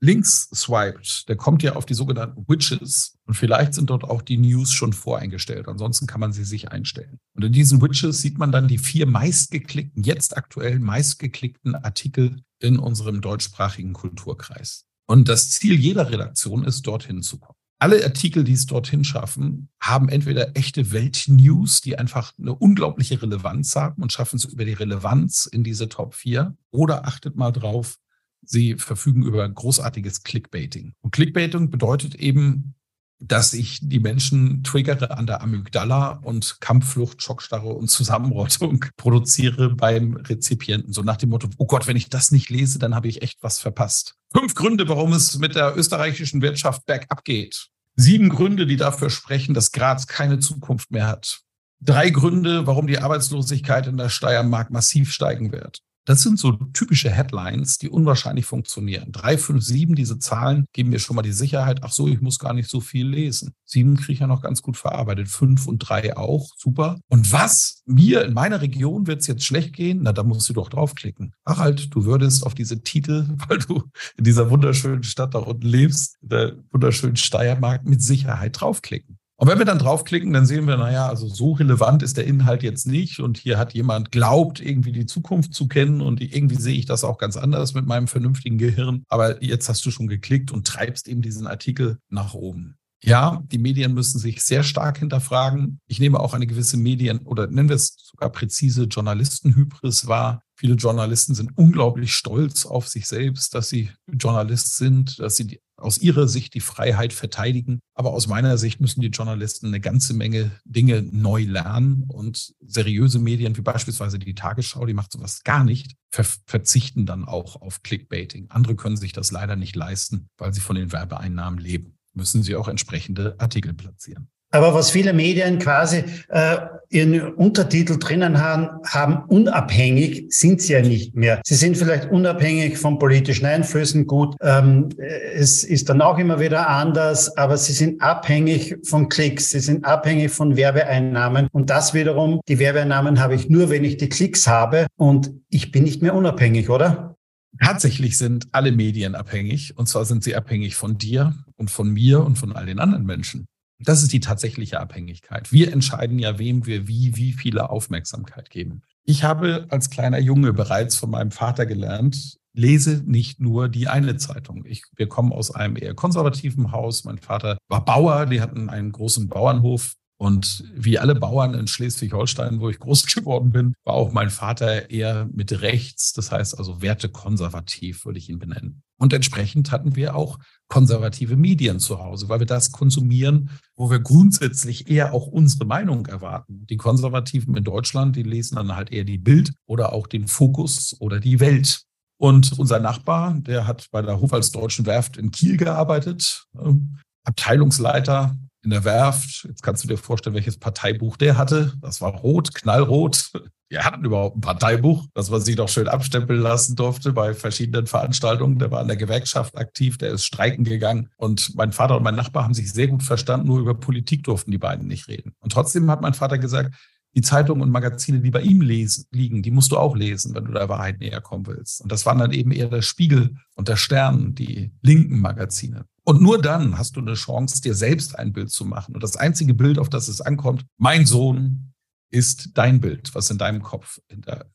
links 0.00 0.48
swiped, 0.54 1.28
der 1.28 1.36
kommt 1.36 1.62
ja 1.62 1.76
auf 1.76 1.86
die 1.86 1.94
sogenannten 1.94 2.46
Widgets 2.46 3.16
und 3.26 3.34
vielleicht 3.34 3.74
sind 3.74 3.90
dort 3.90 4.04
auch 4.04 4.22
die 4.22 4.36
News 4.36 4.72
schon 4.72 4.92
voreingestellt. 4.92 5.66
Ansonsten 5.66 6.06
kann 6.06 6.20
man 6.20 6.32
sie 6.32 6.44
sich 6.44 6.70
einstellen. 6.70 7.18
Und 7.34 7.44
in 7.44 7.52
diesen 7.52 7.80
Widgets 7.80 8.20
sieht 8.20 8.38
man 8.38 8.52
dann 8.52 8.68
die 8.68 8.78
vier 8.78 9.06
meistgeklickten, 9.06 10.02
jetzt 10.02 10.36
aktuell 10.36 10.78
meistgeklickten 10.78 11.74
Artikel 11.74 12.42
in 12.60 12.78
unserem 12.78 13.20
deutschsprachigen 13.20 13.94
Kulturkreis. 13.94 14.86
Und 15.06 15.28
das 15.28 15.50
Ziel 15.50 15.74
jeder 15.74 16.10
Redaktion 16.10 16.64
ist, 16.64 16.86
dorthin 16.86 17.22
zu 17.22 17.38
kommen. 17.38 17.58
Alle 17.84 18.02
Artikel, 18.02 18.44
die 18.44 18.54
es 18.54 18.64
dorthin 18.64 19.04
schaffen, 19.04 19.68
haben 19.78 20.08
entweder 20.08 20.56
echte 20.56 20.92
Weltnews, 20.92 21.82
die 21.82 21.98
einfach 21.98 22.32
eine 22.38 22.54
unglaubliche 22.54 23.20
Relevanz 23.20 23.76
haben 23.76 24.02
und 24.02 24.10
schaffen 24.10 24.36
es 24.36 24.46
über 24.46 24.64
die 24.64 24.72
Relevanz 24.72 25.44
in 25.44 25.64
diese 25.64 25.90
Top 25.90 26.14
4. 26.14 26.56
Oder 26.70 27.06
achtet 27.06 27.36
mal 27.36 27.50
drauf, 27.50 27.98
sie 28.42 28.76
verfügen 28.76 29.22
über 29.22 29.46
großartiges 29.46 30.22
Clickbaiting. 30.22 30.94
Und 31.02 31.10
Clickbaiting 31.10 31.70
bedeutet 31.70 32.14
eben, 32.14 32.74
dass 33.18 33.52
ich 33.52 33.80
die 33.82 34.00
Menschen 34.00 34.64
triggere 34.64 35.18
an 35.18 35.26
der 35.26 35.42
Amygdala 35.42 36.20
und 36.22 36.62
Kampfflucht, 36.62 37.20
Schockstarre 37.20 37.68
und 37.68 37.88
Zusammenrottung 37.90 38.86
produziere 38.96 39.74
beim 39.74 40.16
Rezipienten. 40.16 40.94
So 40.94 41.02
nach 41.02 41.18
dem 41.18 41.28
Motto, 41.28 41.50
oh 41.58 41.66
Gott, 41.66 41.86
wenn 41.86 41.98
ich 41.98 42.08
das 42.08 42.32
nicht 42.32 42.48
lese, 42.48 42.78
dann 42.78 42.94
habe 42.94 43.08
ich 43.08 43.20
echt 43.20 43.42
was 43.42 43.58
verpasst. 43.58 44.14
Fünf 44.32 44.54
Gründe, 44.54 44.88
warum 44.88 45.12
es 45.12 45.38
mit 45.38 45.54
der 45.54 45.76
österreichischen 45.76 46.40
Wirtschaft 46.40 46.86
bergab 46.86 47.24
geht. 47.24 47.68
Sieben 47.96 48.28
Gründe, 48.28 48.66
die 48.66 48.76
dafür 48.76 49.10
sprechen, 49.10 49.54
dass 49.54 49.72
Graz 49.72 50.06
keine 50.06 50.40
Zukunft 50.40 50.90
mehr 50.90 51.06
hat. 51.06 51.40
Drei 51.80 52.10
Gründe, 52.10 52.66
warum 52.66 52.86
die 52.86 52.98
Arbeitslosigkeit 52.98 53.86
in 53.86 53.96
der 53.96 54.08
Steiermark 54.08 54.70
massiv 54.70 55.12
steigen 55.12 55.52
wird. 55.52 55.80
Das 56.06 56.22
sind 56.22 56.38
so 56.38 56.52
typische 56.72 57.10
Headlines, 57.10 57.78
die 57.78 57.88
unwahrscheinlich 57.88 58.44
funktionieren. 58.44 59.10
Drei, 59.10 59.38
fünf, 59.38 59.64
sieben, 59.64 59.94
diese 59.94 60.18
Zahlen 60.18 60.66
geben 60.72 60.90
mir 60.90 60.98
schon 60.98 61.16
mal 61.16 61.22
die 61.22 61.32
Sicherheit, 61.32 61.82
ach 61.82 61.92
so, 61.92 62.08
ich 62.08 62.20
muss 62.20 62.38
gar 62.38 62.52
nicht 62.52 62.68
so 62.68 62.80
viel 62.80 63.08
lesen. 63.08 63.54
Sieben 63.64 63.96
kriege 63.96 64.12
ich 64.12 64.18
ja 64.18 64.26
noch 64.26 64.42
ganz 64.42 64.60
gut 64.60 64.76
verarbeitet, 64.76 65.28
fünf 65.28 65.66
und 65.66 65.78
drei 65.78 66.16
auch, 66.16 66.50
super. 66.58 67.00
Und 67.08 67.32
was? 67.32 67.82
Mir 67.86 68.24
in 68.24 68.34
meiner 68.34 68.60
Region 68.60 69.06
wird 69.06 69.22
es 69.22 69.26
jetzt 69.26 69.44
schlecht 69.44 69.72
gehen? 69.72 70.00
Na, 70.02 70.12
da 70.12 70.22
musst 70.22 70.48
du 70.48 70.52
doch 70.52 70.68
draufklicken. 70.68 71.32
Ach 71.44 71.58
halt, 71.58 71.94
du 71.94 72.04
würdest 72.04 72.44
auf 72.44 72.54
diese 72.54 72.82
Titel, 72.82 73.26
weil 73.48 73.58
du 73.58 73.84
in 74.16 74.24
dieser 74.24 74.50
wunderschönen 74.50 75.04
Stadt 75.04 75.34
da 75.34 75.38
unten 75.38 75.66
lebst, 75.66 76.18
der 76.20 76.56
wunderschönen 76.70 77.16
Steiermark, 77.16 77.84
mit 77.84 78.02
Sicherheit 78.02 78.60
draufklicken. 78.60 79.18
Und 79.36 79.48
wenn 79.48 79.58
wir 79.58 79.64
dann 79.64 79.80
draufklicken, 79.80 80.32
dann 80.32 80.46
sehen 80.46 80.66
wir, 80.66 80.76
naja, 80.76 81.08
also 81.08 81.28
so 81.28 81.52
relevant 81.52 82.02
ist 82.02 82.16
der 82.16 82.26
Inhalt 82.26 82.62
jetzt 82.62 82.86
nicht. 82.86 83.18
Und 83.18 83.36
hier 83.36 83.58
hat 83.58 83.74
jemand 83.74 84.12
glaubt, 84.12 84.60
irgendwie 84.60 84.92
die 84.92 85.06
Zukunft 85.06 85.54
zu 85.54 85.66
kennen. 85.66 86.00
Und 86.00 86.20
irgendwie 86.20 86.56
sehe 86.56 86.78
ich 86.78 86.86
das 86.86 87.02
auch 87.02 87.18
ganz 87.18 87.36
anders 87.36 87.74
mit 87.74 87.86
meinem 87.86 88.06
vernünftigen 88.06 88.58
Gehirn. 88.58 89.02
Aber 89.08 89.42
jetzt 89.42 89.68
hast 89.68 89.84
du 89.86 89.90
schon 89.90 90.06
geklickt 90.06 90.52
und 90.52 90.66
treibst 90.66 91.08
eben 91.08 91.20
diesen 91.20 91.48
Artikel 91.48 91.98
nach 92.10 92.34
oben. 92.34 92.76
Ja, 93.02 93.42
die 93.52 93.58
Medien 93.58 93.92
müssen 93.92 94.18
sich 94.18 94.42
sehr 94.42 94.62
stark 94.62 94.98
hinterfragen. 94.98 95.78
Ich 95.86 96.00
nehme 96.00 96.20
auch 96.20 96.32
eine 96.32 96.46
gewisse 96.46 96.78
Medien- 96.78 97.26
oder 97.26 97.48
nennen 97.48 97.68
wir 97.68 97.76
es 97.76 97.96
sogar 97.98 98.30
präzise 98.30 98.84
Journalistenhybris 98.84 100.06
wahr. 100.06 100.40
Viele 100.56 100.74
Journalisten 100.76 101.34
sind 101.34 101.50
unglaublich 101.56 102.14
stolz 102.14 102.64
auf 102.64 102.88
sich 102.88 103.06
selbst, 103.06 103.54
dass 103.54 103.68
sie 103.68 103.90
Journalist 104.10 104.76
sind, 104.76 105.18
dass 105.18 105.36
sie 105.36 105.46
die 105.46 105.60
aus 105.84 105.98
ihrer 105.98 106.26
Sicht 106.26 106.54
die 106.54 106.60
Freiheit 106.60 107.12
verteidigen. 107.12 107.80
Aber 107.94 108.12
aus 108.12 108.26
meiner 108.26 108.58
Sicht 108.58 108.80
müssen 108.80 109.00
die 109.00 109.08
Journalisten 109.08 109.66
eine 109.66 109.80
ganze 109.80 110.14
Menge 110.14 110.50
Dinge 110.64 111.02
neu 111.02 111.44
lernen 111.44 112.04
und 112.08 112.54
seriöse 112.60 113.18
Medien 113.18 113.56
wie 113.56 113.62
beispielsweise 113.62 114.18
die 114.18 114.34
Tagesschau, 114.34 114.86
die 114.86 114.94
macht 114.94 115.12
sowas 115.12 115.44
gar 115.44 115.64
nicht, 115.64 115.94
ver 116.10 116.24
verzichten 116.46 117.06
dann 117.06 117.24
auch 117.24 117.60
auf 117.60 117.82
Clickbaiting. 117.82 118.46
Andere 118.50 118.76
können 118.76 118.96
sich 118.96 119.12
das 119.12 119.30
leider 119.30 119.56
nicht 119.56 119.76
leisten, 119.76 120.28
weil 120.38 120.54
sie 120.54 120.60
von 120.60 120.76
den 120.76 120.92
Werbeeinnahmen 120.92 121.58
leben. 121.58 121.98
Müssen 122.14 122.42
sie 122.42 122.56
auch 122.56 122.68
entsprechende 122.68 123.34
Artikel 123.38 123.74
platzieren. 123.74 124.28
Aber 124.54 124.72
was 124.72 124.92
viele 124.92 125.12
Medien 125.12 125.58
quasi 125.58 126.04
äh, 126.28 126.56
ihren 126.88 127.34
Untertitel 127.34 127.98
drinnen 127.98 128.40
haben, 128.40 128.68
haben, 128.86 129.24
unabhängig 129.26 130.26
sind 130.28 130.62
sie 130.62 130.74
ja 130.74 130.80
nicht 130.80 131.16
mehr. 131.16 131.42
Sie 131.44 131.56
sind 131.56 131.76
vielleicht 131.76 132.08
unabhängig 132.12 132.78
von 132.78 133.00
politischen 133.00 133.46
Einflüssen, 133.46 134.06
gut, 134.06 134.36
ähm, 134.40 134.90
es 135.34 135.64
ist 135.64 135.88
dann 135.88 136.00
auch 136.00 136.18
immer 136.18 136.38
wieder 136.38 136.68
anders, 136.68 137.36
aber 137.36 137.56
sie 137.56 137.72
sind 137.72 138.00
abhängig 138.00 138.76
von 138.84 139.08
Klicks, 139.08 139.50
sie 139.50 139.58
sind 139.58 139.84
abhängig 139.84 140.30
von 140.30 140.56
Werbeeinnahmen. 140.56 141.48
Und 141.50 141.70
das 141.70 141.92
wiederum, 141.92 142.40
die 142.46 142.60
Werbeeinnahmen 142.60 143.18
habe 143.18 143.34
ich 143.34 143.48
nur, 143.48 143.70
wenn 143.70 143.82
ich 143.82 143.96
die 143.96 144.08
Klicks 144.08 144.46
habe 144.46 144.86
und 144.96 145.32
ich 145.50 145.72
bin 145.72 145.82
nicht 145.82 146.00
mehr 146.00 146.14
unabhängig, 146.14 146.70
oder? 146.70 147.16
Tatsächlich 147.60 148.18
sind 148.18 148.46
alle 148.52 148.70
Medien 148.70 149.16
abhängig. 149.16 149.76
Und 149.76 149.88
zwar 149.88 150.04
sind 150.04 150.22
sie 150.22 150.36
abhängig 150.36 150.76
von 150.76 150.96
dir 150.96 151.34
und 151.56 151.72
von 151.72 151.90
mir 151.90 152.24
und 152.24 152.36
von 152.36 152.52
all 152.52 152.66
den 152.66 152.78
anderen 152.78 153.04
Menschen. 153.04 153.46
Das 153.84 154.02
ist 154.02 154.12
die 154.12 154.20
tatsächliche 154.20 154.80
Abhängigkeit. 154.80 155.52
Wir 155.52 155.72
entscheiden 155.72 156.18
ja, 156.18 156.38
wem 156.38 156.66
wir 156.66 156.88
wie, 156.88 157.16
wie 157.16 157.32
viele 157.32 157.70
Aufmerksamkeit 157.70 158.50
geben. 158.50 158.82
Ich 159.04 159.24
habe 159.24 159.66
als 159.68 159.90
kleiner 159.90 160.18
Junge 160.18 160.52
bereits 160.52 160.96
von 160.96 161.10
meinem 161.10 161.30
Vater 161.30 161.66
gelernt, 161.66 162.38
lese 162.54 163.02
nicht 163.04 163.40
nur 163.40 163.68
die 163.68 163.88
eine 163.88 164.16
Zeitung. 164.16 164.64
Ich, 164.64 164.84
wir 164.96 165.08
kommen 165.08 165.32
aus 165.32 165.50
einem 165.50 165.76
eher 165.76 165.94
konservativen 165.94 166.72
Haus. 166.72 167.04
Mein 167.04 167.18
Vater 167.18 167.58
war 167.68 167.84
Bauer, 167.84 168.26
die 168.26 168.40
hatten 168.40 168.70
einen 168.70 168.92
großen 168.92 169.28
Bauernhof. 169.28 169.94
Und 170.16 170.64
wie 170.74 170.98
alle 170.98 171.14
Bauern 171.14 171.54
in 171.54 171.66
Schleswig-Holstein, 171.66 172.60
wo 172.60 172.70
ich 172.70 172.78
groß 172.78 173.06
geworden 173.14 173.50
bin, 173.50 173.74
war 173.84 173.94
auch 173.94 174.12
mein 174.12 174.30
Vater 174.30 174.90
eher 174.90 175.28
mit 175.32 175.60
rechts, 175.60 176.12
das 176.12 176.30
heißt 176.30 176.56
also 176.58 176.80
wertekonservativ, 176.82 178.04
würde 178.04 178.18
ich 178.18 178.28
ihn 178.28 178.38
benennen. 178.38 178.82
Und 178.96 179.12
entsprechend 179.12 179.72
hatten 179.72 179.96
wir 179.96 180.14
auch 180.14 180.38
konservative 180.68 181.36
Medien 181.36 181.80
zu 181.80 181.98
Hause, 181.98 182.28
weil 182.28 182.38
wir 182.38 182.46
das 182.46 182.70
konsumieren, 182.70 183.50
wo 183.76 183.90
wir 183.90 183.98
grundsätzlich 183.98 184.88
eher 184.88 185.12
auch 185.12 185.26
unsere 185.26 185.64
Meinung 185.64 186.06
erwarten. 186.06 186.64
Die 186.66 186.76
Konservativen 186.76 187.56
in 187.56 187.64
Deutschland, 187.64 188.14
die 188.14 188.22
lesen 188.22 188.56
dann 188.56 188.76
halt 188.76 188.92
eher 188.92 189.04
die 189.04 189.18
Bild 189.18 189.52
oder 189.66 189.92
auch 189.92 190.06
den 190.06 190.28
Fokus 190.28 190.96
oder 191.00 191.18
die 191.18 191.40
Welt. 191.40 191.82
Und 192.18 192.56
unser 192.58 192.78
Nachbar, 192.78 193.34
der 193.40 193.66
hat 193.66 193.88
bei 193.90 194.00
der 194.00 194.20
Hofalsdeutschen 194.20 194.86
Werft 194.86 195.16
in 195.16 195.32
Kiel 195.32 195.56
gearbeitet, 195.56 196.46
ähm, 196.58 196.98
Abteilungsleiter 197.24 198.36
in 198.64 198.70
der 198.70 198.84
Werft. 198.84 199.44
Jetzt 199.44 199.62
kannst 199.62 199.84
du 199.84 199.88
dir 199.88 199.96
vorstellen, 199.96 200.34
welches 200.34 200.58
Parteibuch 200.58 201.16
der 201.16 201.36
hatte. 201.36 201.72
Das 201.80 202.00
war 202.00 202.12
rot, 202.12 202.54
knallrot. 202.54 203.30
Wir 203.70 203.84
hatten 203.84 204.04
überhaupt 204.04 204.36
ein 204.36 204.40
Parteibuch, 204.40 205.06
das 205.14 205.30
man 205.30 205.40
sich 205.40 205.56
doch 205.56 205.68
schön 205.68 205.88
abstempeln 205.88 206.40
lassen 206.40 206.76
durfte 206.76 207.12
bei 207.12 207.34
verschiedenen 207.34 207.86
Veranstaltungen. 207.86 208.58
Der 208.58 208.70
war 208.70 208.82
in 208.82 208.88
der 208.88 208.96
Gewerkschaft 208.96 209.56
aktiv, 209.56 209.98
der 209.98 210.10
ist 210.10 210.24
streiken 210.24 210.64
gegangen. 210.64 211.10
Und 211.16 211.56
mein 211.56 211.72
Vater 211.72 211.96
und 211.96 212.04
mein 212.04 212.14
Nachbar 212.14 212.44
haben 212.44 212.54
sich 212.54 212.72
sehr 212.72 212.86
gut 212.86 213.02
verstanden, 213.02 213.48
nur 213.48 213.58
über 213.58 213.74
Politik 213.74 214.22
durften 214.22 214.52
die 214.52 214.58
beiden 214.58 214.86
nicht 214.86 215.08
reden. 215.08 215.34
Und 215.40 215.50
trotzdem 215.50 215.90
hat 215.90 216.02
mein 216.02 216.14
Vater 216.14 216.38
gesagt, 216.38 216.74
die 217.14 217.22
Zeitungen 217.22 217.62
und 217.62 217.70
Magazine, 217.70 218.20
die 218.20 218.30
bei 218.30 218.42
ihm 218.42 218.60
lesen, 218.60 219.06
liegen, 219.10 219.42
die 219.42 219.50
musst 219.50 219.72
du 219.72 219.78
auch 219.78 219.96
lesen, 219.96 220.34
wenn 220.34 220.44
du 220.44 220.52
der 220.52 220.68
Wahrheit 220.68 220.98
näher 221.00 221.20
kommen 221.20 221.46
willst. 221.46 221.80
Und 221.80 221.92
das 221.92 222.04
waren 222.06 222.18
dann 222.18 222.32
eben 222.32 222.50
eher 222.50 222.68
der 222.68 222.82
Spiegel 222.82 223.36
und 223.54 223.68
der 223.68 223.76
Stern, 223.76 224.34
die 224.34 224.72
linken 224.82 225.20
Magazine. 225.20 225.86
Und 226.04 226.20
nur 226.20 226.40
dann 226.40 226.76
hast 226.76 226.96
du 226.96 227.00
eine 227.00 227.14
Chance, 227.14 227.62
dir 227.62 227.74
selbst 227.74 228.18
ein 228.18 228.32
Bild 228.32 228.50
zu 228.50 228.64
machen. 228.64 228.94
Und 228.94 229.02
das 229.02 229.16
einzige 229.16 229.54
Bild, 229.54 229.78
auf 229.78 229.88
das 229.88 230.08
es 230.08 230.20
ankommt, 230.20 230.66
mein 230.76 231.06
Sohn 231.06 231.72
ist 232.10 232.50
dein 232.54 232.80
Bild, 232.80 233.14
was 233.14 233.30
in 233.30 233.38
deinem 233.38 233.62
Kopf 233.62 233.98
in 234.08 234.22
der, 234.22 234.46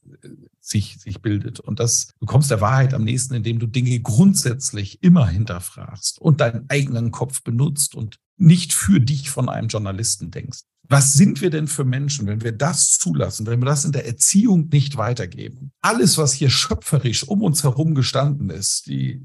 sich, 0.61 0.97
sich 0.99 1.21
bildet. 1.21 1.59
Und 1.59 1.79
das 1.79 2.13
du 2.19 2.25
der 2.25 2.61
Wahrheit 2.61 2.93
am 2.93 3.03
nächsten, 3.03 3.33
indem 3.33 3.59
du 3.59 3.67
Dinge 3.67 3.99
grundsätzlich 3.99 5.03
immer 5.03 5.27
hinterfragst 5.27 6.19
und 6.19 6.39
deinen 6.39 6.69
eigenen 6.69 7.11
Kopf 7.11 7.43
benutzt 7.43 7.95
und 7.95 8.17
nicht 8.37 8.73
für 8.73 9.01
dich 9.01 9.29
von 9.29 9.49
einem 9.49 9.67
Journalisten 9.67 10.31
denkst. 10.31 10.61
Was 10.91 11.13
sind 11.13 11.39
wir 11.41 11.51
denn 11.51 11.67
für 11.67 11.85
Menschen, 11.85 12.25
wenn 12.25 12.41
wir 12.41 12.51
das 12.51 12.97
zulassen, 12.97 13.45
wenn 13.45 13.61
wir 13.61 13.67
das 13.67 13.85
in 13.85 13.91
der 13.91 14.07
Erziehung 14.07 14.69
nicht 14.69 14.97
weitergeben? 14.97 15.71
Alles, 15.81 16.17
was 16.17 16.33
hier 16.33 16.49
schöpferisch 16.49 17.27
um 17.27 17.43
uns 17.43 17.63
herum 17.63 17.93
gestanden 17.93 18.49
ist, 18.49 18.87
die 18.87 19.23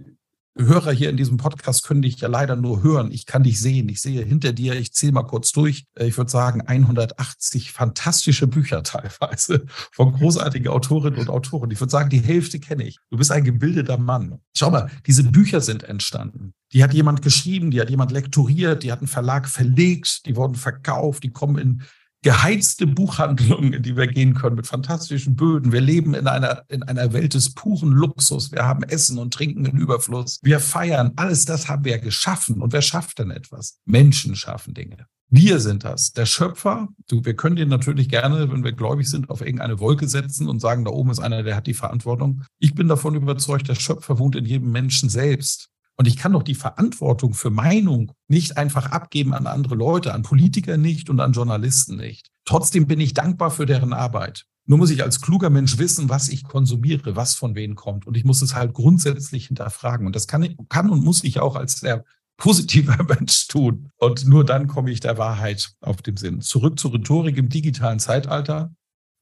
Hörer 0.57 0.93
hier 0.93 1.11
in 1.11 1.17
diesem 1.17 1.37
Podcast 1.37 1.85
können 1.85 2.03
dich 2.03 2.21
ja 2.21 2.29
leider 2.29 2.55
nur 2.55 2.83
hören. 2.83 3.11
Ich 3.11 3.27
kann 3.27 3.43
dich 3.43 3.61
sehen. 3.61 3.88
Ich 3.88 4.01
sehe 4.01 4.25
hinter 4.25 4.53
dir, 4.53 4.75
ich 4.75 4.93
zähle 4.93 5.12
mal 5.12 5.25
kurz 5.25 5.51
durch. 5.51 5.87
Äh, 5.99 6.07
ich 6.07 6.17
würde 6.17 6.31
sagen, 6.31 6.61
180 6.61 7.73
fantastische 7.73 8.47
Bücher 8.47 8.83
teilweise 8.85 9.67
von 9.90 10.12
großartigen 10.12 10.69
Autorinnen 10.69 11.19
und 11.19 11.29
Autoren. 11.29 11.71
Ich 11.73 11.81
würde 11.81 11.90
sagen, 11.90 12.09
die 12.09 12.21
Hälfte 12.21 12.61
kenne 12.61 12.85
ich. 12.85 12.99
Du 13.11 13.19
bist 13.19 13.33
ein 13.33 13.43
gebildeter 13.43 13.99
Mann. 13.99 14.38
Schau 14.57 14.71
mal, 14.71 14.90
diese 15.07 15.25
Bücher 15.25 15.61
sind 15.61 15.83
entstanden. 15.83 16.55
Die 16.73 16.85
hat 16.85 16.95
jemand 16.95 17.23
geschrieben, 17.23 17.71
die 17.71 17.81
hat 17.81 17.90
jemand 17.90 18.12
lektoriert, 18.12 18.85
die 18.85 18.93
hat 18.93 19.01
einen 19.01 19.09
Verlag 19.09 19.49
verlegt, 19.49 20.27
die 20.27 20.37
wurden 20.37 20.55
verkauft, 20.55 21.25
die 21.25 21.31
kommen 21.31 21.59
in 21.59 21.83
geheizte 22.25 22.87
Buchhandlungen, 22.87 23.75
in 23.75 23.83
die 23.83 23.97
wir 23.97 24.07
gehen 24.07 24.35
können, 24.35 24.57
mit 24.57 24.67
fantastischen 24.67 25.37
Böden. 25.37 25.73
Wir 25.73 25.83
leben 25.83 26.15
in 26.15 26.27
einer, 26.27 26.65
in 26.69 26.83
einer 26.83 27.13
Welt 27.13 27.35
des 27.35 27.55
puren 27.55 27.93
Luxus. 27.93 28.51
Wir 28.51 28.65
haben 28.65 28.83
Essen 28.83 29.19
und 29.19 29.35
Trinken 29.35 29.67
in 29.67 29.77
Überfluss. 29.77 30.41
Wir 30.43 30.59
feiern. 30.59 31.13
Alles 31.17 31.45
das 31.45 31.69
haben 31.69 31.85
wir 31.85 31.99
geschaffen. 31.99 32.63
Und 32.63 32.73
wer 32.73 32.83
schafft 32.83 33.19
denn 33.19 33.31
etwas? 33.31 33.79
Menschen 33.85 34.35
schaffen 34.37 34.73
Dinge. 34.73 35.07
Wir 35.29 35.61
sind 35.61 35.85
das. 35.85 36.13
Der 36.13 36.27
Schöpfer, 36.27 36.89
du, 37.09 37.25
wir 37.25 37.35
können 37.37 37.57
den 37.57 37.69
natürlich 37.69 38.09
gerne, 38.09 38.51
wenn 38.51 38.65
wir 38.65 38.73
gläubig 38.73 39.09
sind, 39.09 39.29
auf 39.29 39.43
irgendeine 39.43 39.79
Wolke 39.79 40.09
setzen 40.09 40.49
und 40.49 40.61
sagen, 40.61 40.85
da 40.85 40.93
oben 40.93 41.11
ist 41.11 41.19
einer, 41.19 41.43
der 41.43 41.57
hat 41.57 41.67
die 41.67 41.75
Verantwortung. 41.75 42.43
Ich 42.59 42.75
bin 42.75 42.89
davon 42.89 43.15
überzeugt, 43.17 43.69
der 43.69 43.75
Schöpfer 43.75 44.19
wohnt 44.19 44.37
in 44.37 44.47
jedem 44.47 44.71
Menschen 44.71 45.11
selbst. 45.11 45.69
Und 45.96 46.09
ich 46.09 46.16
kann 46.16 46.33
doch 46.33 46.42
die 46.42 46.54
Verantwortung 46.54 47.35
für 47.35 47.50
Meinung 47.50 48.12
nicht 48.28 48.57
einfach 48.57 48.86
abgeben 48.86 49.32
an 49.32 49.47
andere 49.47 49.76
Leute, 49.76 50.12
an 50.12 50.22
Politiker 50.22 50.76
nicht 50.76 51.09
und 51.09 51.20
an 51.20 51.32
Journalisten 51.32 51.97
nicht. 51.97 52.30
Trotzdem 52.45 52.86
bin 52.86 53.01
ich 53.01 53.14
dankbar 53.14 53.51
für 53.51 53.66
deren 53.66 53.92
Arbeit. 53.92 54.45
Nur 54.66 54.78
muss 54.78 54.90
ich 54.90 55.03
als 55.03 55.20
kluger 55.20 55.51
Mensch 55.51 55.78
wissen, 55.78 56.09
was 56.09 56.28
ich 56.28 56.45
konsumiere, 56.45 57.16
was 57.16 57.34
von 57.34 57.55
wem 57.55 57.74
kommt. 57.74 58.07
Und 58.07 58.16
ich 58.16 58.24
muss 58.24 58.42
es 58.42 58.55
halt 58.55 58.72
grundsätzlich 58.72 59.47
hinterfragen. 59.47 60.07
Und 60.07 60.16
das 60.16 60.26
kann, 60.26 60.57
kann 60.68 60.90
und 60.90 61.05
muss 61.05 61.22
ich 61.22 61.38
auch 61.38 61.55
als 61.55 61.80
sehr 61.80 62.05
positiver 62.38 63.03
Mensch 63.09 63.47
tun. 63.47 63.90
Und 63.97 64.26
nur 64.26 64.45
dann 64.45 64.66
komme 64.66 64.90
ich 64.90 65.01
der 65.01 65.18
Wahrheit 65.18 65.74
auf 65.80 66.03
den 66.03 66.16
Sinn. 66.16 66.40
Zurück 66.40 66.78
zur 66.78 66.95
Rhetorik 66.95 67.36
im 67.36 67.51
digitalen 67.51 67.99
Zeitalter. 67.99 68.74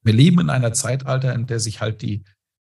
Wir 0.03 0.15
leben 0.15 0.41
in 0.41 0.51
einer 0.51 0.73
Zeitalter, 0.73 1.35
in 1.35 1.47
der 1.47 1.61
sich 1.61 1.81
halt 1.81 2.03
die, 2.03 2.25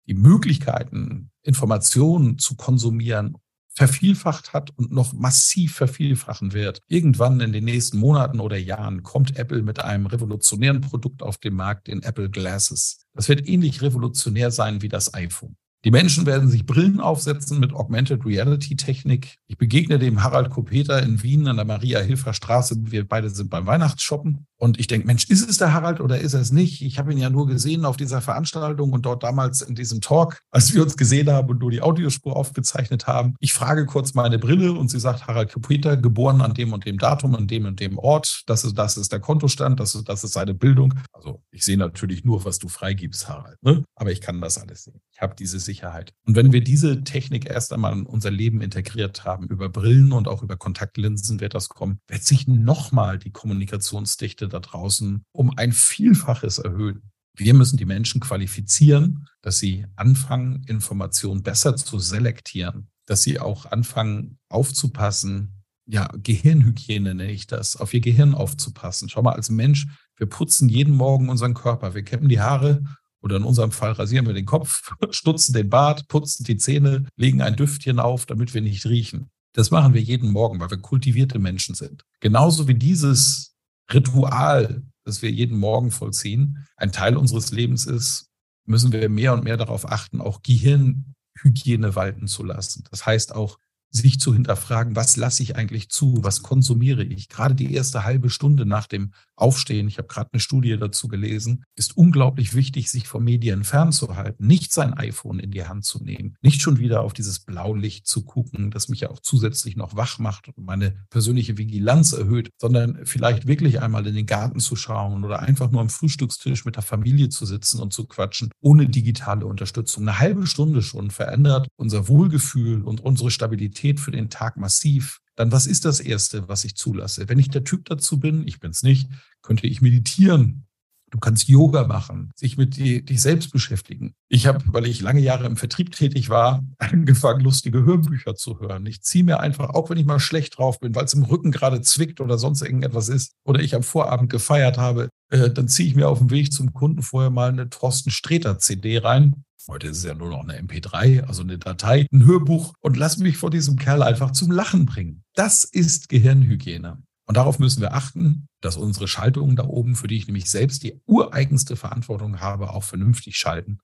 die 0.07 0.13
Möglichkeiten, 0.13 1.29
Informationen 1.43 2.37
zu 2.37 2.55
konsumieren, 2.55 3.37
vervielfacht 3.73 4.53
hat 4.53 4.71
und 4.77 4.91
noch 4.91 5.13
massiv 5.13 5.75
vervielfachen 5.75 6.53
wird. 6.53 6.81
Irgendwann 6.87 7.39
in 7.39 7.53
den 7.53 7.63
nächsten 7.63 7.97
Monaten 7.97 8.39
oder 8.39 8.57
Jahren 8.57 9.03
kommt 9.03 9.37
Apple 9.37 9.63
mit 9.63 9.79
einem 9.79 10.05
revolutionären 10.05 10.81
Produkt 10.81 11.23
auf 11.23 11.37
den 11.37 11.55
Markt, 11.55 11.87
den 11.87 12.03
Apple 12.03 12.29
Glasses. 12.29 13.05
Das 13.13 13.29
wird 13.29 13.47
ähnlich 13.47 13.81
revolutionär 13.81 14.51
sein 14.51 14.81
wie 14.81 14.89
das 14.89 15.13
iPhone. 15.13 15.55
Die 15.83 15.91
Menschen 15.91 16.27
werden 16.27 16.47
sich 16.47 16.67
Brillen 16.67 16.99
aufsetzen 16.99 17.59
mit 17.59 17.73
Augmented 17.73 18.23
Reality 18.23 18.75
Technik. 18.75 19.37
Ich 19.47 19.57
begegne 19.57 19.97
dem 19.97 20.23
Harald 20.23 20.51
Kopeter 20.51 21.01
in 21.01 21.23
Wien 21.23 21.47
an 21.47 21.55
der 21.55 21.65
Maria-Hilfer 21.65 22.33
Straße. 22.33 22.75
Wir 22.91 23.07
beide 23.07 23.31
sind 23.31 23.49
beim 23.49 23.65
Weihnachtsshoppen. 23.65 24.45
Und 24.61 24.79
ich 24.79 24.85
denke, 24.85 25.07
Mensch, 25.07 25.25
ist 25.27 25.49
es 25.49 25.57
der 25.57 25.73
Harald 25.73 25.99
oder 26.01 26.19
ist 26.19 26.35
er 26.35 26.39
es 26.39 26.51
nicht? 26.51 26.83
Ich 26.83 26.99
habe 26.99 27.11
ihn 27.11 27.17
ja 27.17 27.31
nur 27.31 27.47
gesehen 27.47 27.83
auf 27.83 27.97
dieser 27.97 28.21
Veranstaltung 28.21 28.93
und 28.93 29.07
dort 29.07 29.23
damals 29.23 29.63
in 29.63 29.73
diesem 29.73 30.01
Talk, 30.01 30.37
als 30.51 30.71
wir 30.71 30.83
uns 30.83 30.97
gesehen 30.97 31.31
haben 31.31 31.49
und 31.49 31.61
nur 31.61 31.71
die 31.71 31.81
Audiospur 31.81 32.35
aufgezeichnet 32.35 33.07
haben. 33.07 33.33
Ich 33.39 33.53
frage 33.53 33.87
kurz 33.87 34.13
meine 34.13 34.37
Brille 34.37 34.73
und 34.73 34.91
sie 34.91 34.99
sagt, 34.99 35.25
Harald 35.25 35.51
Kopeter, 35.51 35.97
geboren 35.97 36.41
an 36.41 36.53
dem 36.53 36.73
und 36.73 36.85
dem 36.85 36.99
Datum, 36.99 37.33
an 37.33 37.47
dem 37.47 37.65
und 37.65 37.79
dem 37.79 37.97
Ort. 37.97 38.43
Das 38.45 38.63
ist, 38.63 38.77
das 38.77 38.97
ist 38.97 39.11
der 39.11 39.19
Kontostand, 39.19 39.79
das 39.79 39.95
ist, 39.95 40.07
das 40.07 40.23
ist 40.23 40.33
seine 40.33 40.53
Bildung. 40.53 40.93
Also 41.11 41.41
ich 41.49 41.65
sehe 41.65 41.77
natürlich 41.77 42.23
nur, 42.23 42.45
was 42.45 42.59
du 42.59 42.67
freigibst, 42.67 43.27
Harald. 43.27 43.57
Ne? 43.63 43.83
Aber 43.95 44.11
ich 44.11 44.21
kann 44.21 44.41
das 44.41 44.59
alles 44.59 44.83
sehen. 44.83 45.01
Ich 45.11 45.23
habe 45.23 45.33
diese 45.33 45.59
Sicherheit. 45.59 46.13
Und 46.27 46.35
wenn 46.35 46.53
wir 46.53 46.63
diese 46.63 47.03
Technik 47.03 47.49
erst 47.49 47.73
einmal 47.73 47.93
in 47.93 48.05
unser 48.05 48.29
Leben 48.29 48.61
integriert 48.61 49.25
haben, 49.25 49.47
über 49.47 49.69
Brillen 49.69 50.11
und 50.11 50.27
auch 50.27 50.43
über 50.43 50.55
Kontaktlinsen 50.55 51.39
wird 51.39 51.55
das 51.55 51.67
kommen, 51.67 51.99
wird 52.07 52.23
sich 52.23 52.47
nochmal 52.47 53.17
die 53.17 53.31
Kommunikationsdichte 53.31 54.50
da 54.53 54.59
draußen 54.59 55.23
um 55.31 55.57
ein 55.57 55.71
Vielfaches 55.71 56.59
erhöhen. 56.59 57.11
Wir 57.35 57.53
müssen 57.53 57.77
die 57.77 57.85
Menschen 57.85 58.21
qualifizieren, 58.21 59.27
dass 59.41 59.59
sie 59.59 59.85
anfangen, 59.95 60.63
Informationen 60.67 61.43
besser 61.43 61.75
zu 61.75 61.97
selektieren, 61.97 62.89
dass 63.05 63.23
sie 63.23 63.39
auch 63.39 63.65
anfangen 63.65 64.37
aufzupassen, 64.49 65.61
ja, 65.87 66.09
Gehirnhygiene 66.15 67.15
nenne 67.15 67.31
ich 67.31 67.47
das, 67.47 67.75
auf 67.75 67.93
ihr 67.93 68.01
Gehirn 68.01 68.33
aufzupassen. 68.33 69.09
Schau 69.09 69.21
mal, 69.21 69.33
als 69.33 69.49
Mensch, 69.49 69.87
wir 70.17 70.27
putzen 70.27 70.69
jeden 70.69 70.95
Morgen 70.95 71.29
unseren 71.29 71.53
Körper, 71.53 71.95
wir 71.95 72.03
kämmen 72.03 72.29
die 72.29 72.39
Haare 72.39 72.83
oder 73.21 73.37
in 73.37 73.43
unserem 73.43 73.71
Fall 73.71 73.91
rasieren 73.93 74.25
wir 74.25 74.33
den 74.33 74.45
Kopf, 74.45 74.93
stutzen 75.11 75.53
den 75.53 75.69
Bart, 75.69 76.07
putzen 76.07 76.43
die 76.43 76.57
Zähne, 76.57 77.07
legen 77.15 77.41
ein 77.41 77.55
Düftchen 77.55 77.99
auf, 77.99 78.25
damit 78.25 78.53
wir 78.53 78.61
nicht 78.61 78.85
riechen. 78.85 79.29
Das 79.53 79.69
machen 79.69 79.93
wir 79.93 80.01
jeden 80.01 80.31
Morgen, 80.31 80.59
weil 80.59 80.71
wir 80.71 80.77
kultivierte 80.77 81.39
Menschen 81.39 81.75
sind. 81.75 82.05
Genauso 82.21 82.67
wie 82.67 82.75
dieses 82.75 83.50
Ritual, 83.93 84.83
das 85.05 85.21
wir 85.21 85.31
jeden 85.31 85.57
Morgen 85.57 85.91
vollziehen, 85.91 86.65
ein 86.77 86.91
Teil 86.91 87.17
unseres 87.17 87.51
Lebens 87.51 87.85
ist, 87.85 88.29
müssen 88.65 88.91
wir 88.91 89.09
mehr 89.09 89.33
und 89.33 89.43
mehr 89.43 89.57
darauf 89.57 89.89
achten, 89.89 90.21
auch 90.21 90.41
Gehirnhygiene 90.43 91.95
walten 91.95 92.27
zu 92.27 92.43
lassen. 92.43 92.83
Das 92.91 93.05
heißt 93.05 93.35
auch, 93.35 93.57
sich 93.91 94.19
zu 94.19 94.33
hinterfragen, 94.33 94.95
was 94.95 95.17
lasse 95.17 95.43
ich 95.43 95.55
eigentlich 95.57 95.89
zu, 95.89 96.19
was 96.21 96.41
konsumiere 96.41 97.03
ich. 97.03 97.27
Gerade 97.27 97.55
die 97.55 97.73
erste 97.73 98.05
halbe 98.05 98.29
Stunde 98.29 98.65
nach 98.65 98.87
dem 98.87 99.11
Aufstehen, 99.35 99.87
ich 99.87 99.97
habe 99.97 100.07
gerade 100.07 100.29
eine 100.31 100.39
Studie 100.39 100.77
dazu 100.77 101.07
gelesen, 101.07 101.63
ist 101.75 101.97
unglaublich 101.97 102.53
wichtig, 102.53 102.89
sich 102.89 103.07
von 103.07 103.23
Medien 103.23 103.63
fernzuhalten, 103.63 104.47
nicht 104.47 104.71
sein 104.71 104.93
iPhone 104.93 105.39
in 105.39 105.51
die 105.51 105.65
Hand 105.65 105.83
zu 105.83 106.01
nehmen, 106.03 106.35
nicht 106.41 106.61
schon 106.61 106.77
wieder 106.77 107.01
auf 107.01 107.13
dieses 107.13 107.39
Blaulicht 107.39 108.07
zu 108.07 108.23
gucken, 108.23 108.71
das 108.71 108.87
mich 108.87 109.01
ja 109.01 109.09
auch 109.09 109.19
zusätzlich 109.19 109.75
noch 109.75 109.95
wach 109.95 110.19
macht 110.19 110.47
und 110.49 110.65
meine 110.65 110.95
persönliche 111.09 111.57
Vigilanz 111.57 112.13
erhöht, 112.13 112.51
sondern 112.59 112.99
vielleicht 113.03 113.47
wirklich 113.47 113.81
einmal 113.81 114.07
in 114.07 114.15
den 114.15 114.25
Garten 114.25 114.59
zu 114.59 114.75
schauen 114.75 115.25
oder 115.25 115.39
einfach 115.39 115.69
nur 115.71 115.81
am 115.81 115.89
Frühstückstisch 115.89 116.63
mit 116.63 116.75
der 116.75 116.83
Familie 116.83 117.29
zu 117.29 117.45
sitzen 117.45 117.81
und 117.81 117.91
zu 117.91 118.05
quatschen, 118.05 118.51
ohne 118.61 118.87
digitale 118.87 119.45
Unterstützung. 119.45 120.07
Eine 120.07 120.19
halbe 120.19 120.47
Stunde 120.47 120.81
schon 120.81 121.11
verändert 121.11 121.67
unser 121.75 122.07
Wohlgefühl 122.07 122.83
und 122.83 123.01
unsere 123.01 123.31
Stabilität 123.31 123.80
Qualität 123.81 123.99
für 123.99 124.11
den 124.11 124.29
Tag 124.29 124.57
massiv, 124.57 125.19
dann 125.35 125.51
was 125.51 125.65
ist 125.65 125.85
das 125.85 125.99
Erste, 125.99 126.47
was 126.47 126.65
ich 126.65 126.75
zulasse? 126.75 127.27
Wenn 127.27 127.39
ich 127.39 127.49
der 127.49 127.63
Typ 127.63 127.85
dazu 127.85 128.19
bin, 128.19 128.47
ich 128.47 128.59
bin 128.59 128.71
es 128.71 128.83
nicht, 128.83 129.09
könnte 129.41 129.67
ich 129.67 129.81
meditieren. 129.81 130.65
Du 131.09 131.19
kannst 131.19 131.49
Yoga 131.49 131.87
machen, 131.87 132.31
sich 132.35 132.57
mit 132.57 132.77
dir, 132.77 133.03
dich 133.03 133.21
selbst 133.21 133.51
beschäftigen. 133.51 134.13
Ich 134.29 134.47
habe, 134.47 134.63
weil 134.67 134.85
ich 134.85 135.01
lange 135.01 135.19
Jahre 135.19 135.45
im 135.45 135.57
Vertrieb 135.57 135.91
tätig 135.91 136.29
war, 136.29 136.63
angefangen, 136.77 137.41
lustige 137.41 137.83
Hörbücher 137.83 138.35
zu 138.35 138.59
hören. 138.59 138.85
Ich 138.85 139.01
ziehe 139.01 139.23
mir 139.23 139.41
einfach, 139.41 139.71
auch 139.71 139.89
wenn 139.89 139.97
ich 139.97 140.05
mal 140.05 140.19
schlecht 140.19 140.57
drauf 140.57 140.79
bin, 140.79 140.95
weil 140.95 141.05
es 141.05 141.13
im 141.13 141.23
Rücken 141.23 141.51
gerade 141.51 141.81
zwickt 141.81 142.21
oder 142.21 142.37
sonst 142.37 142.61
irgendetwas 142.61 143.09
ist, 143.09 143.33
oder 143.43 143.59
ich 143.59 143.75
am 143.75 143.83
Vorabend 143.83 144.29
gefeiert 144.29 144.77
habe, 144.77 145.09
äh, 145.29 145.49
dann 145.49 145.67
ziehe 145.67 145.89
ich 145.89 145.95
mir 145.95 146.07
auf 146.07 146.19
dem 146.19 146.29
Weg 146.29 146.53
zum 146.53 146.73
Kunden 146.73 147.01
vorher 147.01 147.31
mal 147.31 147.49
eine 147.49 147.69
Thorsten 147.69 148.11
Sträter 148.11 148.59
CD 148.59 148.99
rein 148.99 149.43
Heute 149.67 149.87
ist 149.87 149.97
es 149.97 150.03
ja 150.03 150.13
nur 150.13 150.29
noch 150.29 150.43
eine 150.43 150.59
MP3, 150.61 151.23
also 151.23 151.43
eine 151.43 151.57
Datei, 151.57 152.07
ein 152.11 152.25
Hörbuch 152.25 152.73
und 152.79 152.97
lass 152.97 153.17
mich 153.17 153.37
vor 153.37 153.49
diesem 153.49 153.77
Kerl 153.77 154.01
einfach 154.03 154.31
zum 154.31 154.51
Lachen 154.51 154.85
bringen. 154.85 155.23
Das 155.33 155.63
ist 155.63 156.09
Gehirnhygiene. 156.09 157.01
Und 157.25 157.37
darauf 157.37 157.59
müssen 157.59 157.81
wir 157.81 157.93
achten, 157.93 158.47
dass 158.59 158.77
unsere 158.77 159.07
Schaltungen 159.07 159.55
da 159.55 159.63
oben, 159.63 159.95
für 159.95 160.07
die 160.07 160.17
ich 160.17 160.27
nämlich 160.27 160.49
selbst 160.49 160.83
die 160.83 160.99
ureigenste 161.05 161.75
Verantwortung 161.75 162.41
habe, 162.41 162.71
auch 162.71 162.83
vernünftig 162.83 163.37
schalten 163.37 163.79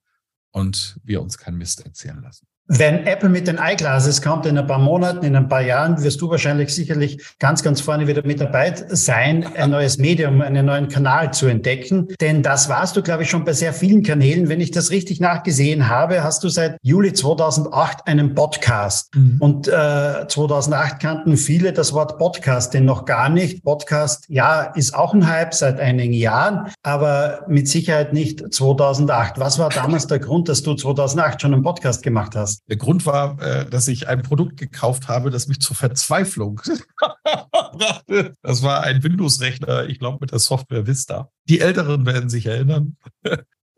und 0.51 0.99
wir 1.03 1.21
uns 1.21 1.37
keinen 1.37 1.57
Mist 1.57 1.85
erzählen 1.85 2.21
lassen. 2.21 2.47
Wenn 2.69 3.07
Apple 3.07 3.29
mit 3.29 3.47
den 3.47 3.57
Eyeglasses 3.57 4.21
kommt 4.21 4.45
in 4.45 4.57
ein 4.57 4.67
paar 4.67 4.77
Monaten, 4.77 5.23
in 5.25 5.37
ein 5.37 5.47
paar 5.47 5.61
Jahren, 5.61 6.03
wirst 6.03 6.19
du 6.19 6.29
wahrscheinlich 6.29 6.75
sicherlich 6.75 7.23
ganz, 7.39 7.63
ganz 7.63 7.79
vorne 7.79 8.07
wieder 8.07 8.25
mit 8.25 8.41
dabei 8.41 8.73
sein, 8.89 9.45
ein 9.55 9.69
neues 9.69 9.97
Medium, 9.97 10.41
einen 10.41 10.65
neuen 10.65 10.89
Kanal 10.89 11.31
zu 11.33 11.47
entdecken. 11.47 12.09
Denn 12.19 12.43
das 12.43 12.67
warst 12.67 12.97
du, 12.97 13.01
glaube 13.01 13.23
ich, 13.23 13.29
schon 13.29 13.45
bei 13.45 13.53
sehr 13.53 13.71
vielen 13.71 14.03
Kanälen. 14.03 14.49
Wenn 14.49 14.59
ich 14.59 14.71
das 14.71 14.91
richtig 14.91 15.21
nachgesehen 15.21 15.87
habe, 15.87 16.23
hast 16.23 16.43
du 16.43 16.49
seit 16.49 16.77
Juli 16.81 17.13
2008 17.13 18.05
einen 18.05 18.35
Podcast. 18.35 19.15
Mhm. 19.15 19.37
Und 19.39 19.67
äh, 19.69 20.27
2008 20.27 20.99
kannten 20.99 21.37
viele 21.37 21.71
das 21.71 21.93
Wort 21.93 22.17
Podcast 22.17 22.73
denn 22.73 22.83
noch 22.83 23.05
gar 23.05 23.29
nicht. 23.29 23.63
Podcast, 23.63 24.25
ja, 24.27 24.63
ist 24.63 24.93
auch 24.93 25.13
ein 25.13 25.25
Hype 25.25 25.53
seit 25.53 25.79
einigen 25.79 26.11
Jahren, 26.11 26.69
aber 26.83 27.45
mit 27.47 27.69
Sicherheit 27.69 28.11
nicht 28.11 28.53
2008. 28.53 29.39
Was 29.39 29.57
war 29.57 29.69
damals 29.69 30.07
der 30.07 30.19
Grund, 30.19 30.49
dass 30.49 30.63
du 30.63 30.73
2008 30.73 31.41
schon 31.41 31.53
einen 31.53 31.63
Podcast 31.63 32.03
gemacht 32.03 32.35
hast? 32.35 32.56
Der 32.67 32.77
Grund 32.77 33.05
war, 33.05 33.41
äh, 33.41 33.69
dass 33.69 33.87
ich 33.87 34.07
ein 34.07 34.21
Produkt 34.21 34.57
gekauft 34.57 35.07
habe, 35.07 35.29
das 35.29 35.47
mich 35.47 35.59
zur 35.59 35.75
Verzweiflung 35.75 36.61
brachte. 37.53 38.33
Das 38.41 38.63
war 38.63 38.83
ein 38.83 39.03
Windows-Rechner, 39.03 39.87
ich 39.87 39.99
glaube 39.99 40.17
mit 40.21 40.31
der 40.31 40.39
Software 40.39 40.87
Vista. 40.87 41.29
Die 41.49 41.59
Älteren 41.59 42.05
werden 42.05 42.29
sich 42.29 42.45
erinnern. 42.45 42.97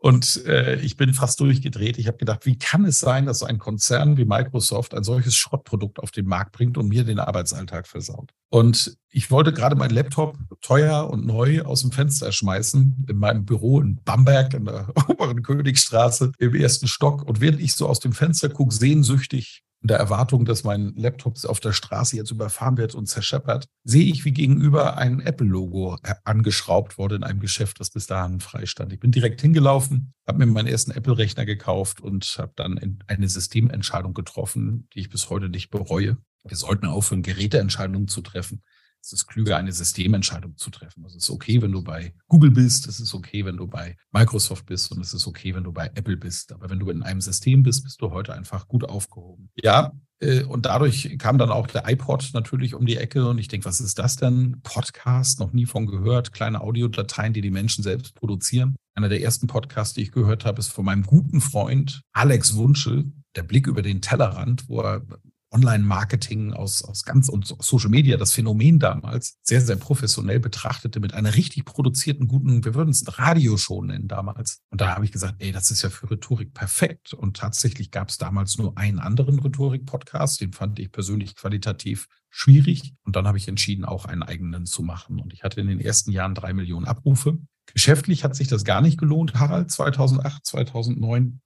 Und 0.02 0.46
äh, 0.46 0.80
ich 0.80 0.96
bin 0.96 1.12
fast 1.12 1.40
durchgedreht. 1.40 1.98
Ich 1.98 2.06
habe 2.06 2.16
gedacht, 2.16 2.46
wie 2.46 2.56
kann 2.56 2.86
es 2.86 2.98
sein, 2.98 3.26
dass 3.26 3.40
so 3.40 3.46
ein 3.46 3.58
Konzern 3.58 4.16
wie 4.16 4.24
Microsoft 4.24 4.94
ein 4.94 5.04
solches 5.04 5.34
Schrottprodukt 5.34 5.98
auf 5.98 6.10
den 6.10 6.24
Markt 6.24 6.52
bringt 6.52 6.78
und 6.78 6.88
mir 6.88 7.04
den 7.04 7.18
Arbeitsalltag 7.18 7.86
versaut? 7.86 8.32
Und 8.48 8.96
ich 9.10 9.30
wollte 9.30 9.52
gerade 9.52 9.76
meinen 9.76 9.90
Laptop 9.90 10.38
teuer 10.62 11.10
und 11.10 11.26
neu 11.26 11.60
aus 11.62 11.82
dem 11.82 11.92
Fenster 11.92 12.32
schmeißen 12.32 13.04
in 13.10 13.16
meinem 13.18 13.44
Büro 13.44 13.78
in 13.78 14.00
Bamberg 14.02 14.54
in 14.54 14.64
der 14.64 14.88
oberen 15.08 15.42
Königstraße 15.42 16.32
im 16.38 16.54
ersten 16.54 16.88
Stock. 16.88 17.22
Und 17.22 17.42
während 17.42 17.60
ich 17.60 17.74
so 17.74 17.86
aus 17.86 18.00
dem 18.00 18.14
Fenster 18.14 18.48
gucke, 18.48 18.74
sehnsüchtig 18.74 19.64
der 19.82 19.96
Erwartung, 19.96 20.44
dass 20.44 20.64
mein 20.64 20.94
Laptop 20.94 21.42
auf 21.44 21.60
der 21.60 21.72
Straße 21.72 22.16
jetzt 22.16 22.30
überfahren 22.30 22.76
wird 22.76 22.94
und 22.94 23.06
zerscheppert, 23.06 23.66
sehe 23.82 24.04
ich, 24.04 24.24
wie 24.24 24.32
gegenüber 24.32 24.98
ein 24.98 25.20
Apple-Logo 25.20 25.96
angeschraubt 26.24 26.98
wurde 26.98 27.16
in 27.16 27.24
einem 27.24 27.40
Geschäft, 27.40 27.80
das 27.80 27.90
bis 27.90 28.06
dahin 28.06 28.40
frei 28.40 28.66
stand. 28.66 28.92
Ich 28.92 29.00
bin 29.00 29.10
direkt 29.10 29.40
hingelaufen, 29.40 30.12
habe 30.26 30.38
mir 30.38 30.46
meinen 30.46 30.68
ersten 30.68 30.90
Apple-Rechner 30.90 31.46
gekauft 31.46 32.00
und 32.00 32.24
habe 32.38 32.52
dann 32.56 32.98
eine 33.06 33.28
Systementscheidung 33.28 34.12
getroffen, 34.12 34.88
die 34.94 35.00
ich 35.00 35.08
bis 35.08 35.30
heute 35.30 35.48
nicht 35.48 35.70
bereue. 35.70 36.18
Wir 36.44 36.56
sollten 36.56 36.86
aufhören, 36.86 37.22
Geräteentscheidungen 37.22 38.08
zu 38.08 38.22
treffen, 38.22 38.62
es 39.02 39.12
ist 39.12 39.26
klüger, 39.26 39.56
eine 39.56 39.72
Systementscheidung 39.72 40.56
zu 40.56 40.70
treffen. 40.70 41.04
Es 41.04 41.14
ist 41.14 41.30
okay, 41.30 41.62
wenn 41.62 41.72
du 41.72 41.82
bei 41.82 42.14
Google 42.28 42.50
bist, 42.50 42.86
es 42.86 43.00
ist 43.00 43.14
okay, 43.14 43.44
wenn 43.44 43.56
du 43.56 43.66
bei 43.66 43.96
Microsoft 44.12 44.66
bist 44.66 44.92
und 44.92 45.00
es 45.00 45.14
ist 45.14 45.26
okay, 45.26 45.54
wenn 45.54 45.64
du 45.64 45.72
bei 45.72 45.86
Apple 45.94 46.16
bist. 46.16 46.52
Aber 46.52 46.70
wenn 46.70 46.78
du 46.78 46.90
in 46.90 47.02
einem 47.02 47.20
System 47.20 47.62
bist, 47.62 47.84
bist 47.84 48.00
du 48.00 48.10
heute 48.10 48.34
einfach 48.34 48.68
gut 48.68 48.84
aufgehoben. 48.84 49.50
Ja, 49.62 49.92
äh, 50.20 50.44
und 50.44 50.66
dadurch 50.66 51.16
kam 51.18 51.38
dann 51.38 51.50
auch 51.50 51.66
der 51.66 51.88
iPod 51.88 52.30
natürlich 52.34 52.74
um 52.74 52.86
die 52.86 52.96
Ecke 52.96 53.26
und 53.26 53.38
ich 53.38 53.48
denke, 53.48 53.66
was 53.66 53.80
ist 53.80 53.98
das 53.98 54.16
denn? 54.16 54.60
Podcast, 54.62 55.40
noch 55.40 55.52
nie 55.52 55.66
von 55.66 55.86
gehört, 55.86 56.32
kleine 56.32 56.60
Audiodateien, 56.60 57.32
die 57.32 57.40
die 57.40 57.50
Menschen 57.50 57.82
selbst 57.82 58.14
produzieren. 58.14 58.76
Einer 58.94 59.08
der 59.08 59.22
ersten 59.22 59.46
Podcasts, 59.46 59.94
die 59.94 60.02
ich 60.02 60.12
gehört 60.12 60.44
habe, 60.44 60.60
ist 60.60 60.72
von 60.72 60.84
meinem 60.84 61.04
guten 61.04 61.40
Freund 61.40 62.02
Alex 62.12 62.54
Wunschel, 62.56 63.12
der 63.36 63.44
Blick 63.44 63.66
über 63.66 63.82
den 63.82 64.02
Tellerrand, 64.02 64.68
wo 64.68 64.80
er 64.80 65.02
Online-Marketing 65.50 66.52
aus, 66.52 66.82
aus 66.82 67.04
ganz 67.04 67.28
und 67.28 67.46
Social 67.60 67.90
Media, 67.90 68.16
das 68.16 68.32
Phänomen 68.32 68.78
damals, 68.78 69.38
sehr, 69.42 69.60
sehr 69.60 69.76
professionell 69.76 70.40
betrachtete 70.40 71.00
mit 71.00 71.14
einer 71.14 71.34
richtig 71.34 71.64
produzierten, 71.64 72.28
guten, 72.28 72.64
wir 72.64 72.74
würden 72.74 72.90
es 72.90 73.18
Radioshow 73.18 73.82
nennen 73.82 74.08
damals. 74.08 74.60
Und 74.70 74.80
da 74.80 74.94
habe 74.94 75.04
ich 75.04 75.12
gesagt, 75.12 75.36
ey, 75.38 75.52
das 75.52 75.70
ist 75.70 75.82
ja 75.82 75.90
für 75.90 76.10
Rhetorik 76.10 76.54
perfekt. 76.54 77.12
Und 77.12 77.36
tatsächlich 77.36 77.90
gab 77.90 78.08
es 78.08 78.18
damals 78.18 78.58
nur 78.58 78.76
einen 78.78 78.98
anderen 78.98 79.38
Rhetorik-Podcast, 79.38 80.40
den 80.40 80.52
fand 80.52 80.78
ich 80.78 80.92
persönlich 80.92 81.34
qualitativ 81.34 82.06
schwierig. 82.28 82.94
Und 83.04 83.16
dann 83.16 83.26
habe 83.26 83.38
ich 83.38 83.48
entschieden, 83.48 83.84
auch 83.84 84.04
einen 84.04 84.22
eigenen 84.22 84.66
zu 84.66 84.82
machen. 84.82 85.20
Und 85.20 85.32
ich 85.32 85.42
hatte 85.42 85.60
in 85.60 85.66
den 85.66 85.80
ersten 85.80 86.12
Jahren 86.12 86.34
drei 86.34 86.52
Millionen 86.52 86.86
Abrufe. 86.86 87.38
Geschäftlich 87.72 88.24
hat 88.24 88.34
sich 88.34 88.48
das 88.48 88.64
gar 88.64 88.80
nicht 88.80 88.98
gelohnt, 88.98 89.34
Harald, 89.34 89.70
2008, 89.70 90.44
2009 90.44 91.40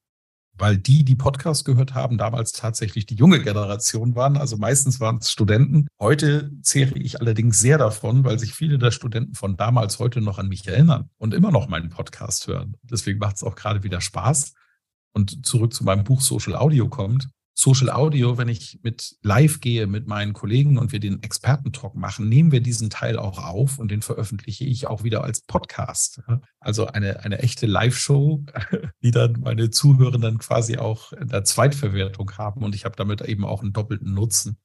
weil 0.57 0.78
die, 0.78 1.05
die 1.05 1.16
Podcast 1.16 1.64
gehört 1.64 1.94
haben, 1.94 2.18
damals 2.18 2.52
tatsächlich 2.52 3.07
die 3.07 3.16
junge 3.16 3.42
Generation 3.42 4.14
waren. 4.14 4.36
Also 4.36 4.57
meistens 4.57 5.00
waren 5.00 5.18
es 5.18 5.30
Studenten. 5.30 5.88
Heute 5.98 6.52
zehre 6.62 6.98
ich 6.98 7.20
allerdings 7.20 7.61
sehr 7.61 7.78
davon, 7.78 8.24
weil 8.24 8.38
sich 8.38 8.55
viele 8.55 8.78
der 8.78 8.90
Studenten 8.90 9.34
von 9.34 9.57
damals 9.57 9.98
heute 9.98 10.20
noch 10.20 10.38
an 10.38 10.48
mich 10.48 10.66
erinnern 10.66 11.11
und 11.18 11.34
immer 11.34 11.50
noch 11.50 11.68
meinen 11.68 11.90
Podcast 11.90 12.46
hören. 12.46 12.76
Deswegen 12.82 13.18
macht 13.18 13.36
es 13.36 13.42
auch 13.42 13.55
gerade 13.57 13.82
wieder 13.82 14.00
Spaß. 14.00 14.55
Und 15.12 15.46
zurück 15.46 15.72
zu 15.72 15.84
meinem 15.84 16.05
Buch 16.05 16.20
Social 16.20 16.57
Audio 16.57 16.88
kommt. 16.88 17.28
Social 17.57 17.88
Audio, 17.90 18.36
wenn 18.36 18.48
ich 18.48 18.80
mit 18.82 19.16
live 19.22 19.61
gehe 19.61 19.86
mit 19.86 20.09
meinen 20.09 20.32
Kollegen 20.32 20.76
und 20.76 20.90
wir 20.90 20.98
den 20.98 21.22
Expertentalk 21.22 21.94
machen, 21.94 22.28
nehmen 22.28 22.50
wir 22.50 22.61
diesen 22.61 22.90
Teil 22.90 23.16
auch 23.16 23.38
auf 23.38 23.78
und 23.78 23.90
den 23.92 24.02
veröffentliche 24.02 24.64
ich 24.64 24.88
auch 24.88 25.05
wieder 25.05 25.22
als 25.22 25.40
Podcast. 25.40 26.20
Also 26.59 26.86
eine, 26.88 27.24
eine 27.24 27.38
echte 27.38 27.66
Live-Show, 27.66 28.44
die 29.02 29.12
dann 29.12 29.40
meine 29.40 29.70
Zuhörenden 29.70 30.38
quasi 30.38 30.78
auch 30.78 31.12
in 31.12 31.28
der 31.28 31.44
Zweitverwertung 31.44 32.36
haben 32.36 32.64
und 32.64 32.74
ich 32.74 32.84
habe 32.84 32.96
damit 32.96 33.20
eben 33.20 33.44
auch 33.44 33.62
einen 33.62 33.72
doppelten 33.72 34.12
Nutzen. 34.12 34.59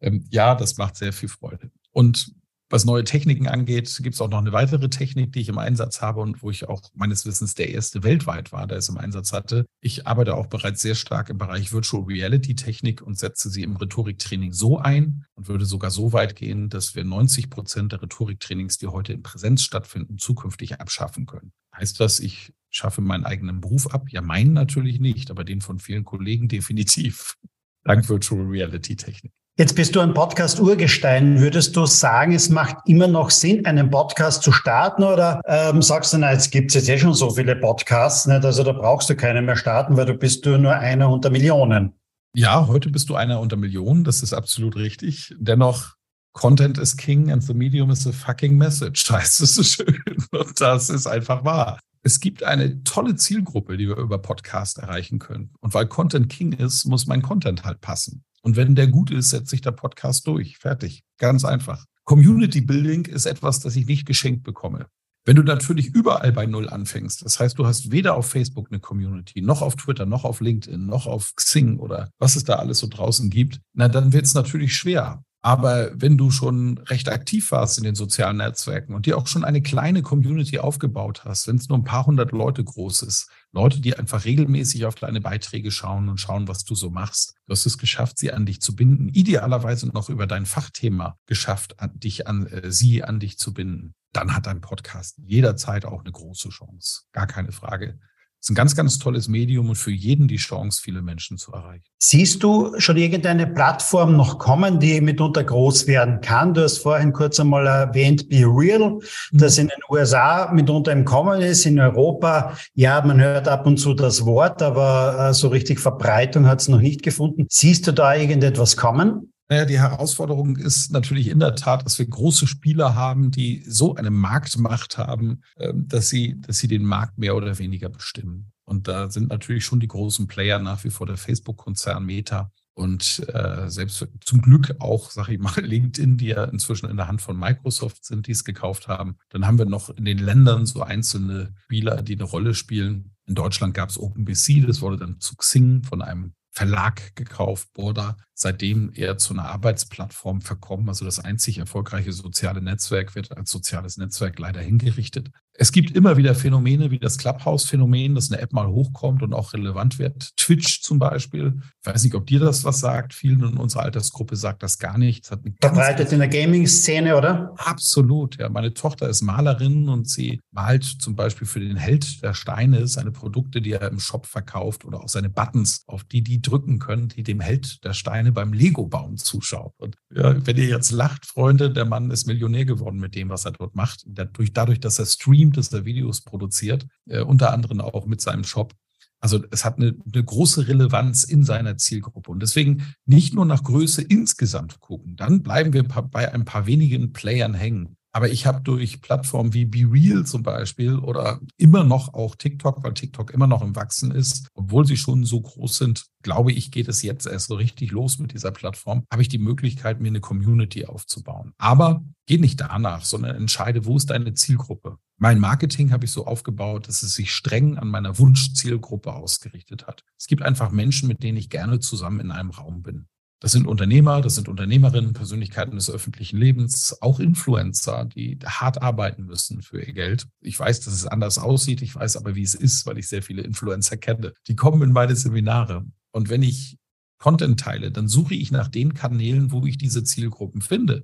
Ähm, 0.00 0.26
ja, 0.30 0.54
das 0.54 0.78
macht 0.78 0.96
sehr 0.96 1.12
viel 1.12 1.28
Freude. 1.28 1.70
Und 1.90 2.32
was 2.72 2.86
neue 2.86 3.04
Techniken 3.04 3.46
angeht, 3.46 4.00
gibt 4.02 4.14
es 4.14 4.20
auch 4.22 4.30
noch 4.30 4.38
eine 4.38 4.52
weitere 4.52 4.88
Technik, 4.88 5.32
die 5.32 5.40
ich 5.40 5.50
im 5.50 5.58
Einsatz 5.58 6.00
habe 6.00 6.20
und 6.20 6.42
wo 6.42 6.50
ich 6.50 6.68
auch 6.68 6.80
meines 6.94 7.26
Wissens 7.26 7.54
der 7.54 7.68
erste 7.68 8.02
weltweit 8.02 8.50
war, 8.50 8.66
der 8.66 8.78
es 8.78 8.88
im 8.88 8.96
Einsatz 8.96 9.32
hatte. 9.32 9.66
Ich 9.82 10.06
arbeite 10.06 10.34
auch 10.34 10.46
bereits 10.46 10.80
sehr 10.80 10.94
stark 10.94 11.28
im 11.28 11.36
Bereich 11.36 11.72
Virtual 11.72 12.04
Reality 12.04 12.54
Technik 12.56 13.02
und 13.02 13.18
setze 13.18 13.50
sie 13.50 13.62
im 13.62 13.76
Rhetoriktraining 13.76 14.52
so 14.54 14.78
ein 14.78 15.26
und 15.34 15.48
würde 15.48 15.66
sogar 15.66 15.90
so 15.90 16.14
weit 16.14 16.34
gehen, 16.34 16.70
dass 16.70 16.94
wir 16.94 17.04
90 17.04 17.50
Prozent 17.50 17.92
der 17.92 18.00
Rhetoriktrainings, 18.02 18.78
die 18.78 18.86
heute 18.86 19.12
in 19.12 19.22
Präsenz 19.22 19.62
stattfinden, 19.62 20.16
zukünftig 20.16 20.80
abschaffen 20.80 21.26
können. 21.26 21.52
Heißt 21.76 22.00
das, 22.00 22.20
ich 22.20 22.54
schaffe 22.70 23.02
meinen 23.02 23.26
eigenen 23.26 23.60
Beruf 23.60 23.92
ab? 23.92 24.06
Ja, 24.08 24.22
meinen 24.22 24.54
natürlich 24.54 24.98
nicht, 24.98 25.30
aber 25.30 25.44
den 25.44 25.60
von 25.60 25.78
vielen 25.78 26.04
Kollegen 26.04 26.48
definitiv. 26.48 27.36
Dank 27.84 28.08
Virtual 28.08 28.46
Reality 28.46 28.96
Technik. 28.96 29.32
Jetzt 29.58 29.76
bist 29.76 29.94
du 29.94 30.00
ein 30.00 30.14
Podcast-Urgestein. 30.14 31.38
Würdest 31.38 31.76
du 31.76 31.84
sagen, 31.84 32.32
es 32.32 32.48
macht 32.48 32.76
immer 32.86 33.06
noch 33.06 33.28
Sinn, 33.28 33.66
einen 33.66 33.90
Podcast 33.90 34.42
zu 34.42 34.50
starten 34.50 35.04
oder 35.04 35.42
ähm, 35.44 35.82
sagst 35.82 36.14
du, 36.14 36.18
na, 36.18 36.32
jetzt 36.32 36.50
gibt 36.50 36.70
es 36.70 36.74
jetzt 36.74 36.88
eh 36.88 36.98
schon 36.98 37.12
so 37.12 37.28
viele 37.28 37.54
Podcasts, 37.56 38.26
nicht? 38.26 38.46
also 38.46 38.64
da 38.64 38.72
brauchst 38.72 39.10
du 39.10 39.14
keinen 39.14 39.44
mehr 39.44 39.56
starten, 39.56 39.98
weil 39.98 40.06
du 40.06 40.14
bist 40.14 40.46
du 40.46 40.56
nur 40.56 40.72
einer 40.74 41.10
unter 41.10 41.28
Millionen. 41.28 41.92
Ja, 42.34 42.66
heute 42.66 42.88
bist 42.88 43.10
du 43.10 43.14
einer 43.14 43.40
unter 43.40 43.56
Millionen, 43.56 44.04
das 44.04 44.22
ist 44.22 44.32
absolut 44.32 44.74
richtig. 44.76 45.34
Dennoch, 45.38 45.96
Content 46.32 46.78
is 46.78 46.96
King 46.96 47.30
and 47.30 47.44
the 47.44 47.52
medium 47.52 47.90
is 47.90 48.06
a 48.06 48.12
fucking 48.12 48.56
message, 48.56 49.04
heißt 49.10 49.42
es 49.42 49.54
so 49.56 49.62
schön. 49.62 50.02
Und 50.30 50.58
das 50.62 50.88
ist 50.88 51.06
einfach 51.06 51.44
wahr. 51.44 51.78
Es 52.04 52.18
gibt 52.18 52.42
eine 52.42 52.82
tolle 52.82 53.14
Zielgruppe, 53.14 53.76
die 53.76 53.86
wir 53.86 53.96
über 53.96 54.18
Podcast 54.18 54.78
erreichen 54.78 55.20
können. 55.20 55.54
Und 55.60 55.72
weil 55.72 55.86
Content 55.86 56.28
King 56.28 56.52
ist, 56.52 56.84
muss 56.84 57.06
mein 57.06 57.22
Content 57.22 57.64
halt 57.64 57.80
passen. 57.80 58.24
Und 58.42 58.56
wenn 58.56 58.74
der 58.74 58.88
gut 58.88 59.12
ist, 59.12 59.30
setzt 59.30 59.50
sich 59.50 59.60
der 59.60 59.70
Podcast 59.70 60.26
durch. 60.26 60.58
Fertig. 60.58 61.04
Ganz 61.18 61.44
einfach. 61.44 61.84
Community 62.04 62.60
Building 62.60 63.04
ist 63.04 63.26
etwas, 63.26 63.60
das 63.60 63.76
ich 63.76 63.86
nicht 63.86 64.04
geschenkt 64.04 64.42
bekomme. 64.42 64.88
Wenn 65.24 65.36
du 65.36 65.42
natürlich 65.42 65.86
überall 65.94 66.32
bei 66.32 66.46
Null 66.46 66.68
anfängst, 66.68 67.24
das 67.24 67.38
heißt, 67.38 67.56
du 67.58 67.66
hast 67.66 67.92
weder 67.92 68.16
auf 68.16 68.28
Facebook 68.28 68.68
eine 68.70 68.80
Community, 68.80 69.40
noch 69.40 69.62
auf 69.62 69.76
Twitter, 69.76 70.04
noch 70.04 70.24
auf 70.24 70.40
LinkedIn, 70.40 70.84
noch 70.86 71.06
auf 71.06 71.34
Xing 71.36 71.78
oder 71.78 72.10
was 72.18 72.34
es 72.34 72.42
da 72.42 72.56
alles 72.56 72.78
so 72.78 72.88
draußen 72.88 73.30
gibt, 73.30 73.60
na, 73.72 73.88
dann 73.88 74.12
wird 74.12 74.24
es 74.24 74.34
natürlich 74.34 74.76
schwer. 74.76 75.22
Aber 75.44 75.90
wenn 75.94 76.16
du 76.16 76.30
schon 76.30 76.78
recht 76.78 77.08
aktiv 77.08 77.50
warst 77.50 77.76
in 77.76 77.82
den 77.82 77.96
sozialen 77.96 78.36
Netzwerken 78.36 78.94
und 78.94 79.06
dir 79.06 79.18
auch 79.18 79.26
schon 79.26 79.44
eine 79.44 79.60
kleine 79.60 80.02
Community 80.02 80.60
aufgebaut 80.60 81.24
hast, 81.24 81.48
wenn 81.48 81.56
es 81.56 81.68
nur 81.68 81.78
ein 81.78 81.84
paar 81.84 82.06
hundert 82.06 82.30
Leute 82.30 82.62
groß 82.62 83.02
ist, 83.02 83.28
Leute, 83.50 83.80
die 83.80 83.98
einfach 83.98 84.24
regelmäßig 84.24 84.86
auf 84.86 84.94
deine 84.94 85.20
Beiträge 85.20 85.72
schauen 85.72 86.08
und 86.08 86.20
schauen, 86.20 86.46
was 86.46 86.64
du 86.64 86.76
so 86.76 86.90
machst, 86.90 87.34
du 87.46 87.52
hast 87.52 87.66
es 87.66 87.76
geschafft, 87.76 88.18
sie 88.18 88.32
an 88.32 88.46
dich 88.46 88.60
zu 88.60 88.76
binden, 88.76 89.08
idealerweise 89.08 89.88
noch 89.88 90.10
über 90.10 90.28
dein 90.28 90.46
Fachthema 90.46 91.16
geschafft, 91.26 91.80
an 91.80 91.98
dich 91.98 92.28
an 92.28 92.46
äh, 92.46 92.70
sie 92.70 93.02
an 93.02 93.18
dich 93.18 93.36
zu 93.36 93.52
binden, 93.52 93.94
dann 94.12 94.34
hat 94.34 94.46
dein 94.46 94.60
Podcast 94.60 95.18
jederzeit 95.24 95.84
auch 95.84 96.00
eine 96.00 96.12
große 96.12 96.50
Chance. 96.50 97.02
Gar 97.12 97.26
keine 97.26 97.52
Frage 97.52 97.98
ist 98.42 98.50
ein 98.50 98.56
ganz, 98.56 98.74
ganz 98.74 98.98
tolles 98.98 99.28
Medium 99.28 99.68
und 99.68 99.76
für 99.76 99.92
jeden 99.92 100.26
die 100.26 100.36
Chance, 100.36 100.82
viele 100.82 101.00
Menschen 101.00 101.38
zu 101.38 101.52
erreichen. 101.52 101.84
Siehst 102.00 102.42
du 102.42 102.74
schon 102.78 102.96
irgendeine 102.96 103.46
Plattform 103.46 104.16
noch 104.16 104.40
kommen, 104.40 104.80
die 104.80 105.00
mitunter 105.00 105.44
groß 105.44 105.86
werden 105.86 106.20
kann? 106.20 106.52
Du 106.52 106.62
hast 106.64 106.78
vorhin 106.78 107.12
kurz 107.12 107.38
einmal 107.38 107.68
erwähnt, 107.68 108.28
Be 108.28 108.42
Real, 108.44 108.98
das 109.30 109.56
mhm. 109.58 109.62
in 109.62 109.68
den 109.68 109.80
USA 109.88 110.50
mitunter 110.52 110.90
im 110.90 111.04
Kommen 111.04 111.40
ist, 111.40 111.66
in 111.66 111.78
Europa. 111.78 112.56
Ja, 112.74 113.00
man 113.02 113.20
hört 113.20 113.46
ab 113.46 113.64
und 113.64 113.76
zu 113.76 113.94
das 113.94 114.26
Wort, 114.26 114.60
aber 114.60 115.28
äh, 115.28 115.34
so 115.34 115.46
richtig 115.46 115.78
Verbreitung 115.78 116.48
hat 116.48 116.62
es 116.62 116.68
noch 116.68 116.80
nicht 116.80 117.04
gefunden. 117.04 117.46
Siehst 117.48 117.86
du 117.86 117.92
da 117.92 118.16
irgendetwas 118.16 118.76
kommen? 118.76 119.31
Naja, 119.48 119.64
die 119.64 119.78
Herausforderung 119.78 120.56
ist 120.56 120.92
natürlich 120.92 121.28
in 121.28 121.40
der 121.40 121.54
Tat, 121.54 121.84
dass 121.84 121.98
wir 121.98 122.06
große 122.06 122.46
Spieler 122.46 122.94
haben, 122.94 123.30
die 123.30 123.64
so 123.66 123.94
eine 123.94 124.10
Marktmacht 124.10 124.98
haben, 124.98 125.42
ähm, 125.58 125.86
dass 125.88 126.08
sie, 126.08 126.40
dass 126.40 126.58
sie 126.58 126.68
den 126.68 126.84
Markt 126.84 127.18
mehr 127.18 127.36
oder 127.36 127.58
weniger 127.58 127.88
bestimmen. 127.88 128.52
Und 128.64 128.88
da 128.88 129.10
sind 129.10 129.28
natürlich 129.28 129.64
schon 129.64 129.80
die 129.80 129.88
großen 129.88 130.26
Player 130.28 130.58
nach 130.58 130.84
wie 130.84 130.90
vor 130.90 131.06
der 131.06 131.16
Facebook-Konzern 131.16 132.04
Meta 132.04 132.50
und 132.74 133.22
äh, 133.28 133.68
selbst 133.68 134.06
zum 134.24 134.40
Glück 134.40 134.76
auch, 134.78 135.10
sag 135.10 135.28
ich 135.28 135.38
mal, 135.38 135.54
LinkedIn, 135.62 136.16
die 136.16 136.28
ja 136.28 136.44
inzwischen 136.44 136.88
in 136.88 136.96
der 136.96 137.08
Hand 137.08 137.20
von 137.20 137.38
Microsoft 137.38 138.04
sind, 138.04 138.26
die 138.26 138.32
es 138.32 138.44
gekauft 138.44 138.88
haben. 138.88 139.18
Dann 139.28 139.46
haben 139.46 139.58
wir 139.58 139.66
noch 139.66 139.90
in 139.90 140.04
den 140.04 140.18
Ländern 140.18 140.64
so 140.64 140.82
einzelne 140.82 141.54
Spieler, 141.64 142.02
die 142.02 142.14
eine 142.14 142.24
Rolle 142.24 142.54
spielen. 142.54 143.14
In 143.26 143.34
Deutschland 143.34 143.74
gab 143.74 143.90
es 143.90 143.98
OpenBC, 143.98 144.66
das 144.66 144.80
wurde 144.80 144.96
dann 144.96 145.20
zu 145.20 145.36
Xing 145.36 145.82
von 145.82 146.02
einem 146.02 146.32
Verlag 146.54 147.16
gekauft, 147.16 147.72
Borda, 147.72 148.18
seitdem 148.34 148.92
eher 148.94 149.16
zu 149.16 149.32
einer 149.32 149.46
Arbeitsplattform 149.46 150.42
verkommen. 150.42 150.90
Also 150.90 151.06
das 151.06 151.18
einzig 151.18 151.56
erfolgreiche 151.56 152.12
soziale 152.12 152.60
Netzwerk 152.60 153.14
wird 153.14 153.34
als 153.34 153.50
soziales 153.50 153.96
Netzwerk 153.96 154.38
leider 154.38 154.60
hingerichtet. 154.60 155.30
Es 155.54 155.70
gibt 155.70 155.94
immer 155.94 156.16
wieder 156.16 156.34
Phänomene 156.34 156.90
wie 156.90 156.98
das 156.98 157.18
Clubhouse-Phänomen, 157.18 158.14
dass 158.14 158.32
eine 158.32 158.40
App 158.40 158.52
mal 158.52 158.68
hochkommt 158.68 159.22
und 159.22 159.34
auch 159.34 159.52
relevant 159.52 159.98
wird. 159.98 160.30
Twitch 160.36 160.82
zum 160.82 160.98
Beispiel. 160.98 161.60
Ich 161.80 161.86
weiß 161.86 162.04
nicht, 162.04 162.14
ob 162.14 162.26
dir 162.26 162.40
das 162.40 162.64
was 162.64 162.80
sagt. 162.80 163.12
Vielen 163.12 163.42
in 163.42 163.56
unserer 163.58 163.82
Altersgruppe 163.82 164.36
sagt 164.36 164.62
das 164.62 164.78
gar 164.78 164.96
nicht. 164.96 165.26
Verbreitet 165.26 166.10
in 166.12 166.20
der 166.20 166.28
Gaming-Szene, 166.28 167.16
oder? 167.16 167.54
Absolut, 167.58 168.38
ja. 168.38 168.48
Meine 168.48 168.72
Tochter 168.72 169.08
ist 169.08 169.22
Malerin 169.22 169.88
und 169.88 170.08
sie 170.08 170.40
malt 170.52 170.84
zum 170.84 171.16
Beispiel 171.16 171.46
für 171.46 171.60
den 171.60 171.76
Held 171.76 172.22
der 172.22 172.34
Steine 172.34 172.86
seine 172.86 173.12
Produkte, 173.12 173.60
die 173.60 173.72
er 173.72 173.90
im 173.90 174.00
Shop 174.00 174.26
verkauft 174.26 174.84
oder 174.84 175.02
auch 175.02 175.08
seine 175.08 175.28
Buttons, 175.28 175.84
auf 175.86 176.04
die 176.04 176.22
die 176.22 176.40
drücken 176.40 176.78
können, 176.78 177.08
die 177.08 177.22
dem 177.22 177.40
Held 177.40 177.84
der 177.84 177.92
Steine 177.92 178.32
beim 178.32 178.52
Lego-Bauen 178.54 179.18
zuschaut. 179.18 179.74
Und 179.76 179.96
ja, 180.14 180.34
wenn 180.46 180.56
ihr 180.56 180.66
jetzt 180.66 180.92
lacht, 180.92 181.26
Freunde, 181.26 181.70
der 181.70 181.84
Mann 181.84 182.10
ist 182.10 182.26
Millionär 182.26 182.64
geworden 182.64 182.98
mit 182.98 183.14
dem, 183.14 183.28
was 183.28 183.44
er 183.44 183.52
dort 183.52 183.74
macht. 183.74 184.02
Dadurch, 184.06 184.52
dadurch 184.52 184.80
dass 184.80 184.98
er 184.98 185.06
streamt, 185.06 185.41
streamt, 185.42 185.56
dass 185.56 185.72
er 185.72 185.84
Videos 185.84 186.20
produziert, 186.20 186.86
äh, 187.06 187.20
unter 187.20 187.52
anderem 187.52 187.80
auch 187.80 188.06
mit 188.06 188.20
seinem 188.20 188.44
Shop. 188.44 188.74
Also 189.20 189.44
es 189.50 189.64
hat 189.64 189.76
eine, 189.78 189.94
eine 190.12 190.24
große 190.24 190.66
Relevanz 190.66 191.24
in 191.24 191.44
seiner 191.44 191.76
Zielgruppe. 191.76 192.30
Und 192.30 192.40
deswegen 192.40 192.94
nicht 193.06 193.34
nur 193.34 193.44
nach 193.44 193.62
Größe 193.62 194.02
insgesamt 194.02 194.80
gucken. 194.80 195.16
Dann 195.16 195.42
bleiben 195.42 195.72
wir 195.72 195.84
bei 195.84 196.32
ein 196.32 196.44
paar 196.44 196.66
wenigen 196.66 197.12
Playern 197.12 197.54
hängen. 197.54 197.96
Aber 198.12 198.30
ich 198.30 198.46
habe 198.46 198.60
durch 198.60 199.00
Plattformen 199.00 199.54
wie 199.54 199.64
BeReal 199.64 200.26
zum 200.26 200.42
Beispiel 200.42 200.98
oder 200.98 201.40
immer 201.56 201.82
noch 201.82 202.12
auch 202.12 202.36
TikTok, 202.36 202.84
weil 202.84 202.92
TikTok 202.92 203.32
immer 203.32 203.46
noch 203.46 203.62
im 203.62 203.74
Wachsen 203.74 204.10
ist, 204.10 204.48
obwohl 204.54 204.86
sie 204.86 204.98
schon 204.98 205.24
so 205.24 205.40
groß 205.40 205.78
sind, 205.78 206.06
glaube 206.22 206.52
ich, 206.52 206.70
geht 206.70 206.88
es 206.88 207.02
jetzt 207.02 207.26
erst 207.26 207.46
so 207.48 207.54
richtig 207.54 207.90
los 207.90 208.18
mit 208.18 208.34
dieser 208.34 208.50
Plattform, 208.50 209.04
habe 209.10 209.22
ich 209.22 209.28
die 209.28 209.38
Möglichkeit, 209.38 210.00
mir 210.00 210.08
eine 210.08 210.20
Community 210.20 210.84
aufzubauen. 210.84 211.54
Aber 211.56 212.04
geh 212.26 212.36
nicht 212.36 212.60
danach, 212.60 213.04
sondern 213.04 213.34
entscheide, 213.34 213.86
wo 213.86 213.96
ist 213.96 214.10
deine 214.10 214.34
Zielgruppe. 214.34 214.98
Mein 215.16 215.38
Marketing 215.38 215.90
habe 215.92 216.04
ich 216.04 216.10
so 216.10 216.26
aufgebaut, 216.26 216.88
dass 216.88 217.02
es 217.02 217.14
sich 217.14 217.32
streng 217.32 217.78
an 217.78 217.88
meiner 217.88 218.18
Wunschzielgruppe 218.18 219.12
ausgerichtet 219.12 219.86
hat. 219.86 220.04
Es 220.18 220.26
gibt 220.26 220.42
einfach 220.42 220.70
Menschen, 220.70 221.08
mit 221.08 221.22
denen 221.22 221.38
ich 221.38 221.48
gerne 221.48 221.80
zusammen 221.80 222.20
in 222.20 222.30
einem 222.30 222.50
Raum 222.50 222.82
bin. 222.82 223.06
Das 223.42 223.50
sind 223.50 223.66
Unternehmer, 223.66 224.20
das 224.20 224.36
sind 224.36 224.48
Unternehmerinnen, 224.48 225.14
Persönlichkeiten 225.14 225.74
des 225.74 225.90
öffentlichen 225.90 226.38
Lebens, 226.38 226.96
auch 227.02 227.18
Influencer, 227.18 228.04
die 228.04 228.38
hart 228.44 228.80
arbeiten 228.80 229.24
müssen 229.24 229.62
für 229.62 229.82
ihr 229.82 229.92
Geld. 229.92 230.28
Ich 230.40 230.60
weiß, 230.60 230.78
dass 230.78 230.94
es 230.94 231.08
anders 231.08 231.38
aussieht, 231.38 231.82
ich 231.82 231.92
weiß 231.92 232.16
aber, 232.16 232.36
wie 232.36 232.44
es 232.44 232.54
ist, 232.54 232.86
weil 232.86 232.98
ich 232.98 233.08
sehr 233.08 233.20
viele 233.20 233.42
Influencer 233.42 233.96
kenne. 233.96 234.32
Die 234.46 234.54
kommen 234.54 234.80
in 234.82 234.92
meine 234.92 235.16
Seminare. 235.16 235.84
Und 236.12 236.28
wenn 236.28 236.44
ich 236.44 236.78
Content 237.18 237.58
teile, 237.58 237.90
dann 237.90 238.06
suche 238.06 238.36
ich 238.36 238.52
nach 238.52 238.68
den 238.68 238.94
Kanälen, 238.94 239.50
wo 239.50 239.66
ich 239.66 239.76
diese 239.76 240.04
Zielgruppen 240.04 240.62
finde. 240.62 241.02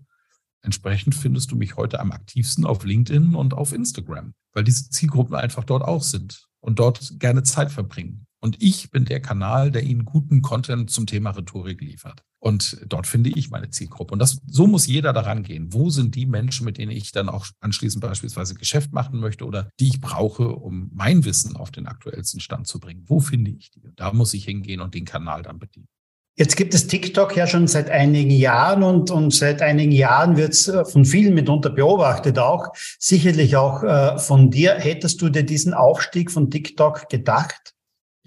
Entsprechend 0.62 1.16
findest 1.16 1.50
du 1.50 1.56
mich 1.56 1.76
heute 1.76 1.98
am 1.98 2.12
aktivsten 2.12 2.64
auf 2.64 2.84
LinkedIn 2.84 3.34
und 3.34 3.52
auf 3.52 3.72
Instagram, 3.72 4.32
weil 4.52 4.62
diese 4.62 4.90
Zielgruppen 4.90 5.34
einfach 5.34 5.64
dort 5.64 5.82
auch 5.82 6.04
sind 6.04 6.46
und 6.60 6.78
dort 6.78 7.18
gerne 7.18 7.42
Zeit 7.42 7.72
verbringen. 7.72 8.27
Und 8.40 8.62
ich 8.62 8.90
bin 8.90 9.04
der 9.04 9.20
Kanal, 9.20 9.70
der 9.70 9.82
ihnen 9.82 10.04
guten 10.04 10.42
Content 10.42 10.90
zum 10.90 11.06
Thema 11.06 11.30
Rhetorik 11.30 11.80
liefert. 11.80 12.22
Und 12.40 12.84
dort 12.86 13.08
finde 13.08 13.30
ich 13.30 13.50
meine 13.50 13.70
Zielgruppe. 13.70 14.12
Und 14.12 14.20
das, 14.20 14.38
so 14.46 14.68
muss 14.68 14.86
jeder 14.86 15.12
daran 15.12 15.42
gehen. 15.42 15.72
Wo 15.72 15.90
sind 15.90 16.14
die 16.14 16.26
Menschen, 16.26 16.64
mit 16.64 16.78
denen 16.78 16.92
ich 16.92 17.10
dann 17.10 17.28
auch 17.28 17.46
anschließend 17.60 18.00
beispielsweise 18.00 18.54
Geschäft 18.54 18.92
machen 18.92 19.18
möchte 19.18 19.44
oder 19.44 19.70
die 19.80 19.88
ich 19.88 20.00
brauche, 20.00 20.48
um 20.48 20.90
mein 20.94 21.24
Wissen 21.24 21.56
auf 21.56 21.72
den 21.72 21.86
aktuellsten 21.86 22.38
Stand 22.38 22.68
zu 22.68 22.78
bringen? 22.78 23.04
Wo 23.06 23.18
finde 23.18 23.50
ich 23.50 23.72
die? 23.72 23.82
Da 23.96 24.12
muss 24.12 24.34
ich 24.34 24.44
hingehen 24.44 24.80
und 24.80 24.94
den 24.94 25.04
Kanal 25.04 25.42
dann 25.42 25.58
bedienen. 25.58 25.88
Jetzt 26.36 26.54
gibt 26.54 26.72
es 26.72 26.86
TikTok 26.86 27.36
ja 27.36 27.48
schon 27.48 27.66
seit 27.66 27.90
einigen 27.90 28.30
Jahren 28.30 28.84
und, 28.84 29.10
und 29.10 29.34
seit 29.34 29.60
einigen 29.60 29.90
Jahren 29.90 30.36
wird 30.36 30.52
es 30.52 30.68
äh, 30.68 30.84
von 30.84 31.04
vielen 31.04 31.34
mitunter 31.34 31.70
beobachtet 31.70 32.38
auch, 32.38 32.68
sicherlich 33.00 33.56
auch 33.56 33.82
äh, 33.82 34.16
von 34.18 34.48
dir. 34.48 34.74
Hättest 34.74 35.20
du 35.20 35.30
dir 35.30 35.42
diesen 35.42 35.74
Aufstieg 35.74 36.30
von 36.30 36.48
TikTok 36.48 37.08
gedacht? 37.08 37.74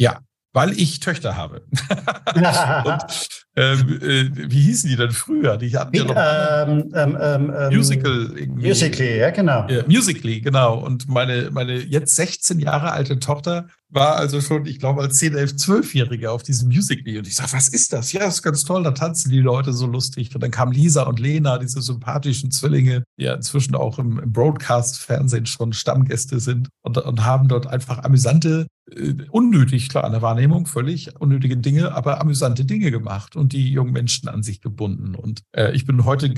Ja, 0.01 0.19
weil 0.51 0.71
ich 0.71 0.99
Töchter 0.99 1.37
habe. 1.37 1.61
und, 2.35 3.29
ähm, 3.55 3.99
äh, 4.01 4.51
wie 4.51 4.61
hießen 4.61 4.89
die 4.89 4.95
denn 4.95 5.11
früher? 5.11 5.57
Die 5.57 5.77
hatten 5.77 5.95
ja 5.95 6.03
noch 6.03 6.15
ähm, 6.17 6.91
ähm, 6.95 7.17
ähm, 7.21 7.53
ähm, 7.55 7.75
Musical. 7.75 8.31
Irgendwie. 8.35 8.67
Musically, 8.67 9.19
ja, 9.19 9.29
genau. 9.29 9.67
Ja, 9.69 9.83
Musically, 9.87 10.41
genau. 10.41 10.79
Und 10.79 11.07
meine, 11.07 11.51
meine 11.51 11.75
jetzt 11.75 12.15
16 12.15 12.59
Jahre 12.59 12.91
alte 12.93 13.19
Tochter 13.19 13.67
war 13.91 14.15
also 14.15 14.39
schon, 14.41 14.65
ich 14.65 14.79
glaube, 14.79 15.01
als 15.01 15.17
10, 15.17 15.35
11, 15.35 15.51
12-Jährige 15.51 16.31
auf 16.31 16.43
diesem 16.43 16.69
Musical.ly. 16.69 17.19
Und 17.19 17.27
ich 17.27 17.35
sage, 17.35 17.53
was 17.53 17.67
ist 17.67 17.93
das? 17.93 18.11
Ja, 18.13 18.21
das 18.21 18.35
ist 18.35 18.41
ganz 18.41 18.63
toll, 18.63 18.83
da 18.83 18.91
tanzen 18.91 19.29
die 19.29 19.39
Leute 19.39 19.73
so 19.73 19.85
lustig. 19.85 20.33
Und 20.33 20.41
dann 20.41 20.51
kamen 20.51 20.71
Lisa 20.71 21.03
und 21.03 21.19
Lena, 21.19 21.57
diese 21.57 21.81
sympathischen 21.81 22.51
Zwillinge, 22.51 23.03
die 23.17 23.23
ja 23.23 23.33
inzwischen 23.33 23.75
auch 23.75 23.99
im, 23.99 24.19
im 24.19 24.31
Broadcast-Fernsehen 24.31 25.45
schon 25.45 25.73
Stammgäste 25.73 26.39
sind 26.39 26.69
und, 26.83 26.97
und 26.97 27.25
haben 27.25 27.49
dort 27.49 27.67
einfach 27.67 27.99
amüsante, 27.99 28.67
äh, 28.89 29.13
unnötig, 29.29 29.89
klar, 29.89 30.05
an 30.05 30.13
der 30.13 30.21
Wahrnehmung, 30.21 30.67
völlig 30.67 31.19
unnötige 31.19 31.57
Dinge, 31.57 31.93
aber 31.93 32.21
amüsante 32.21 32.63
Dinge 32.63 32.91
gemacht 32.91 33.35
und 33.35 33.51
die 33.51 33.71
jungen 33.71 33.91
Menschen 33.91 34.29
an 34.29 34.41
sich 34.41 34.61
gebunden. 34.61 35.15
Und 35.15 35.41
äh, 35.51 35.73
ich 35.73 35.85
bin 35.85 36.05
heute 36.05 36.33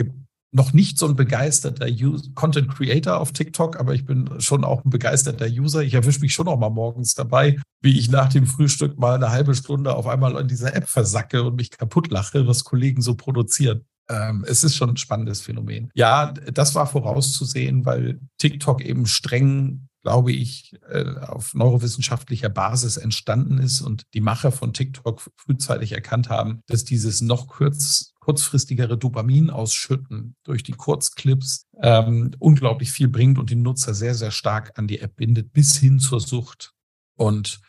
noch 0.53 0.71
nicht 0.71 0.97
so 0.97 1.07
ein 1.07 1.15
begeisterter 1.15 1.87
Content 2.35 2.69
Creator 2.69 3.19
auf 3.19 3.31
TikTok, 3.31 3.79
aber 3.79 3.93
ich 3.93 4.05
bin 4.05 4.29
schon 4.39 4.63
auch 4.63 4.85
ein 4.85 4.89
begeisterter 4.89 5.47
User. 5.47 5.81
Ich 5.81 5.95
erwische 5.95 6.21
mich 6.21 6.33
schon 6.33 6.47
auch 6.47 6.59
mal 6.59 6.69
morgens 6.69 7.15
dabei, 7.15 7.57
wie 7.81 7.97
ich 7.97 8.09
nach 8.09 8.29
dem 8.29 8.45
Frühstück 8.45 8.97
mal 8.97 9.15
eine 9.15 9.31
halbe 9.31 9.55
Stunde 9.55 9.95
auf 9.95 10.07
einmal 10.07 10.39
in 10.39 10.47
dieser 10.47 10.75
App 10.75 10.87
versacke 10.87 11.43
und 11.43 11.55
mich 11.55 11.71
kaputt 11.71 12.09
lache, 12.11 12.47
was 12.47 12.63
Kollegen 12.63 13.01
so 13.01 13.15
produzieren. 13.15 13.85
Ähm, 14.09 14.45
es 14.47 14.63
ist 14.63 14.75
schon 14.75 14.91
ein 14.91 14.97
spannendes 14.97 15.41
Phänomen. 15.41 15.89
Ja, 15.95 16.31
das 16.31 16.75
war 16.75 16.85
vorauszusehen, 16.85 17.85
weil 17.85 18.19
TikTok 18.37 18.81
eben 18.81 19.05
streng 19.05 19.87
glaube 20.03 20.33
ich, 20.33 20.75
äh, 20.89 21.15
auf 21.21 21.53
neurowissenschaftlicher 21.53 22.49
Basis 22.49 22.97
entstanden 22.97 23.57
ist 23.57 23.81
und 23.81 24.03
die 24.13 24.21
Macher 24.21 24.51
von 24.51 24.73
TikTok 24.73 25.21
frühzeitig 25.37 25.93
erkannt 25.93 26.29
haben, 26.29 26.59
dass 26.67 26.83
dieses 26.83 27.21
noch 27.21 27.47
kurz, 27.47 28.12
kurzfristigere 28.23 28.97
Dopamin 28.97 29.49
ausschütten 29.49 30.35
durch 30.43 30.63
die 30.63 30.71
Kurzclips 30.71 31.67
ähm, 31.81 32.31
unglaublich 32.39 32.89
viel 32.89 33.09
bringt 33.09 33.37
und 33.37 33.49
den 33.49 33.63
Nutzer 33.63 33.93
sehr, 33.93 34.15
sehr 34.15 34.31
stark 34.31 34.79
an 34.79 34.87
die 34.87 34.99
App 34.99 35.17
bindet, 35.17 35.51
bis 35.51 35.75
hin 35.75 35.99
zur 35.99 36.21
Sucht. 36.21 36.71
Und 37.15 37.59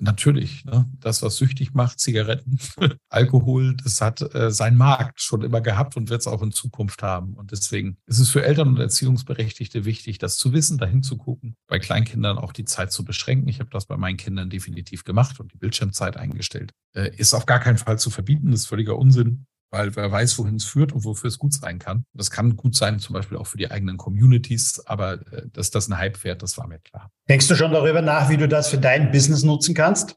natürlich, 0.00 0.64
ne, 0.64 0.90
das, 0.98 1.20
was 1.20 1.36
süchtig 1.36 1.74
macht, 1.74 2.00
Zigaretten, 2.00 2.58
Alkohol, 3.10 3.76
das 3.76 4.00
hat 4.00 4.34
äh, 4.34 4.50
seinen 4.50 4.78
Markt 4.78 5.20
schon 5.20 5.42
immer 5.42 5.60
gehabt 5.60 5.98
und 5.98 6.08
wird 6.08 6.22
es 6.22 6.26
auch 6.26 6.40
in 6.42 6.52
Zukunft 6.52 7.02
haben. 7.02 7.34
Und 7.34 7.52
deswegen 7.52 7.98
ist 8.06 8.18
es 8.18 8.30
für 8.30 8.42
Eltern 8.42 8.68
und 8.68 8.78
Erziehungsberechtigte 8.78 9.84
wichtig, 9.84 10.16
das 10.16 10.38
zu 10.38 10.54
wissen, 10.54 10.78
dahin 10.78 11.02
zu 11.02 11.18
gucken, 11.18 11.54
bei 11.66 11.78
Kleinkindern 11.78 12.38
auch 12.38 12.54
die 12.54 12.64
Zeit 12.64 12.92
zu 12.92 13.04
beschränken. 13.04 13.48
Ich 13.48 13.60
habe 13.60 13.70
das 13.70 13.84
bei 13.84 13.98
meinen 13.98 14.16
Kindern 14.16 14.48
definitiv 14.48 15.04
gemacht 15.04 15.38
und 15.38 15.52
die 15.52 15.58
Bildschirmzeit 15.58 16.16
eingestellt. 16.16 16.72
Äh, 16.94 17.14
ist 17.14 17.34
auf 17.34 17.44
gar 17.44 17.60
keinen 17.60 17.78
Fall 17.78 17.98
zu 17.98 18.08
verbieten, 18.08 18.50
das 18.52 18.60
ist 18.60 18.68
völliger 18.68 18.96
Unsinn 18.96 19.46
weil 19.70 19.94
wer 19.96 20.10
weiß, 20.10 20.38
wohin 20.38 20.56
es 20.56 20.64
führt 20.64 20.92
und 20.92 21.04
wofür 21.04 21.28
es 21.28 21.38
gut 21.38 21.52
sein 21.52 21.78
kann. 21.78 22.04
Das 22.12 22.30
kann 22.30 22.56
gut 22.56 22.74
sein, 22.74 22.98
zum 22.98 23.14
Beispiel 23.14 23.36
auch 23.36 23.46
für 23.46 23.58
die 23.58 23.70
eigenen 23.70 23.96
Communities, 23.96 24.82
aber 24.86 25.14
äh, 25.32 25.48
dass 25.52 25.70
das 25.70 25.88
ein 25.88 25.98
Hype 25.98 26.22
wird, 26.24 26.42
das 26.42 26.56
war 26.58 26.66
mir 26.66 26.78
klar. 26.78 27.10
Denkst 27.28 27.48
du 27.48 27.54
schon 27.54 27.72
darüber 27.72 28.02
nach, 28.02 28.28
wie 28.30 28.36
du 28.36 28.48
das 28.48 28.68
für 28.68 28.78
dein 28.78 29.10
Business 29.10 29.42
nutzen 29.42 29.74
kannst? 29.74 30.16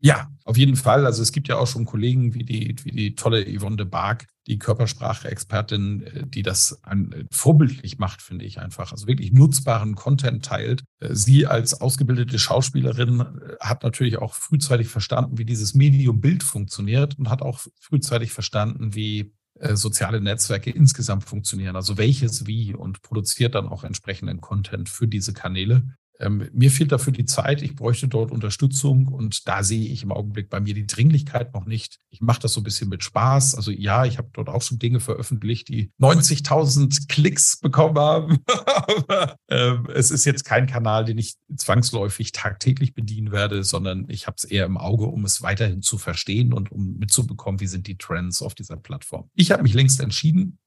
Ja, 0.00 0.30
auf 0.44 0.56
jeden 0.58 0.76
Fall. 0.76 1.06
Also 1.06 1.22
es 1.22 1.32
gibt 1.32 1.48
ja 1.48 1.56
auch 1.56 1.66
schon 1.66 1.86
Kollegen 1.86 2.34
wie 2.34 2.44
die, 2.44 2.76
wie 2.84 2.90
die 2.90 3.14
tolle 3.14 3.44
Yvonne 3.44 3.76
de 3.76 3.86
Barg, 3.86 4.26
die 4.46 4.58
Körpersprache-Expertin, 4.58 6.02
äh, 6.02 6.26
die 6.26 6.42
das 6.42 6.78
an, 6.84 7.12
äh, 7.12 7.24
vorbildlich 7.30 7.98
macht, 7.98 8.20
finde 8.20 8.44
ich 8.44 8.60
einfach. 8.60 8.92
Also 8.92 9.06
wirklich 9.06 9.32
nutzbaren 9.32 9.94
Content 9.94 10.44
teilt. 10.44 10.84
Äh, 11.00 11.14
sie 11.14 11.46
als 11.46 11.80
ausgebildete 11.80 12.38
Schauspielerin 12.38 13.24
hat 13.58 13.82
natürlich 13.82 14.18
auch 14.18 14.34
frühzeitig 14.34 14.88
verstanden, 14.88 15.38
wie 15.38 15.46
dieses 15.46 15.74
Medium 15.74 16.20
Bild 16.20 16.42
funktioniert 16.42 17.18
und 17.18 17.30
hat 17.30 17.42
auch 17.42 17.60
frühzeitig 17.80 18.32
verstanden, 18.32 18.94
wie 18.94 19.32
soziale 19.72 20.20
Netzwerke 20.20 20.68
insgesamt 20.70 21.24
funktionieren, 21.24 21.76
also 21.76 21.96
welches 21.96 22.46
wie 22.46 22.74
und 22.74 23.00
produziert 23.00 23.54
dann 23.54 23.68
auch 23.68 23.84
entsprechenden 23.84 24.42
Content 24.42 24.90
für 24.90 25.08
diese 25.08 25.32
Kanäle. 25.32 25.96
Ähm, 26.20 26.48
mir 26.52 26.70
fehlt 26.70 26.92
dafür 26.92 27.12
die 27.12 27.24
Zeit, 27.24 27.62
ich 27.62 27.74
bräuchte 27.74 28.08
dort 28.08 28.30
Unterstützung 28.30 29.08
und 29.08 29.46
da 29.48 29.62
sehe 29.62 29.88
ich 29.88 30.02
im 30.02 30.12
Augenblick 30.12 30.48
bei 30.48 30.60
mir 30.60 30.74
die 30.74 30.86
Dringlichkeit 30.86 31.52
noch 31.54 31.66
nicht. 31.66 31.98
Ich 32.10 32.20
mache 32.20 32.40
das 32.40 32.52
so 32.52 32.60
ein 32.60 32.64
bisschen 32.64 32.88
mit 32.88 33.04
Spaß. 33.04 33.54
Also 33.54 33.70
ja, 33.70 34.04
ich 34.04 34.18
habe 34.18 34.28
dort 34.32 34.48
auch 34.48 34.62
schon 34.62 34.78
Dinge 34.78 35.00
veröffentlicht, 35.00 35.68
die 35.68 35.90
90.000 36.00 37.08
Klicks 37.08 37.58
bekommen 37.60 37.98
haben. 37.98 38.38
Aber 38.76 39.36
ähm, 39.48 39.88
es 39.92 40.10
ist 40.10 40.24
jetzt 40.24 40.44
kein 40.44 40.66
Kanal, 40.66 41.04
den 41.04 41.18
ich 41.18 41.34
zwangsläufig 41.54 42.32
tagtäglich 42.32 42.94
bedienen 42.94 43.32
werde, 43.32 43.64
sondern 43.64 44.06
ich 44.08 44.26
habe 44.26 44.36
es 44.38 44.44
eher 44.44 44.64
im 44.64 44.78
Auge, 44.78 45.06
um 45.06 45.24
es 45.24 45.42
weiterhin 45.42 45.82
zu 45.82 45.98
verstehen 45.98 46.52
und 46.52 46.72
um 46.72 46.96
mitzubekommen, 46.96 47.60
wie 47.60 47.66
sind 47.66 47.86
die 47.86 47.98
Trends 47.98 48.42
auf 48.42 48.54
dieser 48.54 48.76
Plattform. 48.76 49.30
Ich 49.34 49.50
habe 49.50 49.62
mich 49.62 49.74
längst 49.74 50.00
entschieden, 50.00 50.58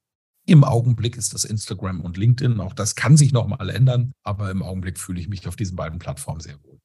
im 0.50 0.64
Augenblick 0.64 1.18
ist 1.18 1.34
das 1.34 1.46
Instagram 1.46 2.02
und 2.02 2.18
LinkedIn. 2.18 2.60
Auch 2.60 2.74
das 2.74 2.96
kann 2.96 3.18
sich 3.18 3.32
nochmal 3.32 3.70
ändern, 3.70 4.14
aber 4.24 4.52
im 4.52 4.64
Augenblick 4.64 5.00
fühle 5.00 5.20
ich 5.20 5.30
mich 5.30 5.48
auf 5.48 5.56
diesen 5.56 5.76
beiden 5.76 6.00
Plattformen 6.00 6.42
sehr 6.42 6.56
wohl. 6.64 6.80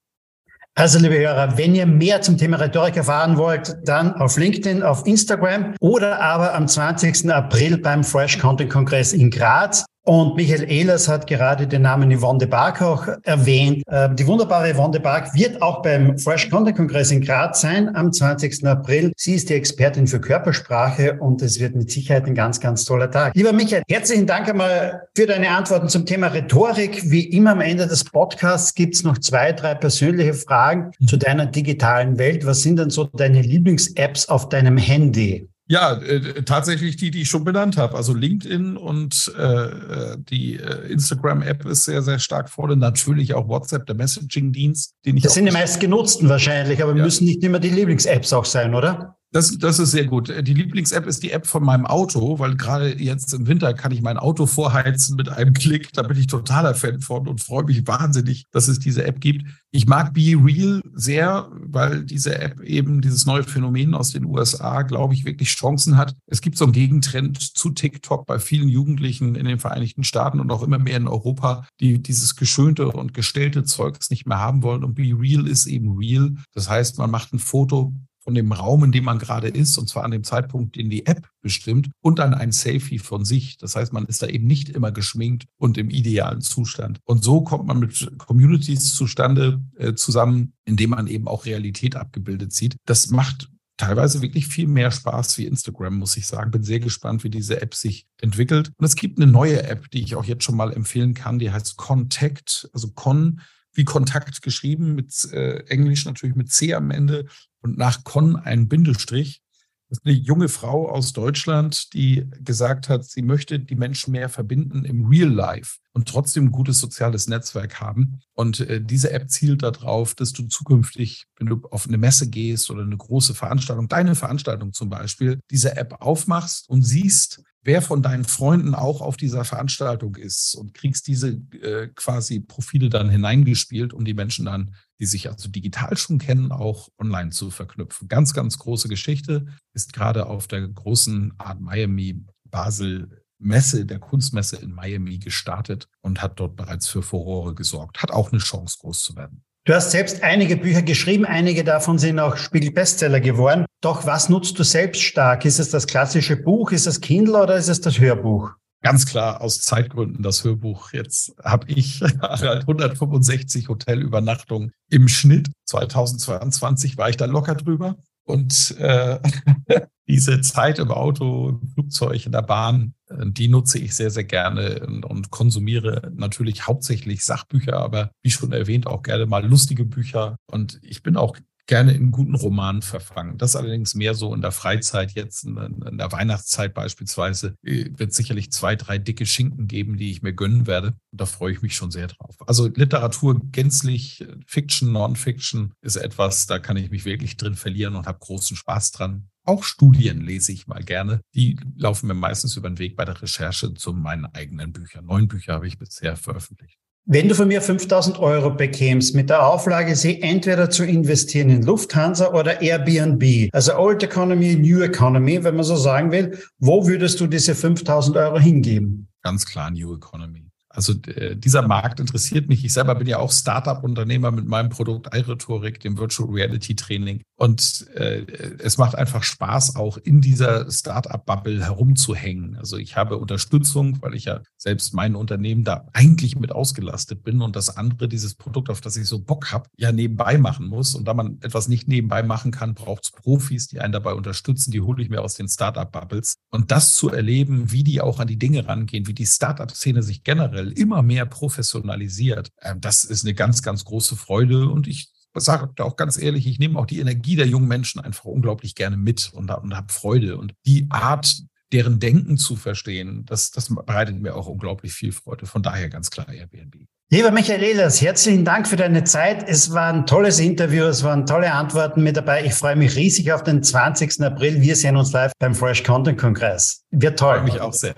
Also, 0.77 0.99
liebe 0.99 1.17
Hörer, 1.17 1.57
wenn 1.57 1.77
ihr 1.77 1.87
mehr 1.87 2.21
zum 2.21 2.37
Thema 2.37 2.57
Rhetorik 2.57 2.97
erfahren 2.97 3.37
wollt, 3.37 3.77
dann 3.85 4.13
auf 4.15 4.37
LinkedIn, 4.37 4.83
auf 4.83 5.07
Instagram 5.07 5.77
oder 5.79 6.21
aber 6.21 6.53
am 6.53 6.67
20. 6.67 7.31
April 7.31 7.79
beim 7.79 8.03
Fresh 8.03 8.39
Content 8.39 8.71
Kongress 8.71 9.13
in 9.13 9.31
Graz. 9.31 9.85
Und 10.07 10.37
Michael 10.37 10.71
Ehlers 10.71 11.09
hat 11.09 11.27
gerade 11.27 11.67
den 11.67 11.81
Namen 11.81 12.15
Yvonne 12.15 12.39
de 12.39 12.47
Barg 12.47 12.83
auch 12.83 13.09
erwähnt. 13.23 13.83
Ähm, 13.91 14.15
die 14.17 14.27
wunderbare 14.27 14.75
Yvonne 14.75 14.93
de 14.93 15.01
Barg 15.01 15.35
wird 15.35 15.63
auch 15.63 15.81
beim 15.81 16.19
Fresh 16.19 16.51
Content 16.51 16.77
Kongress 16.77 17.11
in 17.11 17.23
Graz 17.23 17.63
sein 17.63 17.97
am 17.97 18.13
20. 18.13 18.67
April. 18.67 19.13
Sie 19.17 19.35
ist 19.35 19.49
die 19.49 19.55
Expertin 19.55 20.07
für 20.07 20.21
Körpersprache 20.21 21.15
und 21.21 21.41
es 21.41 21.59
wird 21.59 21.75
mit 21.75 21.91
Sicherheit 21.91 22.27
ein 22.27 22.35
ganz, 22.35 22.61
ganz 22.61 22.85
toller 22.85 23.11
Tag. 23.11 23.35
Lieber 23.35 23.55
Michael, 23.55 23.83
herzlichen 23.89 24.27
Dank 24.27 24.47
einmal 24.47 25.09
für 25.17 25.25
deine 25.25 25.49
Antworten 25.49 25.89
zum 25.89 26.05
Thema 26.05 26.27
Rhetorik. 26.27 27.11
Wie 27.11 27.25
immer 27.25 27.53
am 27.53 27.63
Ende 27.63 27.87
des 27.87 28.05
Podcasts 28.05 28.75
gibt 28.75 28.97
es 28.97 29.05
noch 29.05 29.17
zwei, 29.17 29.53
drei 29.53 29.75
persönliche 29.75 30.35
Fragen 30.35 30.91
zu 31.07 31.17
deiner 31.17 31.47
digitalen 31.47 32.19
Welt. 32.19 32.45
Was 32.45 32.61
sind 32.61 32.79
denn 32.79 32.91
so 32.91 33.05
deine 33.05 33.41
Lieblings-Apps 33.41 34.29
auf 34.29 34.51
deinem 34.51 34.77
Handy? 34.77 35.49
Ja, 35.75 35.95
äh, 35.95 36.45
tatsächlich 36.45 36.95
die, 36.95 37.11
die 37.11 37.23
ich 37.23 37.29
schon 37.29 37.43
benannt 37.43 37.77
habe. 37.77 37.97
Also 37.97 38.15
LinkedIn 38.15 38.77
und 38.77 39.35
äh, 39.37 39.43
äh 39.43 40.17
die 40.19 40.55
äh, 40.55 40.93
Instagram-App 40.93 41.67
ist 41.67 41.83
sehr, 41.83 42.01
sehr 42.01 42.21
stark 42.21 42.49
vorne. 42.49 42.77
Natürlich 42.77 43.35
auch 43.35 43.49
WhatsApp, 43.49 43.85
der 43.87 43.97
Messaging-Dienst, 43.97 44.95
den 45.05 45.17
ich. 45.17 45.25
Das 45.25 45.35
sind 45.35 45.47
die 45.47 45.51
meist 45.51 45.81
genutzten 45.81 46.29
wahrscheinlich, 46.29 46.81
aber 46.81 46.95
ja. 46.95 47.03
müssen 47.03 47.25
nicht 47.25 47.43
immer 47.43 47.59
die 47.59 47.71
Lieblings-Apps 47.71 48.33
auch 48.33 48.45
sein, 48.45 48.73
oder? 48.77 49.17
Das, 49.35 49.59
das 49.59 49.81
ist 49.81 49.91
sehr 49.91 50.05
gut. 50.05 50.29
Die 50.29 50.55
Lieblings-App 50.55 51.07
ist 51.09 51.25
die 51.25 51.33
App 51.33 51.45
von 51.49 51.65
meinem 51.65 51.87
Auto, 51.87 52.39
weil 52.39 52.55
gerade 52.55 52.97
jetzt 53.03 53.35
im 53.35 53.49
Winter 53.49 53.75
kann 53.75 53.91
ich 53.91 54.01
mein 54.01 54.17
Auto 54.17 54.47
vorheizen 54.47 55.17
mit 55.17 55.29
einem 55.29 55.55
Klick. 55.55 55.93
Da 55.93 56.03
bin 56.03 56.17
ich 56.17 56.29
totaler 56.29 56.73
Fan 56.77 57.01
von 57.01 57.27
und 57.27 57.41
freue 57.41 57.65
mich 57.65 57.85
wahnsinnig, 57.85 58.45
dass 58.53 58.69
es 58.69 58.79
diese 58.79 59.05
App 59.05 59.21
gibt. 59.21 59.45
Ich 59.73 59.89
mag 59.89 60.15
Be 60.15 60.37
Real 60.41 60.83
sehr, 60.95 61.49
weil 61.51 62.05
diese 62.05 62.39
App 62.39 62.61
eben 62.61 63.01
dieses 63.01 63.27
neue 63.27 63.43
Phänomen 63.43 63.97
aus 63.97 64.13
den 64.13 64.25
USA, 64.25 64.83
glaube 64.83 65.15
ich, 65.15 65.25
wirklich 65.25 65.49
Chancen 65.49 65.97
hat. 65.97 66.15
Es 66.27 66.41
gibt 66.41 66.57
so 66.57 66.67
einen 66.67 66.73
Gegentrend 66.73 67.41
zu 67.41 67.71
TikTok 67.71 68.27
bei 68.27 68.39
vielen 68.39 68.69
Jugendlichen 68.69 69.35
in 69.35 69.47
den 69.47 69.59
Vereinigten 69.59 70.05
Staaten 70.05 70.39
und 70.39 70.53
auch 70.53 70.63
immer 70.63 70.79
mehr 70.79 70.99
in 70.99 71.09
Europa, 71.09 71.67
die 71.81 72.01
dieses 72.01 72.37
geschönte 72.37 72.87
und 72.87 73.15
gestellte 73.15 73.65
Zeugs 73.65 74.11
nicht 74.11 74.27
mehr 74.27 74.39
haben 74.39 74.63
wollen. 74.63 74.85
Und 74.85 74.95
Be 74.95 75.13
Real 75.19 75.49
ist 75.49 75.67
eben 75.67 75.99
real. 75.99 76.37
Das 76.53 76.71
heißt, 76.71 76.99
man 76.99 77.11
macht 77.11 77.33
ein 77.33 77.41
Foto 77.41 77.93
von 78.25 78.35
dem 78.35 78.53
Raum, 78.53 78.85
in 78.85 78.93
dem 78.93 79.05
man 79.05 79.19
gerade 79.19 79.49
ist, 79.49 79.77
und 79.77 79.89
zwar 79.89 80.05
an 80.05 80.11
dem 80.11 80.25
Zeitpunkt, 80.25 80.77
den 80.77 80.89
die 80.89 81.07
App 81.07 81.29
bestimmt, 81.43 81.91
und 82.01 82.19
dann 82.19 82.35
ein 82.35 82.53
Selfie 82.53 82.99
von 82.99 83.25
sich. 83.25 83.59
Das 83.59 83.77
heißt, 83.77 83.93
man 83.93 84.07
ist 84.07 84.23
da 84.23 84.27
eben 84.27 84.47
nicht 84.47 84.71
immer 84.71 84.91
geschminkt 84.91 85.45
und 85.59 85.77
im 85.77 85.91
idealen 85.91 86.41
Zustand. 86.41 86.99
Und 87.05 87.23
so 87.23 87.43
kommt 87.43 87.67
man 87.67 87.79
mit 87.79 88.11
Communities 88.19 88.95
zustande 88.95 89.63
äh, 89.77 89.95
zusammen, 89.95 90.55
indem 90.65 90.91
man 90.91 91.07
eben 91.07 91.29
auch 91.29 91.45
Realität 91.45 91.97
abgebildet 91.97 92.53
sieht. 92.53 92.77
Das 92.87 93.11
macht 93.11 93.51
teilweise 93.77 94.23
wirklich 94.23 94.47
viel 94.47 94.69
mehr 94.69 94.91
Spaß 94.91 95.37
wie 95.39 95.47
Instagram, 95.47 95.99
muss 95.99 96.17
ich 96.17 96.27
sagen. 96.27 96.51
Bin 96.51 96.63
sehr 96.63 96.81
gespannt, 96.81 97.25
wie 97.25 97.31
diese 97.31 97.61
App 97.61 97.75
sich 97.75 98.07
entwickelt. 98.21 98.73
Und 98.79 98.85
es 98.85 98.97
gibt 98.97 99.19
eine 99.19 99.31
neue 99.31 99.65
App, 99.65 99.91
die 99.91 100.03
ich 100.03 100.15
auch 100.15 100.25
jetzt 100.25 100.45
schon 100.45 100.57
mal 100.57 100.73
empfehlen 100.73 101.13
kann, 101.15 101.39
die 101.39 101.51
heißt 101.51 101.77
Contact, 101.77 102.71
also 102.73 102.91
Con 102.93 103.41
wie 103.75 103.85
Kontakt 103.85 104.43
geschrieben, 104.43 104.95
mit 104.95 105.13
äh, 105.33 105.65
Englisch 105.67 106.05
natürlich 106.05 106.37
mit 106.37 106.51
C 106.51 106.75
am 106.75 106.91
Ende 106.91 107.27
und 107.61 107.77
nach 107.77 108.05
Con 108.05 108.37
ein 108.37 108.69
Bindestrich. 108.69 109.43
Das 109.89 109.99
ist 109.99 110.07
eine 110.07 110.15
junge 110.15 110.49
Frau 110.49 110.89
aus 110.89 111.13
Deutschland, 111.13 111.93
die 111.93 112.29
gesagt 112.41 112.89
hat, 112.89 113.05
sie 113.05 113.23
möchte 113.23 113.61
die 113.61 113.77
Menschen 113.77 114.13
mehr 114.13 114.29
verbinden 114.29 114.85
im 114.85 115.07
Real 115.07 115.29
Life 115.29 115.79
und 115.93 116.09
trotzdem 116.09 116.47
ein 116.47 116.53
gutes 116.53 116.79
soziales 116.79 117.29
Netzwerk 117.29 117.81
haben. 117.81 118.21
Und 118.33 118.61
äh, 118.61 118.81
diese 118.83 119.13
App 119.13 119.31
zielt 119.31 119.63
darauf, 119.63 120.15
dass 120.15 120.33
du 120.33 120.45
zukünftig, 120.45 121.27
wenn 121.37 121.47
du 121.47 121.61
auf 121.71 121.87
eine 121.87 121.99
Messe 121.99 122.29
gehst 122.29 122.71
oder 122.71 122.83
eine 122.83 122.97
große 122.97 123.35
Veranstaltung, 123.35 123.89
deine 123.89 124.15
Veranstaltung 124.15 124.73
zum 124.73 124.89
Beispiel, 124.89 125.39
diese 125.51 125.77
App 125.77 126.01
aufmachst 126.01 126.69
und 126.69 126.83
siehst, 126.83 127.43
wer 127.65 127.83
von 127.83 128.03
deinen 128.03 128.25
Freunden 128.25 128.75
auch 128.75 129.01
auf 129.01 129.17
dieser 129.17 129.45
Veranstaltung 129.45 130.17
ist 130.17 130.55
und 130.55 130.75
kriegst 130.75 131.07
diese 131.09 131.31
äh, 131.61 131.89
quasi 131.95 132.41
Profile 132.41 132.91
dann 132.91 133.09
hineingespielt, 133.09 133.93
um 133.93 134.05
die 134.05 134.15
Menschen 134.15 134.45
dann, 134.45 134.75
die 135.01 135.07
sich 135.07 135.29
also 135.29 135.49
digital 135.49 135.97
schon 135.97 136.19
kennen, 136.19 136.53
auch 136.53 136.89
online 136.99 137.31
zu 137.31 137.51
verknüpfen. 137.51 138.09
Ganz, 138.09 138.35
ganz 138.35 138.59
große 138.59 138.89
Geschichte 138.89 139.47
ist 139.73 139.93
gerade 139.93 140.27
auf 140.27 140.47
der 140.47 140.69
großen 140.69 141.33
Art 141.39 141.61
Miami 141.61 142.25
Basel 142.45 143.25
Messe, 143.39 143.85
der 143.85 143.99
Kunstmesse 143.99 144.57
in 144.57 144.73
Miami 144.73 145.19
gestartet 145.19 145.89
und 146.01 146.23
hat 146.23 146.39
dort 146.41 146.57
bereits 146.57 146.87
für 146.87 147.03
Furore 147.03 147.55
gesorgt. 147.55 148.03
Hat 148.03 148.11
auch 148.11 148.33
eine 148.33 148.41
Chance, 148.41 148.79
groß 148.81 149.03
zu 149.03 149.17
werden. 149.17 149.43
Du 149.67 149.75
hast 149.75 149.93
selbst 149.93 150.23
einige 150.23 150.57
Bücher 150.57 150.83
geschrieben, 150.83 151.25
einige 151.25 151.65
davon 151.65 151.99
sind 151.99 152.19
auch 152.19 152.37
Spiegel-Bestseller 152.37 153.21
geworden. 153.21 153.65
Doch 153.85 154.07
was 154.07 154.31
nutzt 154.31 154.59
du 154.59 154.63
selbst 154.63 155.03
stark? 155.03 155.45
Ist 155.45 155.59
es 155.59 155.69
das 155.69 155.87
klassische 155.87 156.37
Buch, 156.37 156.73
ist 156.73 156.87
es 156.87 157.03
Kindle 157.03 157.43
oder 157.43 157.57
ist 157.57 157.69
es 157.69 157.83
das 157.83 157.99
Hörbuch? 157.99 158.53
Ganz 158.81 159.05
klar 159.05 159.43
aus 159.43 159.61
Zeitgründen 159.61 160.23
das 160.23 160.43
Hörbuch. 160.43 160.95
Jetzt 160.95 161.35
habe 161.45 161.71
ich 161.71 162.03
165 162.23 163.69
Hotelübernachtungen 163.69 164.73
im 164.89 165.07
Schnitt. 165.07 165.51
2022 165.67 166.97
war 166.97 167.11
ich 167.11 167.19
da 167.19 167.27
locker 167.27 167.57
drüber. 167.57 167.97
Und 168.27 168.75
äh, 168.79 169.19
diese 170.09 170.41
Zeit 170.41 170.79
im 170.79 170.91
Auto, 170.91 171.51
im 171.51 171.69
Flugzeug, 171.75 172.25
in 172.25 172.33
der 172.33 172.41
Bahn, 172.41 172.95
äh, 173.11 173.27
die 173.27 173.49
nutze 173.49 173.79
ich 173.79 173.95
sehr, 173.95 174.11
sehr 174.11 174.25
gerne 174.25 174.81
und, 174.87 175.05
und, 175.05 175.31
konsumiere 175.31 176.11
natürlich 176.15 176.67
hauptsächlich 176.67 177.23
Sachbücher, 177.23 177.77
aber 177.77 178.13
wie 178.23 178.31
schon 178.31 178.53
erwähnt, 178.53 178.87
auch 178.87 179.03
gerne 179.03 179.27
mal 179.27 179.45
lustige 179.45 179.85
Bücher. 179.85 180.37
Und 180.51 180.81
ich 180.83 181.03
bin 181.03 181.19
auch 181.19 181.37
gerne 181.67 181.93
in 181.93 182.11
guten 182.11 182.35
Romanen 182.35 182.83
verfangen. 182.83 183.39
Das 183.39 183.57
allerdings 183.57 183.95
mehr 183.95 184.15
so 184.15 184.35
in 184.35 184.43
der 184.43 184.53
Freizeit, 184.53 185.13
jetzt 185.13 185.45
in, 185.45 185.55
der 185.99 186.13
Weihnachtszeit 186.13 186.75
beispielsweise, 186.75 187.57
äh, 187.63 187.91
wird 187.97 188.13
sicherlich 188.13 188.53
zwei, 188.53 188.77
drei 188.77 188.99
dicke 188.99 189.27
Schinken 189.27 189.67
geben, 189.67 189.97
die 189.97 190.11
ich 190.11 190.23
mir 190.23 190.33
gönnen 190.33 190.67
werde. 190.67 190.89
Und 191.11 191.21
da 191.21 191.27
freue 191.27 191.53
ich 191.53 191.63
mich 191.63 191.75
schon 191.75 191.91
sehr 191.91 192.09
drauf. 192.09 192.37
Also 192.47 192.67
Literatur 192.67 193.41
gänzlich, 193.51 194.27
Fiction, 194.47 194.93
Non-Fiction 194.93 195.73
ist 195.81 195.97
etwas, 195.97 196.47
da 196.47 196.59
kann 196.59 196.77
ich 196.77 196.91
mich 196.91 197.05
wirklich 197.05 197.37
drin 197.37 197.55
verlieren 197.55 197.97
und 197.97 198.07
habe 198.07 198.19
großen 198.19 198.57
Spaß 198.57 198.93
dran. 198.93 199.29
Auch 199.47 199.63
Studien 199.63 200.23
lese 200.23 200.53
ich 200.53 200.67
mal 200.67 200.83
gerne. 200.83 201.21
Die 201.35 201.59
laufen 201.77 202.07
mir 202.07 202.15
meistens 202.15 202.57
über 202.57 202.71
den 202.71 202.79
Weg 202.79 202.97
bei 202.97 203.05
der 203.05 203.21
Recherche 203.21 203.75
zu 203.75 203.93
meinen 203.93 204.25
eigenen 204.27 204.73
Büchern. 204.73 205.05
Neun 205.05 205.29
Bücher 205.29 205.55
habe 205.55 205.67
ich 205.67 205.79
bisher 205.79 206.17
veröffentlicht. 206.17 206.79
Wenn 207.07 207.29
du 207.29 207.35
von 207.35 207.49
mir 207.49 207.61
5000 207.61 208.19
Euro 208.19 208.49
bekämst, 208.49 209.15
mit 209.15 209.29
der 209.29 209.47
Auflage, 209.47 209.95
sie 209.95 210.23
entweder 210.23 210.71
zu 210.71 210.85
investieren 210.85 211.51
in 211.51 211.63
Lufthansa 211.63 212.33
oder 212.33 212.63
Airbnb, 212.63 213.51
also 213.53 213.77
Old 213.77 214.03
Economy, 214.03 214.57
New 214.57 214.81
Economy, 214.81 215.45
wenn 215.45 215.55
man 215.55 215.67
so 215.67 215.77
sagen 215.77 216.13
will, 216.13 216.39
wo 216.59 216.87
würdest 216.87 217.21
du 217.21 217.27
diese 217.27 217.55
5000 217.55 218.17
Euro 218.17 218.39
hingeben? 218.39 219.09
Ganz 219.23 219.45
klar 219.45 219.71
New 219.71 219.95
Economy. 219.95 220.44
Also 220.75 220.93
äh, 221.07 221.37
dieser 221.37 221.63
Markt 221.67 222.01
interessiert 222.01 222.49
mich. 222.49 222.65
Ich 222.65 222.73
selber 222.73 222.95
bin 222.95 223.07
ja 223.07 223.19
auch 223.19 223.33
Startup-Unternehmer 223.33 224.31
mit 224.31 224.47
meinem 224.47 224.71
Produkt 224.71 225.15
iRhetorik, 225.15 225.81
dem 225.81 225.99
Virtual 225.99 226.29
Reality 226.29 226.75
Training. 226.75 227.23
Und 227.37 227.87
äh, 227.95 228.27
es 228.59 228.79
macht 228.79 228.95
einfach 228.95 229.23
Spaß, 229.23 229.77
auch 229.77 229.97
in 229.99 230.21
dieser 230.21 230.71
Startup-Bubble 230.71 231.65
herumzuhängen. 231.65 232.57
Also 232.57 232.77
ich 232.77 232.97
habe 232.97 233.19
Unterstützung, 233.19 233.99
weil 234.03 234.15
ich 234.15 234.27
ja 234.27 234.41
selbst 234.57 234.95
mein 234.95 235.15
Unternehmen 235.15 235.65
da 235.65 235.89
eigentlich 235.93 236.37
mit 236.37 236.53
ausgelastet 236.53 237.23
bin 237.23 237.41
und 237.41 237.57
das 237.57 237.77
andere, 237.77 238.09
dieses 238.09 238.35
Produkt, 238.35 238.71
auf 238.71 238.81
das 238.81 238.97
ich 238.97 239.07
so 239.07 239.21
Bock 239.21 239.53
habe, 239.53 239.69
ja 239.77 239.93
nebenbei 239.93 240.39
machen 240.39 240.67
muss. 240.67 240.95
Und 240.95 241.07
da 241.07 241.15
man 241.15 241.39
etwas 241.43 241.69
nicht 241.69 241.87
nebenbei 241.89 242.23
machen 242.23 242.51
kann, 242.51 242.75
braucht 242.75 243.05
es 243.05 243.13
Profis, 243.13 243.69
die 243.69 243.81
einen 243.81 243.93
dabei 243.93 244.15
unterstützen. 244.15 244.71
Die 244.71 244.81
hole 244.81 245.03
ich 245.03 245.11
mir 245.11 245.23
aus 245.23 245.35
den 245.35 245.49
Startup-Bubbles. 245.49 246.37
Und 246.51 246.71
das 246.71 246.95
zu 246.95 247.11
erleben, 247.11 247.71
wie 247.71 247.85
die 247.85 248.01
auch 248.01 248.21
an 248.21 248.27
die 248.27 248.39
Dinge 248.39 248.67
rangehen, 248.67 249.07
wie 249.07 249.15
die 249.15 249.27
Startup-Szene 249.27 250.03
sich 250.03 250.25
generell 250.25 250.64
immer 250.73 251.03
mehr 251.03 251.27
professionalisiert, 251.27 252.51
äh, 252.59 252.75
das 252.79 253.05
ist 253.05 253.25
eine 253.25 253.35
ganz, 253.35 253.63
ganz 253.63 253.85
große 253.85 254.17
Freude. 254.17 254.69
Und 254.69 254.87
ich 254.87 255.11
sage 255.35 255.83
auch 255.83 255.97
ganz 255.97 256.19
ehrlich, 256.19 256.47
ich 256.47 256.59
nehme 256.59 256.79
auch 256.79 256.87
die 256.87 257.01
Energie 257.01 257.37
der 257.37 257.47
jungen 257.47 257.69
Menschen 257.69 258.01
einfach 258.01 258.25
unglaublich 258.25 258.75
gerne 258.75 258.97
mit 258.97 259.33
und, 259.33 259.51
und 259.51 259.77
habe 259.77 259.93
Freude. 259.93 260.37
Und 260.37 260.55
die 260.67 260.87
Art, 260.91 261.43
deren 261.73 261.99
Denken 261.99 262.37
zu 262.37 262.57
verstehen, 262.57 263.25
das, 263.27 263.51
das 263.51 263.75
bereitet 263.75 264.21
mir 264.21 264.37
auch 264.37 264.47
unglaublich 264.47 264.93
viel 264.93 265.13
Freude. 265.13 265.47
Von 265.47 265.63
daher 265.63 265.89
ganz 265.89 266.11
klar 266.11 266.29
Airbnb. 266.29 266.87
Lieber 267.11 267.31
Michael 267.31 267.63
Ehlers, 267.63 268.01
herzlichen 268.01 268.45
Dank 268.45 268.67
für 268.67 268.77
deine 268.77 269.05
Zeit. 269.05 269.47
Es 269.47 269.73
war 269.73 269.93
ein 269.93 270.07
tolles 270.07 270.41
Interview, 270.41 270.85
es 270.85 271.05
waren 271.05 271.27
tolle 271.27 271.53
Antworten 271.53 272.03
mit 272.03 272.17
dabei. 272.17 272.45
Ich 272.45 272.55
freue 272.55 272.77
mich 272.77 272.97
riesig 272.97 273.31
auf 273.33 273.43
den 273.43 273.63
20. 273.63 274.23
April. 274.23 274.61
Wir 274.61 274.75
sehen 274.75 274.97
uns 274.97 275.13
live 275.13 275.33
beim 275.39 275.55
Fresh 275.55 275.85
Content 275.85 276.19
Kongress. 276.19 276.83
Wird 276.91 277.19
toll. 277.19 277.35
Ich 277.35 277.41
freue 277.43 277.53
mich 277.53 277.61
auch 277.61 277.73
sehr. 277.73 277.95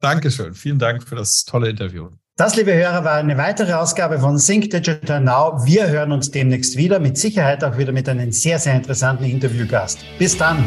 Dankeschön. 0.00 0.54
Vielen 0.54 0.78
Dank 0.78 1.02
für 1.02 1.16
das 1.16 1.44
tolle 1.44 1.70
Interview. 1.70 2.10
Das, 2.36 2.54
liebe 2.54 2.72
Hörer, 2.72 3.04
war 3.04 3.14
eine 3.14 3.36
weitere 3.36 3.72
Ausgabe 3.72 4.20
von 4.20 4.38
Think 4.38 4.70
Digital 4.70 5.20
Now. 5.20 5.64
Wir 5.64 5.88
hören 5.88 6.12
uns 6.12 6.30
demnächst 6.30 6.76
wieder, 6.76 7.00
mit 7.00 7.18
Sicherheit 7.18 7.64
auch 7.64 7.76
wieder 7.78 7.90
mit 7.90 8.08
einem 8.08 8.30
sehr, 8.30 8.60
sehr 8.60 8.76
interessanten 8.76 9.24
Interviewgast. 9.24 9.98
Bis 10.20 10.38
dann. 10.38 10.64